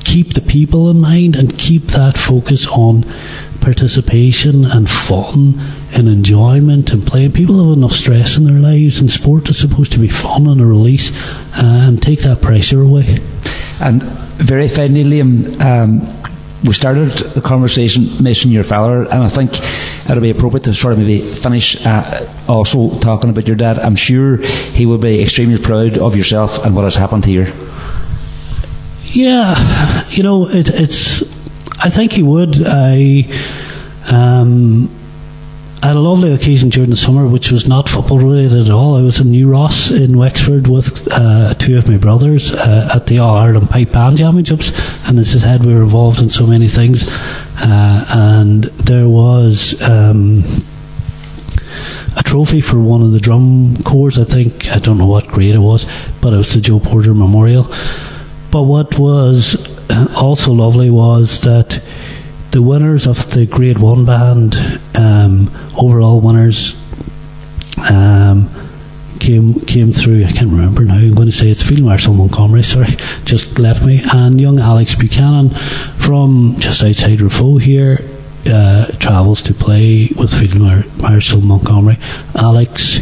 keep 0.05 0.35
the 0.35 0.41
people 0.41 0.91
in 0.91 1.01
mind 1.01 1.35
and 1.35 1.59
keep 1.59 1.85
that 1.89 2.17
focus 2.17 2.67
on 2.69 3.05
participation 3.61 4.65
and 4.67 4.89
fun 4.89 5.59
and 5.95 6.07
enjoyment 6.07 6.93
and 6.93 7.07
playing. 7.07 7.33
People 7.33 7.67
have 7.67 7.77
enough 7.79 7.93
stress 7.93 8.37
in 8.37 8.45
their 8.45 8.61
lives, 8.61 9.01
and 9.01 9.11
sport 9.11 9.49
is 9.49 9.59
supposed 9.59 9.91
to 9.93 9.99
be 9.99 10.09
fun 10.09 10.47
and 10.47 10.61
a 10.61 10.67
release 10.67 11.11
uh, 11.57 11.89
and 11.89 12.01
take 12.01 12.21
that 12.21 12.43
pressure 12.43 12.83
away. 12.83 13.21
And 13.81 14.03
very 14.03 14.69
finally, 14.69 15.03
Liam, 15.03 15.61
um, 15.61 16.34
we 16.65 16.73
started 16.73 17.11
the 17.35 17.43
conversation 17.43 18.23
mentioning 18.23 18.55
your 18.55 18.65
father, 18.65 19.03
and 19.03 19.23
I 19.23 19.29
think 19.29 19.61
it'll 20.09 20.23
be 20.23 20.31
appropriate 20.31 20.65
to 20.65 20.75
sort 20.75 20.95
of 20.95 20.99
maybe 20.99 21.21
finish 21.21 21.85
uh, 21.85 22.27
also 22.49 22.99
talking 23.01 23.31
about 23.31 23.47
your 23.47 23.57
dad. 23.57 23.79
I'm 23.79 23.97
sure 23.97 24.39
he 24.39 24.87
will 24.87 24.99
be 24.99 25.23
extremely 25.23 25.59
proud 25.59 25.99
of 25.99 26.17
yourself 26.17 26.65
and 26.65 26.75
what 26.75 26.85
has 26.85 26.95
happened 26.95 27.25
here. 27.27 27.53
Yeah, 29.07 30.09
you 30.09 30.23
know, 30.23 30.49
it, 30.49 30.69
it's. 30.69 31.23
I 31.81 31.91
think 31.91 32.12
he 32.12 32.23
would. 32.23 32.62
I. 32.67 33.29
Um, 34.11 34.91
I 35.85 35.89
had 35.89 35.97
a 35.97 36.01
lovely 36.01 36.32
occasion 36.32 36.70
during 36.70 36.89
the 36.89 36.97
summer, 36.97 37.28
which 37.28 37.53
was 37.53 37.68
not 37.68 37.91
football 37.91 38.18
related 38.18 38.59
at 38.59 38.72
all. 38.72 38.97
I 38.97 39.03
was 39.03 39.20
in 39.20 39.30
New 39.30 39.51
Ross 39.51 39.91
in 39.91 40.16
Wexford 40.16 40.66
with 40.66 41.07
uh, 41.12 41.53
two 41.53 41.76
of 41.76 41.87
my 41.87 41.99
brothers 41.99 42.55
uh, 42.55 42.89
at 42.95 43.05
the 43.05 43.18
All 43.18 43.37
Ireland 43.37 43.68
Pipe 43.68 43.93
Band 43.93 44.16
Championships, 44.16 44.72
and 45.07 45.18
as 45.18 45.37
I 45.37 45.41
said, 45.41 45.62
we 45.62 45.74
were 45.74 45.82
involved 45.82 46.20
in 46.22 46.30
so 46.30 46.47
many 46.47 46.68
things. 46.68 47.07
Uh, 47.59 48.07
and 48.09 48.64
there 48.64 49.11
was 49.11 49.78
um, 49.82 50.43
a 52.16 52.22
trophy 52.22 52.62
for 52.62 52.78
one 52.78 53.03
of 53.03 53.12
the 53.12 53.20
drum 53.20 53.76
corps. 53.82 54.18
I 54.18 54.24
think 54.24 54.66
I 54.68 54.78
don't 54.78 54.97
know 54.97 55.05
what 55.07 55.28
grade 55.28 55.55
it 55.55 55.59
was, 55.59 55.87
but 56.22 56.32
it 56.32 56.39
was 56.39 56.55
the 56.55 56.62
Joe 56.62 56.80
Porter 56.80 57.12
Memorial. 57.12 57.64
But 58.51 58.62
what 58.62 58.99
was 58.99 59.55
also 60.16 60.55
lovely 60.55 60.89
was 60.89 61.43
that 61.43 61.84
the 62.55 62.63
winners 62.63 63.09
of 63.09 63.33
the 63.33 63.47
Grade 63.47 63.79
One 63.79 64.05
band, 64.05 64.55
um, 64.95 65.51
overall 65.77 66.21
winners, 66.21 66.77
um, 67.91 68.49
came 69.19 69.59
came 69.67 69.93
through. 69.93 70.25
I 70.25 70.31
can't 70.31 70.53
remember 70.53 70.85
now. 70.85 70.95
I'm 70.95 71.15
going 71.15 71.27
to 71.27 71.33
say 71.33 71.51
it's 71.51 71.65
Field 71.65 71.83
Marshal 71.83 72.15
Montgomery. 72.15 72.63
Sorry, 72.63 72.97
just 73.25 73.59
left 73.59 73.85
me. 73.85 74.05
And 74.13 74.41
young 74.41 74.61
Alex 74.61 74.95
Buchanan 74.95 75.51
from 75.99 76.55
just 76.61 76.85
outside 76.85 77.19
Raphoe 77.19 77.61
here. 77.61 77.99
Uh, 78.47 78.87
travels 78.99 79.43
to 79.43 79.55
play 79.55 80.11
with 80.17 80.33
Field 80.33 80.59
Marshal 80.99 81.41
Montgomery. 81.41 81.99
Alex 82.37 83.01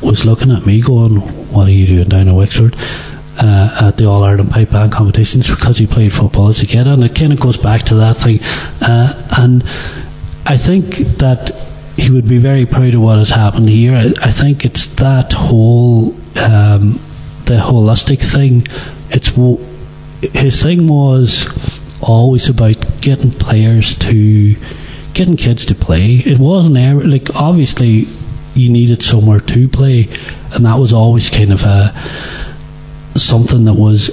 was 0.00 0.24
looking 0.24 0.52
at 0.52 0.64
me 0.64 0.80
going, 0.80 1.16
What 1.52 1.66
are 1.66 1.72
you 1.72 1.88
doing 1.88 2.08
down 2.08 2.28
in 2.28 2.36
Wexford? 2.36 2.76
Uh, 3.38 3.88
at 3.88 3.96
the 3.96 4.06
All 4.06 4.22
Ireland 4.22 4.50
Pipe 4.50 4.70
Band 4.70 4.92
competitions 4.92 5.48
because 5.48 5.78
he 5.78 5.86
played 5.86 6.12
football 6.12 6.48
as 6.48 6.62
a 6.62 6.66
kid, 6.66 6.86
and 6.86 7.04
it 7.04 7.14
kind 7.14 7.32
of 7.32 7.40
goes 7.40 7.56
back 7.56 7.82
to 7.84 7.94
that 7.96 8.16
thing. 8.16 8.40
Uh, 8.80 9.28
and 9.38 9.62
I 10.46 10.56
think 10.56 10.96
that 11.18 11.50
he 11.96 12.10
would 12.10 12.28
be 12.28 12.38
very 12.38 12.66
proud 12.66 12.94
of 12.94 13.00
what 13.00 13.18
has 13.18 13.30
happened 13.30 13.68
here. 13.68 13.94
I, 13.94 14.12
I 14.22 14.30
think 14.30 14.64
it's 14.64 14.86
that 14.96 15.32
whole 15.32 16.08
um, 16.38 17.00
the 17.46 17.56
holistic 17.56 18.20
thing. 18.20 18.66
It's 19.10 19.32
his 20.34 20.62
thing 20.62 20.88
was 20.88 21.48
always 22.00 22.48
about 22.48 23.00
getting 23.00 23.30
players 23.30 23.96
to 23.98 24.56
getting 25.14 25.36
kids 25.36 25.64
to 25.66 25.74
play. 25.74 26.16
It 26.16 26.38
wasn't 26.38 26.76
ever 26.76 27.06
like 27.06 27.34
obviously 27.34 28.06
you 28.54 28.70
needed 28.70 29.02
somewhere 29.02 29.40
to 29.40 29.68
play, 29.68 30.08
and 30.52 30.66
that 30.66 30.78
was 30.78 30.92
always 30.92 31.30
kind 31.30 31.52
of 31.52 31.64
a 31.64 31.94
something 33.18 33.64
that 33.64 33.74
was 33.74 34.10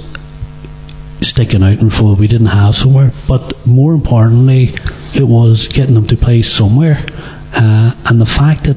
sticking 1.20 1.62
out 1.62 1.80
and 1.80 1.92
for 1.92 2.14
we 2.14 2.28
didn't 2.28 2.48
have 2.48 2.74
somewhere. 2.74 3.12
But 3.26 3.66
more 3.66 3.94
importantly, 3.94 4.74
it 5.14 5.24
was 5.24 5.68
getting 5.68 5.94
them 5.94 6.06
to 6.08 6.16
play 6.16 6.42
somewhere. 6.42 7.04
Uh, 7.54 7.94
and 8.06 8.20
the 8.20 8.26
fact 8.26 8.64
that 8.64 8.76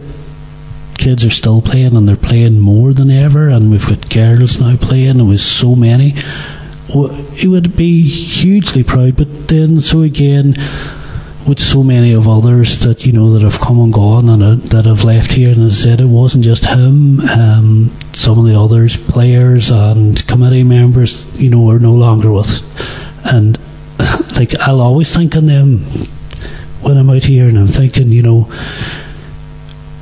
kids 0.97 1.25
are 1.25 1.31
still 1.31 1.61
playing 1.61 1.95
and 1.95 2.07
they're 2.07 2.15
playing 2.15 2.59
more 2.59 2.93
than 2.93 3.09
ever, 3.09 3.49
and 3.49 3.71
we've 3.71 3.87
got 3.87 4.09
girls 4.09 4.59
now 4.59 4.77
playing, 4.77 5.19
and 5.19 5.29
with 5.29 5.41
so 5.41 5.75
many, 5.75 6.13
it 6.89 7.47
would 7.47 7.75
be 7.75 8.03
hugely 8.03 8.83
proud. 8.83 9.15
But 9.17 9.47
then, 9.47 9.81
so 9.81 10.01
again, 10.01 10.55
with 11.47 11.59
so 11.59 11.81
many 11.81 12.13
of 12.13 12.27
others 12.27 12.79
that 12.79 13.05
you 13.05 13.13
know 13.13 13.31
that 13.31 13.41
have 13.41 13.59
come 13.61 13.79
and 13.79 13.93
gone 13.93 14.27
and 14.27 14.43
uh, 14.43 14.55
that 14.67 14.85
have 14.85 15.05
left 15.05 15.31
here. 15.31 15.51
And 15.51 15.63
as 15.63 15.79
I 15.79 15.83
said, 15.83 16.01
it 16.01 16.05
wasn't 16.05 16.43
just 16.43 16.65
him. 16.65 17.21
Um, 17.21 17.97
some 18.13 18.37
of 18.37 18.45
the 18.45 18.59
others, 18.59 18.97
players 18.97 19.71
and 19.71 20.25
committee 20.27 20.63
members, 20.63 21.25
you 21.39 21.49
know, 21.49 21.69
are 21.69 21.79
no 21.79 21.93
longer 21.93 22.31
with. 22.31 22.61
And 23.25 23.57
like 24.35 24.59
I'll 24.59 24.81
always 24.81 25.15
think 25.15 25.35
on 25.35 25.45
them 25.45 25.79
when 26.81 26.97
I'm 26.97 27.09
out 27.09 27.23
here, 27.23 27.47
and 27.47 27.57
I'm 27.57 27.67
thinking, 27.67 28.09
you 28.09 28.23
know, 28.23 28.51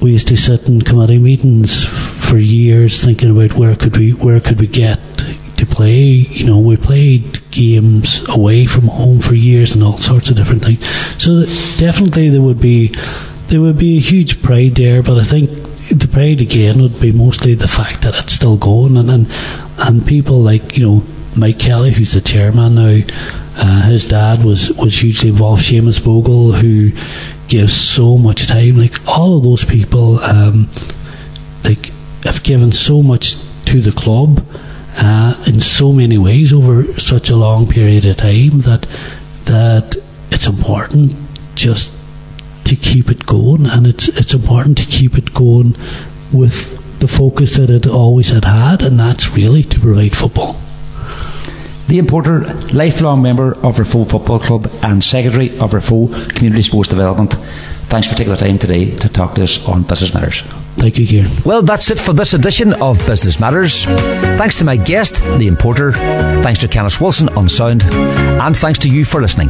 we 0.02 0.12
used 0.12 0.28
to 0.30 0.38
sit 0.38 0.68
in 0.68 0.82
committee 0.82 1.20
meetings 1.20 1.86
for 1.86 2.38
years 2.38 3.04
thinking 3.04 3.32
about 3.32 3.58
where 3.58 3.76
could 3.76 3.96
we 3.98 4.12
where 4.12 4.42
could 4.42 4.60
we 4.60 4.68
get 4.68 5.00
play. 5.76 6.02
You 6.02 6.46
know, 6.46 6.60
we 6.60 6.78
played 6.78 7.50
games 7.52 8.28
away 8.30 8.66
from 8.66 8.88
home 8.88 9.20
for 9.20 9.36
years 9.36 9.76
and 9.76 9.84
all 9.84 9.98
sorts 9.98 10.30
of 10.30 10.36
different 10.36 10.64
things. 10.64 10.84
So 11.22 11.46
definitely 11.78 12.30
there 12.30 12.42
would 12.42 12.60
be 12.60 12.96
there 13.48 13.62
would 13.62 13.78
be 13.78 13.98
a 13.98 14.02
huge 14.02 14.42
pride 14.42 14.76
there, 14.76 15.04
but 15.04 15.20
I 15.20 15.24
think 15.24 15.50
the 15.90 16.08
pride 16.12 16.42
again 16.42 16.82
would 16.82 17.00
be 17.00 17.12
mostly 17.12 17.54
the 17.54 17.68
fact 17.68 18.02
that 18.02 18.16
it's 18.16 18.34
still 18.34 18.58
going 18.58 18.98
and 18.98 19.10
and, 19.12 19.28
and 19.78 20.08
people 20.08 20.42
like 20.42 20.78
you 20.78 20.88
know 20.88 21.04
Mike 21.36 21.60
Kelly, 21.60 21.92
who's 21.92 22.14
the 22.14 22.22
chairman 22.22 22.76
now. 22.76 23.02
Uh, 23.58 23.82
his 23.84 24.06
dad 24.06 24.44
was 24.44 24.72
was 24.74 24.98
hugely 25.02 25.30
involved. 25.30 25.64
Seamus 25.64 26.04
Bogle, 26.04 26.54
who 26.54 26.92
gives 27.48 27.74
so 27.74 28.18
much 28.18 28.48
time. 28.48 28.78
Like 28.78 29.06
all 29.08 29.38
of 29.38 29.44
those 29.44 29.64
people, 29.66 30.20
um, 30.20 30.70
like 31.64 31.92
have 32.24 32.44
given 32.44 32.72
so 32.72 33.04
much 33.04 33.36
to 33.66 33.82
the 33.82 33.92
club 33.92 34.44
uh, 34.98 35.44
in 35.48 35.60
so 35.60 35.92
many 35.92 36.18
ways 36.18 36.54
over 36.54 37.00
such 37.00 37.30
a 37.30 37.36
long 37.36 37.68
period 37.68 38.06
of 38.06 38.18
time 38.18 38.62
that 38.62 38.88
that 39.46 39.96
it's 40.32 40.48
important 40.48 41.14
just 41.56 41.94
to 42.66 42.76
keep 42.76 43.10
it 43.10 43.26
going, 43.26 43.66
and 43.66 43.88
it's 43.88 44.08
it's 44.08 44.34
important 44.34 44.78
to 44.78 44.86
keep 44.86 45.18
it 45.18 45.34
going 45.34 45.76
with 46.32 47.00
the 47.00 47.08
focus 47.08 47.58
that 47.58 47.70
it 47.70 47.86
always 47.88 48.30
had 48.30 48.46
had, 48.46 48.82
and 48.82 49.00
that's 49.00 49.30
really 49.32 49.64
to 49.64 49.80
provide 49.80 50.16
football. 50.16 50.56
Liam 51.88 52.08
Porter, 52.08 52.40
lifelong 52.74 53.22
member 53.22 53.54
of 53.54 53.78
Raphoe 53.78 54.10
Football 54.10 54.40
Club 54.40 54.72
and 54.82 55.04
Secretary 55.04 55.52
of 55.60 55.72
Raphoe 55.72 56.34
Community 56.34 56.64
Sports 56.64 56.90
Development. 56.90 57.36
Thanks 57.96 58.10
for 58.10 58.16
taking 58.16 58.34
the 58.34 58.38
time 58.38 58.60
today 58.60 58.94
to 58.94 59.08
talk 59.08 59.36
to 59.36 59.44
us 59.44 59.66
on 59.66 59.84
Business 59.84 60.14
Matters. 60.14 60.42
Thank 60.76 60.98
you, 60.98 61.08
Kieran. 61.08 61.32
Well, 61.46 61.62
that's 61.62 61.90
it 61.90 61.98
for 61.98 62.12
this 62.12 62.34
edition 62.34 62.74
of 62.82 62.98
Business 63.08 63.40
Matters. 63.40 63.86
Thanks 63.86 64.58
to 64.58 64.66
my 64.66 64.76
guest, 64.76 65.24
Liam 65.40 65.58
Porter. 65.58 65.94
Thanks 66.44 66.60
to 66.60 66.68
Kenneth 66.68 67.00
Wilson 67.00 67.30
on 67.38 67.48
sound. 67.48 67.86
And 67.86 68.54
thanks 68.54 68.80
to 68.80 68.90
you 68.90 69.06
for 69.06 69.22
listening. 69.22 69.48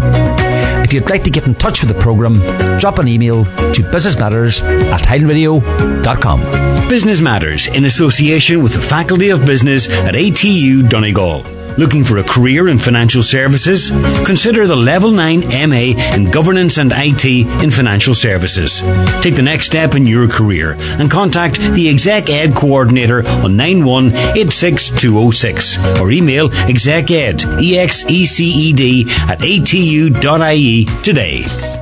If 0.84 0.93
you'd 0.93 1.10
like 1.10 1.24
to 1.24 1.32
get 1.32 1.48
in 1.48 1.56
touch 1.56 1.82
with 1.82 1.91
the 1.91 2.00
programme, 2.00 2.36
drop 2.78 3.00
an 3.00 3.08
email 3.08 3.46
to 3.46 3.82
businessmatters 3.82 4.62
at 4.91 5.02
highlandradio.com. 5.02 6.88
Business 6.88 7.22
Matters 7.22 7.66
in 7.66 7.86
association 7.86 8.62
with 8.62 8.76
the 8.76 8.82
Faculty 8.84 9.32
of 9.32 9.43
Business 9.43 9.89
at 9.89 10.14
ATU 10.14 10.88
Donegal. 10.88 11.64
Looking 11.78 12.05
for 12.05 12.17
a 12.17 12.23
career 12.23 12.69
in 12.69 12.78
financial 12.78 13.21
services? 13.21 13.89
Consider 14.26 14.65
the 14.65 14.78
Level 14.78 15.11
9 15.11 15.41
MA 15.69 15.93
in 16.15 16.32
Governance 16.32 16.78
and 16.78 16.93
IT 16.95 17.26
in 17.26 17.69
Financial 17.69 18.15
Services. 18.15 18.80
Take 19.21 19.36
the 19.36 19.41
next 19.41 19.65
step 19.65 19.93
in 19.93 20.05
your 20.05 20.30
career 20.30 20.78
and 20.80 21.11
contact 21.11 21.59
the 21.59 21.89
Exec 21.89 22.30
Ed 22.30 22.55
Coordinator 22.55 23.28
on 23.28 23.57
9186206 23.57 26.01
or 26.01 26.11
email 26.11 26.49
execed, 26.69 27.45
E-X-E-C-E-D 27.61 29.05
at 29.28 29.39
atu.ie 29.39 30.86
today. 31.03 31.74